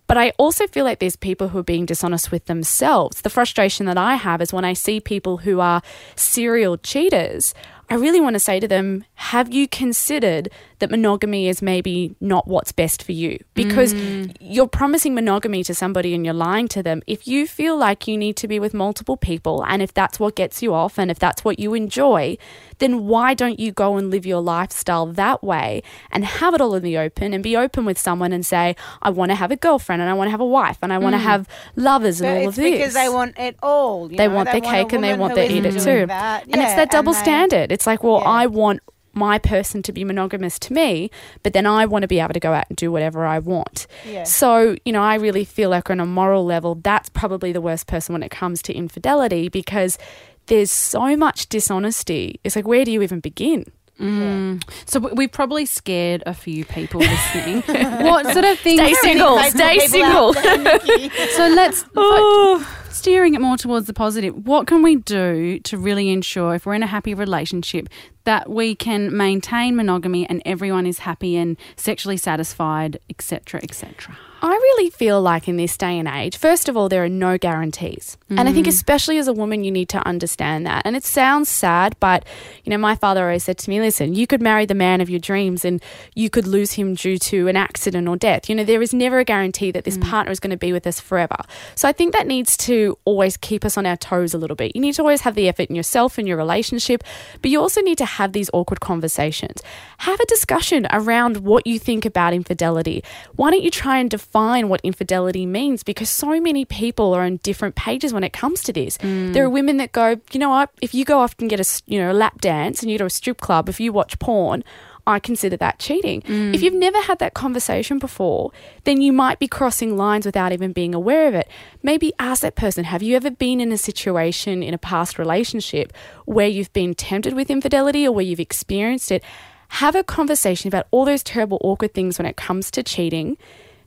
But 0.07 0.17
I 0.17 0.31
also 0.37 0.65
feel 0.67 0.85
like 0.85 0.99
there's 0.99 1.15
people 1.15 1.49
who 1.49 1.59
are 1.59 1.63
being 1.63 1.85
dishonest 1.85 2.31
with 2.31 2.45
themselves. 2.45 3.21
The 3.21 3.29
frustration 3.29 3.85
that 3.85 3.97
I 3.97 4.15
have 4.15 4.41
is 4.41 4.51
when 4.51 4.65
I 4.65 4.73
see 4.73 4.99
people 4.99 5.37
who 5.37 5.59
are 5.59 5.81
serial 6.15 6.77
cheaters, 6.77 7.53
I 7.91 7.95
really 7.95 8.21
want 8.21 8.35
to 8.35 8.39
say 8.39 8.59
to 8.59 8.67
them, 8.67 9.03
have 9.15 9.51
you 9.51 9.67
considered 9.67 10.49
that 10.77 10.91
monogamy 10.91 11.47
is 11.47 11.61
maybe 11.61 12.15
not 12.21 12.47
what's 12.47 12.71
best 12.71 13.01
for 13.01 13.13
you? 13.13 13.39
Because 13.55 13.93
mm. 13.93 14.35
you're 14.39 14.67
promising 14.67 15.15
monogamy 15.15 15.63
to 15.63 15.73
somebody 15.73 16.13
and 16.13 16.23
you're 16.23 16.33
lying 16.33 16.67
to 16.69 16.83
them. 16.83 17.01
If 17.07 17.27
you 17.27 17.47
feel 17.47 17.75
like 17.75 18.07
you 18.07 18.15
need 18.17 18.37
to 18.37 18.47
be 18.47 18.59
with 18.59 18.73
multiple 18.73 19.17
people 19.17 19.63
and 19.65 19.81
if 19.81 19.93
that's 19.93 20.19
what 20.19 20.35
gets 20.35 20.61
you 20.61 20.73
off 20.73 20.99
and 20.99 21.09
if 21.09 21.17
that's 21.17 21.43
what 21.43 21.57
you 21.57 21.73
enjoy, 21.73 22.37
then 22.77 23.07
why 23.07 23.33
don't 23.33 23.59
you 23.59 23.71
go 23.71 23.97
and 23.97 24.11
live 24.11 24.25
your 24.25 24.41
lifestyle 24.41 25.07
that 25.07 25.43
way 25.43 25.81
and 26.11 26.23
have 26.25 26.53
it 26.53 26.61
all 26.61 26.75
in 26.75 26.83
the 26.83 26.97
open 26.97 27.33
and 27.33 27.43
be 27.43 27.57
open 27.57 27.85
with 27.85 27.97
someone 27.97 28.31
and 28.31 28.45
say, 28.45 28.75
I 29.01 29.09
want 29.09 29.31
to 29.31 29.35
have 29.35 29.51
a 29.51 29.55
girlfriend 29.55 30.01
and 30.01 30.09
I 30.09 30.13
want 30.13 30.27
to 30.27 30.31
have 30.31 30.39
a 30.41 30.45
wife 30.45 30.77
and 30.81 30.93
I 30.93 30.99
want 30.99 31.15
to 31.15 31.19
mm. 31.19 31.23
have 31.23 31.47
lovers 31.75 32.21
and 32.21 32.37
all 32.37 32.49
of 32.49 32.55
this. 32.55 32.71
because 32.71 32.93
they 32.93 33.09
want 33.09 33.37
it 33.39 33.57
all. 33.63 34.11
you 34.11 34.17
They 34.17 34.27
know? 34.27 34.35
want 34.35 34.47
their 34.47 34.57
a 34.57 34.61
cake 34.61 34.93
and 34.93 35.03
they 35.03 35.17
want 35.17 35.33
their 35.33 35.49
eat 35.49 35.65
it 35.65 35.73
too. 35.73 36.05
that. 36.05 36.43
And 36.43 36.61
it's 36.61 36.75
that 36.75 36.91
double 36.91 37.13
they- 37.13 37.19
standard. 37.19 37.71
It's 37.71 37.78
like, 37.87 38.03
well, 38.03 38.19
Yeah. 38.21 38.29
I 38.29 38.45
want 38.47 38.81
my 39.13 39.39
person 39.39 39.81
to 39.83 39.91
be 39.91 40.03
monogamous 40.03 40.59
to 40.59 40.71
me, 40.71 41.09
but 41.43 41.53
then 41.53 41.65
I 41.65 41.85
want 41.85 42.03
to 42.03 42.07
be 42.07 42.19
able 42.19 42.33
to 42.33 42.39
go 42.39 42.53
out 42.53 42.65
and 42.69 42.77
do 42.77 42.91
whatever 42.91 43.25
I 43.25 43.39
want. 43.39 43.87
Yeah. 44.07 44.23
So, 44.23 44.75
you 44.85 44.93
know, 44.93 45.01
I 45.01 45.15
really 45.15 45.43
feel 45.43 45.69
like 45.69 45.89
on 45.89 45.99
a 45.99 46.05
moral 46.05 46.45
level, 46.45 46.75
that's 46.75 47.09
probably 47.09 47.51
the 47.51 47.59
worst 47.61 47.87
person 47.87 48.13
when 48.13 48.23
it 48.23 48.29
comes 48.29 48.61
to 48.63 48.73
infidelity 48.73 49.49
because 49.49 49.97
there's 50.45 50.71
so 50.71 51.15
much 51.17 51.49
dishonesty. 51.49 52.39
It's 52.43 52.55
like, 52.55 52.67
where 52.67 52.85
do 52.85 52.91
you 52.91 53.01
even 53.01 53.19
begin? 53.19 53.65
Mm. 53.99 54.63
So 54.85 54.99
we- 54.99 55.11
we've 55.11 55.31
probably 55.31 55.65
scared 55.65 56.23
a 56.25 56.33
few 56.33 56.65
people 56.65 57.01
listening. 57.01 57.61
what 58.03 58.25
sort 58.33 58.45
of 58.45 58.57
things? 58.59 58.79
Stay 58.81 58.93
single. 58.95 59.39
Stay 59.43 59.79
single. 59.87 60.33
So 61.35 61.47
let's 61.49 61.85
oh. 61.95 62.65
steering 62.89 63.33
it 63.33 63.41
more 63.41 63.57
towards 63.57 63.87
the 63.87 63.93
positive. 63.93 64.35
What 64.47 64.67
can 64.67 64.81
we 64.81 64.95
do 64.95 65.59
to 65.59 65.77
really 65.77 66.09
ensure, 66.09 66.55
if 66.55 66.65
we're 66.65 66.73
in 66.75 66.83
a 66.83 66.87
happy 66.87 67.13
relationship, 67.13 67.89
that 68.23 68.49
we 68.49 68.75
can 68.75 69.15
maintain 69.15 69.75
monogamy 69.75 70.27
and 70.29 70.41
everyone 70.45 70.85
is 70.85 70.99
happy 70.99 71.35
and 71.35 71.57
sexually 71.75 72.17
satisfied, 72.17 72.99
etc., 73.09 73.59
etc. 73.63 74.17
I 74.41 74.49
really 74.49 74.89
feel 74.89 75.21
like 75.21 75.47
in 75.47 75.57
this 75.57 75.75
day 75.75 75.99
and 75.99 76.07
age, 76.07 76.37
first 76.37 76.69
of 76.69 76.77
all, 76.77 76.87
there 76.87 77.03
are 77.03 77.09
no 77.09 77.37
guarantees. 77.37 78.17
And 78.29 78.47
I 78.47 78.53
think, 78.53 78.67
mm. 78.67 78.69
especially 78.69 79.17
as 79.17 79.27
a 79.27 79.33
woman, 79.33 79.63
you 79.63 79.71
need 79.71 79.89
to 79.89 80.07
understand 80.07 80.65
that. 80.65 80.83
And 80.85 80.95
it 80.95 81.03
sounds 81.03 81.49
sad, 81.49 81.95
but, 81.99 82.25
you 82.63 82.69
know, 82.69 82.77
my 82.77 82.95
father 82.95 83.25
always 83.25 83.43
said 83.43 83.57
to 83.57 83.69
me, 83.69 83.81
listen, 83.81 84.13
you 84.13 84.27
could 84.27 84.41
marry 84.41 84.65
the 84.65 84.75
man 84.75 85.01
of 85.01 85.09
your 85.09 85.19
dreams 85.19 85.65
and 85.65 85.81
you 86.15 86.29
could 86.29 86.47
lose 86.47 86.73
him 86.73 86.93
due 86.93 87.17
to 87.17 87.47
an 87.47 87.57
accident 87.57 88.07
or 88.07 88.15
death. 88.15 88.47
You 88.47 88.55
know, 88.55 88.63
there 88.63 88.81
is 88.81 88.93
never 88.93 89.19
a 89.19 89.25
guarantee 89.25 89.71
that 89.71 89.83
this 89.83 89.97
mm. 89.97 90.09
partner 90.09 90.31
is 90.31 90.39
going 90.39 90.51
to 90.51 90.57
be 90.57 90.71
with 90.71 90.87
us 90.87 90.99
forever. 91.01 91.37
So 91.75 91.89
I 91.89 91.91
think 91.91 92.13
that 92.13 92.27
needs 92.27 92.55
to 92.57 92.97
always 93.03 93.35
keep 93.35 93.65
us 93.65 93.77
on 93.77 93.85
our 93.85 93.97
toes 93.97 94.33
a 94.33 94.37
little 94.37 94.55
bit. 94.55 94.75
You 94.75 94.81
need 94.81 94.93
to 94.93 95.01
always 95.01 95.21
have 95.21 95.35
the 95.35 95.49
effort 95.49 95.69
in 95.69 95.75
yourself 95.75 96.17
and 96.17 96.27
your 96.27 96.37
relationship, 96.37 97.03
but 97.41 97.51
you 97.51 97.59
also 97.59 97.81
need 97.81 97.97
to 97.97 98.05
have 98.05 98.31
these 98.31 98.49
awkward 98.53 98.79
conversations. 98.79 99.61
Have 99.97 100.19
a 100.19 100.25
discussion 100.27 100.87
around 100.91 101.37
what 101.37 101.67
you 101.67 101.77
think 101.77 102.05
about 102.05 102.33
infidelity. 102.33 103.03
Why 103.35 103.51
don't 103.51 103.63
you 103.63 103.71
try 103.71 103.97
and 103.97 104.09
define 104.09 104.28
what 104.33 104.81
infidelity 104.83 105.45
means? 105.45 105.83
Because 105.83 106.09
so 106.09 106.39
many 106.39 106.65
people 106.65 107.13
are 107.13 107.23
on 107.23 107.37
different 107.37 107.75
pages 107.75 108.13
when 108.13 108.23
it 108.23 108.33
comes 108.33 108.63
to 108.63 108.73
this. 108.73 108.97
Mm. 108.99 109.33
There 109.33 109.45
are 109.45 109.49
women 109.49 109.77
that 109.77 109.91
go, 109.91 110.19
you 110.31 110.39
know 110.39 110.49
what? 110.49 110.69
If 110.81 110.93
you 110.93 111.05
go 111.05 111.19
off 111.19 111.35
and 111.39 111.49
get 111.49 111.59
a 111.59 111.81
you 111.85 111.99
know 111.99 112.11
a 112.11 112.13
lap 112.13 112.41
dance 112.41 112.81
and 112.81 112.91
you 112.91 112.97
go 112.97 113.03
to 113.03 113.07
a 113.07 113.09
strip 113.09 113.39
club, 113.39 113.69
if 113.69 113.79
you 113.79 113.91
watch 113.93 114.19
porn. 114.19 114.63
I 115.07 115.17
consider 115.17 115.57
that 115.57 115.79
cheating. 115.79 116.21
Mm. 116.21 116.53
If 116.53 116.61
you've 116.61 116.75
never 116.75 117.01
had 117.01 117.17
that 117.17 117.33
conversation 117.33 117.97
before, 117.97 118.51
then 118.83 119.01
you 119.01 119.11
might 119.11 119.39
be 119.39 119.47
crossing 119.47 119.97
lines 119.97 120.23
without 120.23 120.51
even 120.51 120.71
being 120.71 120.93
aware 120.93 121.27
of 121.27 121.33
it. 121.33 121.49
Maybe 121.81 122.13
ask 122.19 122.43
that 122.43 122.55
person 122.55 122.83
Have 122.83 123.01
you 123.01 123.15
ever 123.15 123.31
been 123.31 123.59
in 123.59 123.71
a 123.71 123.77
situation 123.77 124.61
in 124.61 124.75
a 124.75 124.77
past 124.77 125.17
relationship 125.17 125.93
where 126.25 126.47
you've 126.47 126.71
been 126.73 126.93
tempted 126.93 127.33
with 127.33 127.49
infidelity 127.49 128.05
or 128.05 128.11
where 128.11 128.25
you've 128.25 128.39
experienced 128.39 129.11
it? 129.11 129.23
Have 129.69 129.95
a 129.95 130.03
conversation 130.03 130.67
about 130.67 130.87
all 130.91 131.05
those 131.05 131.23
terrible, 131.23 131.59
awkward 131.61 131.93
things 131.93 132.19
when 132.19 132.25
it 132.25 132.37
comes 132.37 132.69
to 132.71 132.83
cheating 132.83 133.37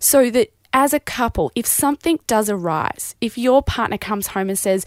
so 0.02 0.30
that 0.30 0.52
as 0.72 0.92
a 0.92 0.98
couple, 1.00 1.52
if 1.54 1.64
something 1.64 2.18
does 2.26 2.50
arise, 2.50 3.14
if 3.20 3.38
your 3.38 3.62
partner 3.62 3.98
comes 3.98 4.28
home 4.28 4.48
and 4.48 4.58
says, 4.58 4.84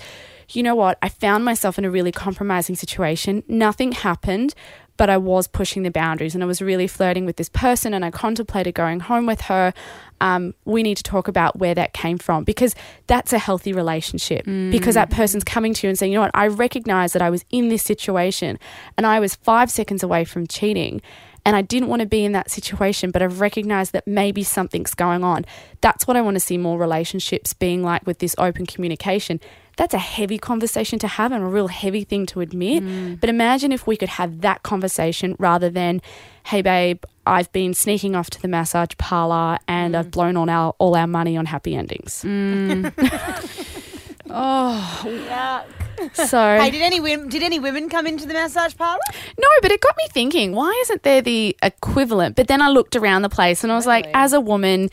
you 0.50 0.62
know 0.62 0.76
what, 0.76 0.98
I 1.02 1.08
found 1.08 1.46
myself 1.46 1.78
in 1.78 1.86
a 1.86 1.90
really 1.90 2.12
compromising 2.12 2.76
situation, 2.76 3.42
nothing 3.48 3.94
happened, 3.94 4.54
but 4.98 5.10
I 5.10 5.18
was 5.18 5.48
pushing 5.48 5.84
the 5.84 5.90
boundaries 5.90 6.36
and 6.36 6.44
I 6.44 6.48
was 6.48 6.62
really 6.62 6.88
flirting 6.88 7.26
with 7.26 7.38
this 7.38 7.48
person 7.48 7.94
and 7.94 8.04
I 8.04 8.12
contemplated 8.12 8.76
going 8.76 9.00
home 9.00 9.26
with 9.26 9.42
her. 9.42 9.74
Um, 10.20 10.54
we 10.66 10.84
need 10.84 10.98
to 10.98 11.04
talk 11.04 11.30
about 11.30 11.58
where 11.60 11.76
that 11.76 11.94
came 11.94 12.18
from 12.18 12.44
because 12.44 12.76
that's 13.08 13.32
a 13.32 13.40
healthy 13.40 13.72
relationship. 13.72 14.46
Because 14.72 14.96
that 14.96 15.10
person's 15.12 15.46
coming 15.46 15.74
to 15.76 15.88
you 15.88 15.90
and 15.90 15.98
saying, 15.98 16.12
you 16.12 16.18
know 16.18 16.24
what, 16.24 16.32
I 16.34 16.48
recognize 16.48 17.14
that 17.14 17.22
I 17.22 17.30
was 17.30 17.46
in 17.52 17.70
this 17.70 17.84
situation 17.84 18.60
and 18.98 19.06
I 19.06 19.22
was 19.22 19.36
five 19.36 19.72
seconds 19.72 20.04
away 20.04 20.26
from 20.26 20.46
cheating 20.46 21.02
and 21.46 21.56
I 21.56 21.62
didn't 21.62 21.90
want 21.90 22.02
to 22.02 22.08
be 22.08 22.26
in 22.26 22.32
that 22.32 22.50
situation, 22.50 23.12
but 23.12 23.22
I've 23.22 23.40
recognized 23.40 23.94
that 23.94 24.08
maybe 24.08 24.44
something's 24.44 24.94
going 24.96 25.24
on. 25.24 25.46
That's 25.82 26.08
what 26.08 26.18
I 26.18 26.22
want 26.22 26.36
to 26.36 26.40
see 26.40 26.58
more 26.58 26.78
relationships 26.78 27.54
being 27.54 27.84
like 27.84 28.06
with 28.08 28.20
this 28.20 28.36
open 28.38 28.66
communication. 28.66 29.40
That's 29.78 29.94
a 29.94 30.00
heavy 30.00 30.38
conversation 30.38 31.00
to 31.00 31.08
have 31.08 31.32
and 31.32 31.44
a 31.44 31.48
real 31.48 31.68
heavy 31.68 32.04
thing 32.04 32.26
to 32.28 32.42
admit. 32.42 32.84
Mm. 32.84 33.20
But 33.20 33.30
imagine 33.30 33.72
if 33.72 33.86
we 33.86 33.96
could 33.96 34.10
have 34.10 34.42
that 34.42 34.64
conversation 34.64 35.36
rather 35.38 35.70
than, 35.70 36.02
hey, 36.46 36.62
babe, 36.62 37.04
I've 37.28 37.52
been 37.52 37.74
sneaking 37.74 38.16
off 38.16 38.30
to 38.32 38.42
the 38.42 38.48
massage 38.48 38.92
parlor 38.98 39.60
and 39.68 39.96
I've 39.96 40.08
mm. 40.08 40.12
blown 40.12 40.38
on 40.38 40.50
our, 40.50 40.74
all 40.80 40.96
our 40.96 41.08
money 41.08 41.38
on 41.38 41.46
happy 41.46 41.76
endings. 41.76 42.24
Mm. 42.26 42.92
Oh, 44.28 45.02
Yuck. 45.06 45.85
So. 46.26 46.58
Hey, 46.58 46.72
did 46.72 46.82
any 46.82 47.00
women, 47.00 47.30
did 47.30 47.44
any 47.44 47.60
women 47.60 47.90
come 47.90 48.08
into 48.08 48.26
the 48.26 48.34
massage 48.34 48.76
parlor? 48.76 49.00
No, 49.38 49.48
but 49.62 49.72
it 49.72 49.82
got 49.82 49.96
me 49.98 50.08
thinking, 50.12 50.54
why 50.54 50.72
isn't 50.84 51.04
there 51.04 51.22
the 51.22 51.56
equivalent? 51.62 52.36
But 52.36 52.48
then 52.48 52.62
I 52.62 52.70
looked 52.70 52.96
around 52.96 53.22
the 53.22 53.30
place 53.30 53.64
and 53.64 53.72
I 53.72 53.76
was 53.76 53.86
like, 53.86 54.08
as 54.14 54.34
a 54.34 54.40
woman, 54.40 54.90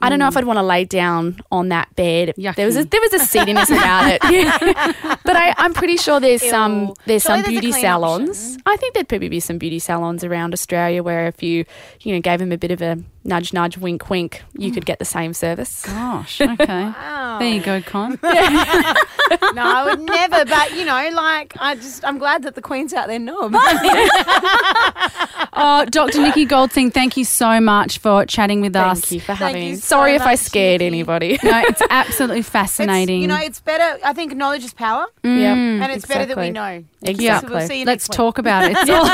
I 0.00 0.08
don't 0.08 0.18
know 0.18 0.26
if 0.28 0.34
hmm. 0.34 0.38
I'd 0.38 0.44
want 0.44 0.58
to 0.58 0.62
lay 0.62 0.84
down 0.84 1.40
on 1.50 1.68
that 1.68 1.94
bed. 1.96 2.34
There 2.36 2.66
was 2.66 2.76
a, 2.76 2.84
Yucky. 2.84 2.90
there 2.90 3.00
was 3.00 3.12
a 3.14 3.18
seediness 3.20 3.70
about 3.70 4.10
it. 4.10 4.20
Yeah. 4.30 5.16
But 5.24 5.36
I, 5.36 5.54
I'm 5.56 5.72
pretty 5.72 5.96
sure 5.96 6.20
there's 6.20 6.42
some 6.42 6.92
there's 7.06 7.22
Surely 7.22 7.42
some 7.42 7.52
there's 7.52 7.60
beauty 7.60 7.72
salons. 7.72 8.58
I 8.66 8.76
think 8.76 8.94
there'd 8.94 9.08
probably 9.08 9.30
be 9.30 9.40
some 9.40 9.56
beauty 9.56 9.78
salons 9.78 10.22
around 10.22 10.52
Australia 10.52 11.02
where 11.02 11.26
if 11.28 11.42
you 11.42 11.64
you 12.00 12.14
know 12.14 12.20
gave 12.20 12.40
them 12.40 12.52
a 12.52 12.58
bit 12.58 12.70
of 12.70 12.82
a 12.82 12.98
nudge 13.24 13.52
nudge 13.52 13.78
wink 13.78 14.08
wink, 14.10 14.42
you 14.56 14.70
could 14.70 14.82
mm. 14.82 14.86
get 14.86 14.98
the 14.98 15.04
same 15.04 15.32
service. 15.34 15.84
Gosh, 15.84 16.40
okay. 16.40 16.66
wow. 16.66 17.38
There 17.38 17.48
you 17.48 17.60
go, 17.62 17.80
Con. 17.82 18.18
no, 18.22 18.28
I 18.30 19.84
would 19.86 20.00
never. 20.00 20.44
But 20.44 20.76
you 20.76 20.84
know, 20.84 21.10
like 21.12 21.54
I 21.58 21.74
just, 21.76 22.04
I'm 22.04 22.18
glad 22.18 22.42
that 22.42 22.54
the 22.54 22.62
queens 22.62 22.92
out 22.92 23.08
there 23.08 23.18
know 23.18 23.40
about 23.40 23.62
it. 23.82 25.40
Oh, 25.56 25.84
Dr. 25.84 26.20
Nikki 26.20 26.44
Goldstein, 26.44 26.90
thank 26.90 27.16
you 27.16 27.24
so 27.24 27.60
much 27.60 27.98
for 27.98 28.26
chatting 28.26 28.60
with 28.60 28.74
us. 28.74 29.00
Thank 29.00 29.12
you 29.12 29.20
for 29.20 29.26
Thank 29.36 29.56
having. 29.56 29.68
you 29.68 29.76
so 29.76 29.82
Sorry 29.94 30.14
if 30.14 30.22
I 30.22 30.34
scared 30.34 30.80
Nikki. 30.80 30.86
anybody. 30.86 31.38
No, 31.44 31.60
it's 31.60 31.82
absolutely 31.90 32.40
It's, 32.40 32.48
fascinating. 32.48 33.22
you 33.22 33.28
know, 33.28 33.38
it's 33.40 33.60
better. 33.60 34.00
I 34.04 34.12
think 34.14 34.34
knowledge 34.34 34.64
is 34.64 34.74
power, 34.74 35.06
mm. 35.22 35.38
Yep, 35.38 35.56
and 35.56 35.92
it's 35.92 36.06
better 36.06 36.26
that 36.26 36.36
we 36.36 36.50
know. 36.50 36.84
Exactly. 37.02 37.48
So 37.48 37.54
we'll 37.54 37.68
see 37.68 37.80
you 37.80 37.84
Let's 37.84 38.08
next 38.08 38.10
week. 38.10 38.16
talk 38.16 38.38
about 38.38 38.64
it. 38.64 38.76
It's, 38.76 38.90
all, 38.90 39.06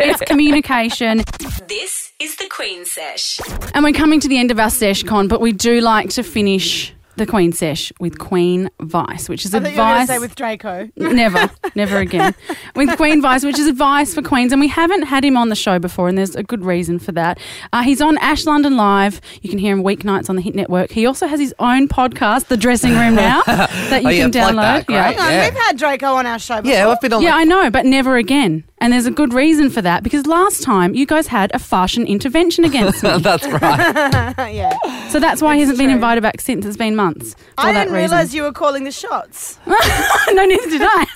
it's 0.00 0.20
communication. 0.22 1.22
This 1.68 2.13
is 2.24 2.36
the 2.36 2.48
Queen 2.48 2.84
Sesh. 2.84 3.38
And 3.74 3.84
we're 3.84 3.92
coming 3.92 4.18
to 4.20 4.28
the 4.28 4.38
end 4.38 4.50
of 4.50 4.58
our 4.58 4.70
sesh 4.70 5.02
con, 5.02 5.28
but 5.28 5.40
we 5.40 5.52
do 5.52 5.80
like 5.80 6.08
to 6.10 6.22
finish 6.22 6.92
the 7.16 7.26
Queen 7.26 7.52
sesh 7.52 7.92
with 8.00 8.18
Queen 8.18 8.68
Vice, 8.80 9.28
which 9.28 9.44
is 9.44 9.54
I 9.54 9.60
thought 9.60 9.70
you 9.70 9.76
were 9.76 9.82
advice. 9.84 10.08
say 10.08 10.18
with 10.18 10.34
Draco. 10.34 10.88
never, 10.96 11.48
never 11.76 11.98
again. 11.98 12.34
With 12.74 12.96
Queen 12.96 13.22
Vice, 13.22 13.44
which 13.44 13.56
is 13.56 13.68
advice 13.68 14.12
for 14.14 14.20
Queens, 14.20 14.50
and 14.50 14.60
we 14.60 14.66
haven't 14.66 15.02
had 15.02 15.24
him 15.24 15.36
on 15.36 15.48
the 15.48 15.54
show 15.54 15.78
before, 15.78 16.08
and 16.08 16.18
there's 16.18 16.34
a 16.34 16.42
good 16.42 16.64
reason 16.64 16.98
for 16.98 17.12
that. 17.12 17.38
Uh, 17.72 17.82
he's 17.84 18.00
on 18.00 18.18
Ash 18.18 18.44
London 18.46 18.76
Live. 18.76 19.20
You 19.42 19.48
can 19.50 19.60
hear 19.60 19.72
him 19.76 19.84
weeknights 19.84 20.28
on 20.28 20.34
the 20.34 20.42
Hit 20.42 20.56
Network. 20.56 20.90
He 20.90 21.06
also 21.06 21.28
has 21.28 21.38
his 21.38 21.54
own 21.60 21.86
podcast, 21.86 22.46
The 22.48 22.56
Dressing 22.56 22.94
Room 22.94 23.14
Now, 23.14 23.42
that 23.46 24.02
you 24.02 24.08
Oh, 24.08 24.10
yeah, 24.10 24.22
can 24.24 24.32
download. 24.32 24.56
that. 24.56 24.90
Yeah. 24.90 25.02
Hang 25.12 25.20
on, 25.20 25.30
Yeah. 25.30 25.44
we've 25.50 25.60
had 25.60 25.76
Draco 25.76 26.14
on 26.14 26.26
our 26.26 26.40
show 26.40 26.62
before. 26.62 26.72
Yeah, 26.76 26.88
I've 26.88 27.00
been 27.00 27.12
on. 27.12 27.22
Yeah, 27.22 27.30
the- 27.30 27.36
I 27.36 27.44
know, 27.44 27.70
but 27.70 27.86
never 27.86 28.16
again. 28.16 28.64
And 28.84 28.92
there's 28.92 29.06
a 29.06 29.10
good 29.10 29.32
reason 29.32 29.70
for 29.70 29.80
that 29.80 30.02
because 30.02 30.26
last 30.26 30.62
time 30.62 30.94
you 30.94 31.06
guys 31.06 31.26
had 31.26 31.50
a 31.54 31.58
fashion 31.58 32.06
intervention 32.06 32.64
against 32.64 33.02
me. 33.02 33.16
That's 33.18 33.46
right. 33.46 34.52
yeah. 34.52 35.08
so 35.08 35.18
that's 35.18 35.40
why 35.40 35.54
he 35.54 35.60
hasn't 35.60 35.78
been 35.78 35.88
invited 35.88 36.20
back 36.20 36.38
since. 36.42 36.66
It's 36.66 36.76
been 36.76 36.94
months 36.94 37.32
for 37.32 37.40
I 37.56 37.72
that 37.72 37.84
didn't 37.84 37.94
realise 37.94 38.34
you 38.34 38.42
were 38.42 38.52
calling 38.52 38.84
the 38.84 38.92
shots. 38.92 39.58
no, 39.66 40.44
neither 40.44 40.68
did 40.68 40.82
I. 40.84 41.06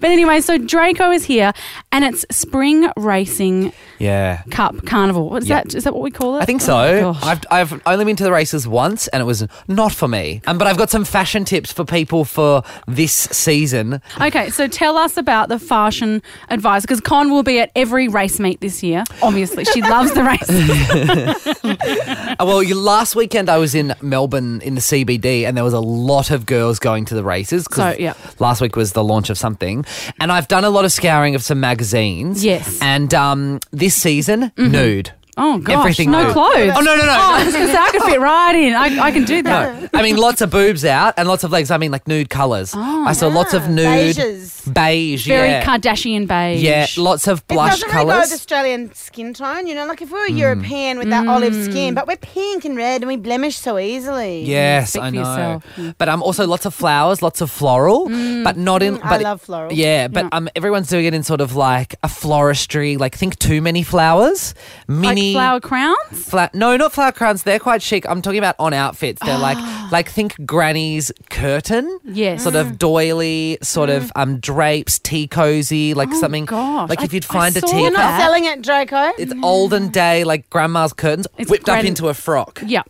but 0.00 0.10
anyway, 0.10 0.40
so 0.40 0.58
Draco 0.58 1.12
is 1.12 1.24
here 1.24 1.52
and 1.92 2.04
it's 2.04 2.26
Spring 2.32 2.90
Racing 2.96 3.72
Yeah. 4.00 4.42
Cup 4.50 4.84
Carnival. 4.86 5.30
What 5.30 5.44
is 5.44 5.48
Yeah. 5.48 5.62
that? 5.62 5.74
Is 5.76 5.84
that 5.84 5.92
what 5.94 6.02
we 6.02 6.10
call 6.10 6.38
it? 6.38 6.40
I 6.40 6.46
think 6.46 6.62
Oh, 6.62 6.66
so. 6.66 7.12
gosh. 7.12 7.22
I've, 7.22 7.40
I've 7.72 7.82
only 7.86 8.04
been 8.06 8.16
to 8.16 8.24
the 8.24 8.32
races 8.32 8.66
once 8.66 9.06
and 9.08 9.20
it 9.20 9.24
was 9.26 9.46
not 9.68 9.92
for 9.92 10.08
me. 10.08 10.42
Um, 10.48 10.58
but 10.58 10.66
I've 10.66 10.78
got 10.78 10.90
some 10.90 11.04
fashion 11.04 11.44
tips 11.44 11.72
for 11.72 11.84
people 11.84 12.24
for 12.24 12.64
this 12.88 13.12
season. 13.12 14.00
Okay, 14.20 14.50
so 14.50 14.66
tell 14.66 14.98
us 14.98 15.11
about 15.16 15.48
the 15.48 15.58
fashion 15.58 16.22
advice 16.48 16.82
because 16.82 17.00
Con 17.00 17.30
will 17.30 17.42
be 17.42 17.58
at 17.60 17.70
every 17.74 18.08
race 18.08 18.38
meet 18.38 18.60
this 18.60 18.82
year. 18.82 19.04
Obviously, 19.22 19.64
she 19.64 19.82
loves 19.82 20.12
the 20.12 20.24
races. 20.24 21.48
Uh, 21.62 22.34
well, 22.40 22.62
you, 22.62 22.74
last 22.74 23.14
weekend 23.14 23.48
I 23.48 23.58
was 23.58 23.74
in 23.74 23.94
Melbourne 24.00 24.60
in 24.62 24.74
the 24.74 24.80
CBD 24.80 25.42
and 25.42 25.56
there 25.56 25.64
was 25.64 25.72
a 25.72 25.80
lot 25.80 26.30
of 26.30 26.46
girls 26.46 26.78
going 26.78 27.04
to 27.06 27.14
the 27.14 27.22
races. 27.22 27.66
So, 27.70 27.94
yeah. 27.98 28.14
Last 28.38 28.60
week 28.60 28.76
was 28.76 28.92
the 28.92 29.04
launch 29.04 29.30
of 29.30 29.38
something. 29.38 29.84
And 30.20 30.32
I've 30.32 30.48
done 30.48 30.64
a 30.64 30.70
lot 30.70 30.84
of 30.84 30.92
scouring 30.92 31.34
of 31.34 31.42
some 31.42 31.60
magazines. 31.60 32.44
Yes. 32.44 32.68
Mm-hmm. 32.68 32.82
And 32.82 33.14
um, 33.14 33.60
this 33.70 33.94
season, 33.94 34.52
nude. 34.56 35.12
Oh 35.38 35.56
gosh, 35.58 35.76
Everything 35.78 36.10
no 36.10 36.24
nude. 36.24 36.32
clothes. 36.34 36.72
Oh, 36.76 36.80
no, 36.80 36.94
no, 36.94 37.06
no. 37.06 37.08
Oh, 37.10 37.34
I 37.40 37.44
was 37.44 37.54
going 37.54 37.66
to 37.66 37.72
say 37.72 37.78
I 37.78 37.90
could 37.90 38.02
fit 38.02 38.20
right 38.20 38.54
in. 38.54 38.74
I, 38.74 38.98
I 39.06 39.10
can 39.12 39.24
do 39.24 39.40
that. 39.42 39.88
I 39.94 40.02
mean, 40.02 40.16
lots 40.18 40.42
of 40.42 40.50
boobs 40.50 40.84
out 40.84 41.14
and 41.16 41.26
lots 41.26 41.42
of 41.42 41.50
legs. 41.50 41.70
I 41.70 41.78
mean, 41.78 41.90
like 41.90 42.06
nude 42.06 42.28
colours. 42.28 42.74
Oh, 42.76 43.04
I 43.06 43.14
saw 43.14 43.28
lots 43.28 43.54
of 43.54 43.66
nude. 43.70 44.14
Beiges. 44.16 44.74
Beige, 44.74 45.26
Very 45.26 45.48
yeah. 45.48 45.64
Kardashian 45.64 46.28
beige. 46.28 46.60
Yeah, 46.62 46.86
lots 46.98 47.26
of 47.28 47.38
It 47.38 47.48
blush 47.48 47.80
doesn't 47.80 47.88
really 47.96 48.10
go 48.12 48.20
with. 48.20 48.32
Australian 48.32 48.94
skin 48.94 49.32
tone, 49.34 49.66
you 49.66 49.74
know. 49.74 49.86
Like 49.86 50.02
if 50.02 50.12
we 50.12 50.18
were 50.20 50.26
European 50.28 50.98
with 50.98 51.08
that 51.10 51.26
olive 51.26 51.54
skin, 51.64 51.94
but 51.94 52.06
we're 52.06 52.16
pink 52.18 52.64
and 52.66 52.76
red 52.76 53.00
and 53.00 53.08
we 53.08 53.16
blemish 53.16 53.56
so 53.56 53.78
easily. 53.78 54.42
Yes, 54.44 54.90
Speak 54.90 55.02
I 55.02 55.08
for 55.10 55.14
know. 55.16 55.20
yourself. 55.20 55.94
But 55.98 56.08
um, 56.10 56.22
also 56.22 56.46
lots 56.46 56.66
of 56.66 56.74
flowers, 56.74 57.22
lots 57.22 57.40
of 57.40 57.50
floral, 57.50 58.04
but 58.44 58.56
not 58.58 58.82
in. 58.82 58.98
Mm, 58.98 59.04
I 59.04 59.16
love 59.16 59.40
floral. 59.40 59.72
Yeah, 59.72 60.08
but 60.08 60.24
Yeah. 60.26 60.28
um, 60.32 60.48
everyone's 60.54 60.88
doing 60.88 61.06
it 61.06 61.14
in 61.14 61.22
sort 61.22 61.40
of 61.40 61.56
like 61.56 61.94
a 62.02 62.08
floristry. 62.08 62.98
Like 62.98 63.16
think 63.16 63.38
too 63.38 63.60
many 63.62 63.82
flowers, 63.82 64.54
Like 64.88 65.16
mini 65.22 65.34
flower 65.34 65.60
crowns. 65.60 65.98
Fla- 66.28 66.50
no, 66.54 66.76
not 66.76 66.92
flower 66.92 67.12
crowns. 67.12 67.42
They're 67.44 67.58
quite 67.58 67.82
chic. 67.82 68.08
I'm 68.08 68.22
talking 68.22 68.38
about 68.38 68.56
on 68.58 68.72
outfits. 68.72 69.20
They're 69.24 69.38
like 69.38 69.58
like 69.92 70.08
think 70.08 70.34
granny's 70.44 71.12
curtain. 71.30 71.98
Yes. 72.04 72.42
Sort 72.42 72.54
of 72.56 72.78
doily, 72.78 73.58
sort 73.62 73.90
of 73.90 74.04
mm. 74.04 74.10
um 74.16 74.38
drapes, 74.40 74.98
tea 74.98 75.26
cozy, 75.26 75.94
like 75.94 76.08
Oh, 76.12 76.20
something 76.20 76.44
gosh. 76.44 76.88
like 76.90 77.00
I- 77.00 77.04
if 77.04 77.12
you'd 77.12 77.24
I 77.30 77.32
find 77.32 77.56
a 77.56 77.60
saw 77.60 77.66
tea. 77.68 77.82
You're 77.82 77.90
not 77.90 77.98
that. 77.98 78.20
selling 78.20 78.44
it, 78.44 78.62
Draco. 78.62 79.12
It's 79.18 79.32
olden 79.42 79.88
day, 79.88 80.24
like 80.24 80.48
grandma's 80.50 80.92
curtains, 80.92 81.26
It's 81.38 81.50
whipped 81.50 81.68
up 81.68 81.74
gran- 81.76 81.86
into 81.86 82.08
a 82.08 82.14
frock. 82.14 82.62
Yeah, 82.66 82.82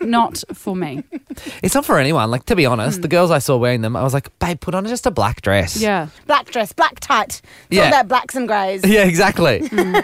not 0.00 0.42
for 0.54 0.74
me. 0.76 1.02
It's 1.62 1.74
not 1.74 1.84
for 1.84 1.98
anyone. 1.98 2.30
Like 2.30 2.46
to 2.46 2.56
be 2.56 2.66
honest, 2.66 2.96
hmm. 2.98 3.02
the 3.02 3.08
girls 3.08 3.30
I 3.30 3.38
saw 3.38 3.56
wearing 3.56 3.80
them, 3.82 3.96
I 3.96 4.02
was 4.02 4.14
like, 4.14 4.36
babe, 4.38 4.60
put 4.60 4.74
on 4.74 4.84
just 4.86 5.06
a 5.06 5.10
black 5.10 5.42
dress. 5.42 5.76
Yeah, 5.76 6.08
Black 6.26 6.46
dress, 6.50 6.72
black 6.72 7.00
tight. 7.00 7.40
It's 7.42 7.42
Yeah. 7.70 7.82
all 7.82 7.88
about 7.88 8.08
blacks 8.08 8.34
and 8.34 8.46
greys. 8.48 8.82
Yeah, 8.92 9.04
exactly. 9.04 9.66
Hmm. 9.68 9.96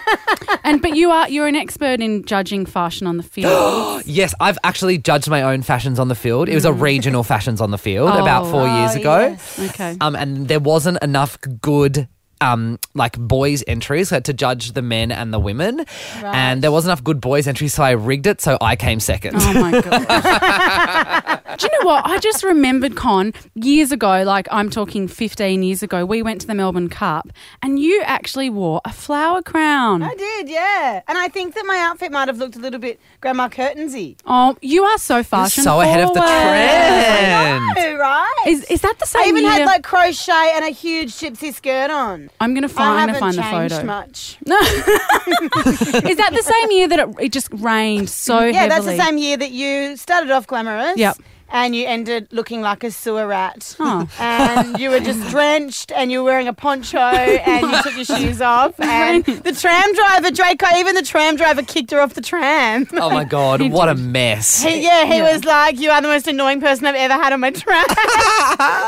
and 0.64 0.80
but 0.80 0.96
you 0.96 1.10
are 1.10 1.28
you're 1.28 1.46
an 1.46 1.56
expert 1.59 2.00
in 2.00 2.24
judging 2.24 2.64
fashion 2.66 3.06
on 3.06 3.16
the 3.16 3.22
field. 3.22 4.02
yes, 4.06 4.34
I've 4.40 4.59
actually 4.64 4.98
judged 4.98 5.28
my 5.28 5.42
own 5.42 5.62
fashions 5.62 5.98
on 5.98 6.09
the 6.09 6.14
field. 6.14 6.48
It 6.48 6.54
was 6.54 6.64
a 6.64 6.72
regional 6.72 7.22
fashions 7.22 7.61
on 7.61 7.70
the 7.70 7.78
field 7.78 8.11
Oh. 8.12 8.22
about 8.22 8.50
four 8.50 8.66
years 8.66 8.92
Oh, 8.96 9.00
ago. 9.00 9.36
okay. 9.70 9.96
Um, 10.00 10.16
and 10.16 10.48
there 10.48 10.61
wasn't 10.61 11.02
enough 11.02 11.38
good. 11.61 12.09
Um, 12.40 12.78
like 12.94 13.18
boys 13.18 13.64
entries 13.66 14.12
uh, 14.12 14.20
to 14.20 14.32
judge 14.32 14.70
the 14.74 14.80
men 14.80 15.11
and 15.11 15.34
the 15.34 15.40
women, 15.40 15.84
and 16.22 16.62
there 16.62 16.70
wasn't 16.70 16.90
enough 16.90 17.02
good 17.02 17.20
boys 17.20 17.48
entries, 17.48 17.74
so 17.74 17.82
I 17.82 17.90
rigged 17.90 18.28
it 18.28 18.40
so 18.40 18.56
I 18.61 18.76
came 18.76 19.00
second. 19.00 19.34
Oh 19.40 19.54
my 19.54 19.80
god! 19.80 21.38
Do 21.57 21.66
you 21.66 21.80
know 21.80 21.86
what? 21.86 22.05
I 22.05 22.18
just 22.18 22.44
remembered 22.44 22.96
Con 22.96 23.32
years 23.55 23.90
ago. 23.90 24.22
Like 24.22 24.46
I'm 24.51 24.68
talking 24.68 25.09
15 25.09 25.62
years 25.62 25.82
ago. 25.82 26.05
We 26.05 26.22
went 26.22 26.42
to 26.42 26.46
the 26.46 26.55
Melbourne 26.55 26.88
Cup, 26.88 27.28
and 27.62 27.78
you 27.78 28.03
actually 28.05 28.51
wore 28.51 28.80
a 28.84 28.92
flower 28.92 29.40
crown. 29.42 30.03
I 30.03 30.14
did, 30.14 30.49
yeah. 30.49 31.01
And 31.09 31.16
I 31.16 31.28
think 31.28 31.55
that 31.55 31.64
my 31.66 31.78
outfit 31.78 32.12
might 32.12 32.28
have 32.28 32.38
looked 32.38 32.57
a 32.57 32.59
little 32.59 32.80
bit 32.80 33.01
grandma 33.20 33.49
curtainsy. 33.49 34.16
Oh, 34.26 34.57
you 34.61 34.84
are 34.84 34.99
so 34.99 35.22
fashion 35.22 35.64
so 35.64 35.80
ahead 35.80 36.01
of 36.01 36.12
the 36.12 36.20
forward. 36.20 36.28
trend. 36.28 37.74
Oh, 37.78 37.96
right. 37.96 38.44
Is 38.46 38.64
is 38.64 38.80
that 38.82 38.99
the 38.99 39.07
same? 39.07 39.22
I 39.22 39.28
even 39.28 39.42
year? 39.44 39.53
had 39.53 39.64
like 39.64 39.82
crochet 39.82 40.53
and 40.55 40.64
a 40.64 40.70
huge 40.70 41.14
gypsy 41.14 41.55
skirt 41.55 41.90
on. 41.90 42.30
I'm 42.40 42.55
gonna 42.55 42.68
find. 42.68 43.11
I 43.11 43.18
find, 43.18 43.34
haven't 43.34 43.34
find 43.34 43.38
the 43.38 43.42
changed 43.42 43.74
photo. 43.74 43.86
much. 43.86 44.36
No. 44.46 44.59
is 46.11 46.16
that 46.16 46.30
the 46.32 46.42
same 46.42 46.70
year 46.72 46.88
that 46.88 46.99
it, 46.99 47.09
it 47.20 47.32
just 47.32 47.49
rained 47.53 48.11
so 48.11 48.44
yeah, 48.44 48.53
heavily? 48.53 48.68
that's 48.68 48.84
the 48.84 49.05
same 49.05 49.18
year 49.18 49.36
that 49.36 49.51
you 49.51 49.96
started 49.96 50.30
off 50.30 50.46
glamorous. 50.46 50.96
Yep. 50.96 51.16
And 51.51 51.74
you 51.74 51.86
ended 51.86 52.28
looking 52.32 52.61
like 52.61 52.84
a 52.84 52.90
sewer 52.90 53.26
rat. 53.26 53.76
Oh. 53.80 54.09
And 54.18 54.78
you 54.78 54.90
were 54.90 55.01
just 55.01 55.28
drenched 55.30 55.92
and 55.92 56.11
you 56.12 56.20
were 56.20 56.24
wearing 56.24 56.49
a 56.49 56.53
poncho 56.53 56.99
and 56.99 57.70
you 57.70 57.82
took 57.82 57.96
your 57.96 58.05
shoes 58.18 58.40
off. 58.40 58.78
And 58.80 59.24
the 59.24 59.53
tram 59.53 59.94
driver, 59.94 60.30
Draco, 60.30 60.66
even 60.76 60.94
the 60.94 61.03
tram 61.03 61.36
driver 61.36 61.62
kicked 61.62 61.90
her 61.90 62.01
off 62.01 62.14
the 62.14 62.20
tram. 62.20 62.86
Oh 62.94 63.11
my 63.11 63.24
god, 63.24 63.62
what 63.70 63.88
a 63.88 63.94
mess. 63.94 64.62
He, 64.62 64.82
yeah, 64.82 65.05
he 65.05 65.22
was 65.22 65.44
like, 65.44 65.78
"You 65.78 65.90
are 65.90 66.01
the 66.01 66.09
most 66.09 66.26
annoying 66.26 66.61
person 66.61 66.86
I've 66.86 66.94
ever 66.94 67.14
had 67.14 67.32
on 67.32 67.40
my 67.40 67.51
tram," 67.51 67.84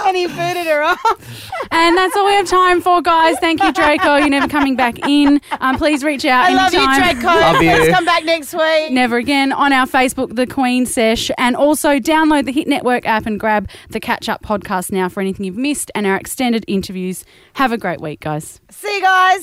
and 0.07 0.17
he 0.17 0.27
booted 0.27 0.67
her 0.67 0.83
off. 0.83 1.51
And 1.71 1.97
that's 1.97 2.17
all 2.17 2.27
we 2.27 2.33
have 2.33 2.49
time 2.49 2.81
for, 2.81 3.01
guys. 3.01 3.39
Thank 3.39 3.63
you, 3.63 3.73
Draco. 3.73 4.17
You're 4.17 4.29
never 4.29 4.49
coming 4.49 4.77
back 4.77 4.99
in. 5.07 5.41
Um, 5.61 5.77
please 5.77 6.03
reach 6.03 6.25
out 6.25 6.47
I 6.47 6.55
love 6.55 6.73
you. 6.73 6.81
Draco. 6.81 7.27
Love 7.27 7.63
you. 7.63 7.71
Please 7.71 7.95
come 7.95 8.05
back 8.05 8.25
next 8.25 8.53
week. 8.53 8.91
Never 8.91 9.17
again 9.17 9.53
on 9.53 9.73
our 9.73 9.87
Facebook, 9.87 10.35
The 10.35 10.47
Queen 10.47 10.87
Sesh, 10.87 11.31
and 11.39 11.55
also 11.57 11.99
download 11.99 12.45
the 12.51 12.61
Hit 12.61 12.67
Network 12.67 13.07
app 13.07 13.27
and 13.27 13.39
grab 13.39 13.69
the 13.91 14.01
Catch 14.01 14.29
Up 14.29 14.43
podcast 14.43 14.91
now 14.91 15.09
for 15.09 15.21
anything 15.21 15.47
you've 15.47 15.57
missed 15.57 15.89
and 15.95 16.05
our 16.05 16.17
extended 16.17 16.65
interviews. 16.67 17.25
Have 17.53 17.71
a 17.71 17.79
great 17.79 18.01
week, 18.01 18.19
guys. 18.19 18.61
See 18.71 18.97
you 18.97 19.03
guys. 19.03 19.41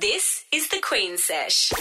This 0.00 0.44
is 0.50 0.68
the 0.68 0.80
Queen 0.80 1.16
Sesh. 1.16 1.72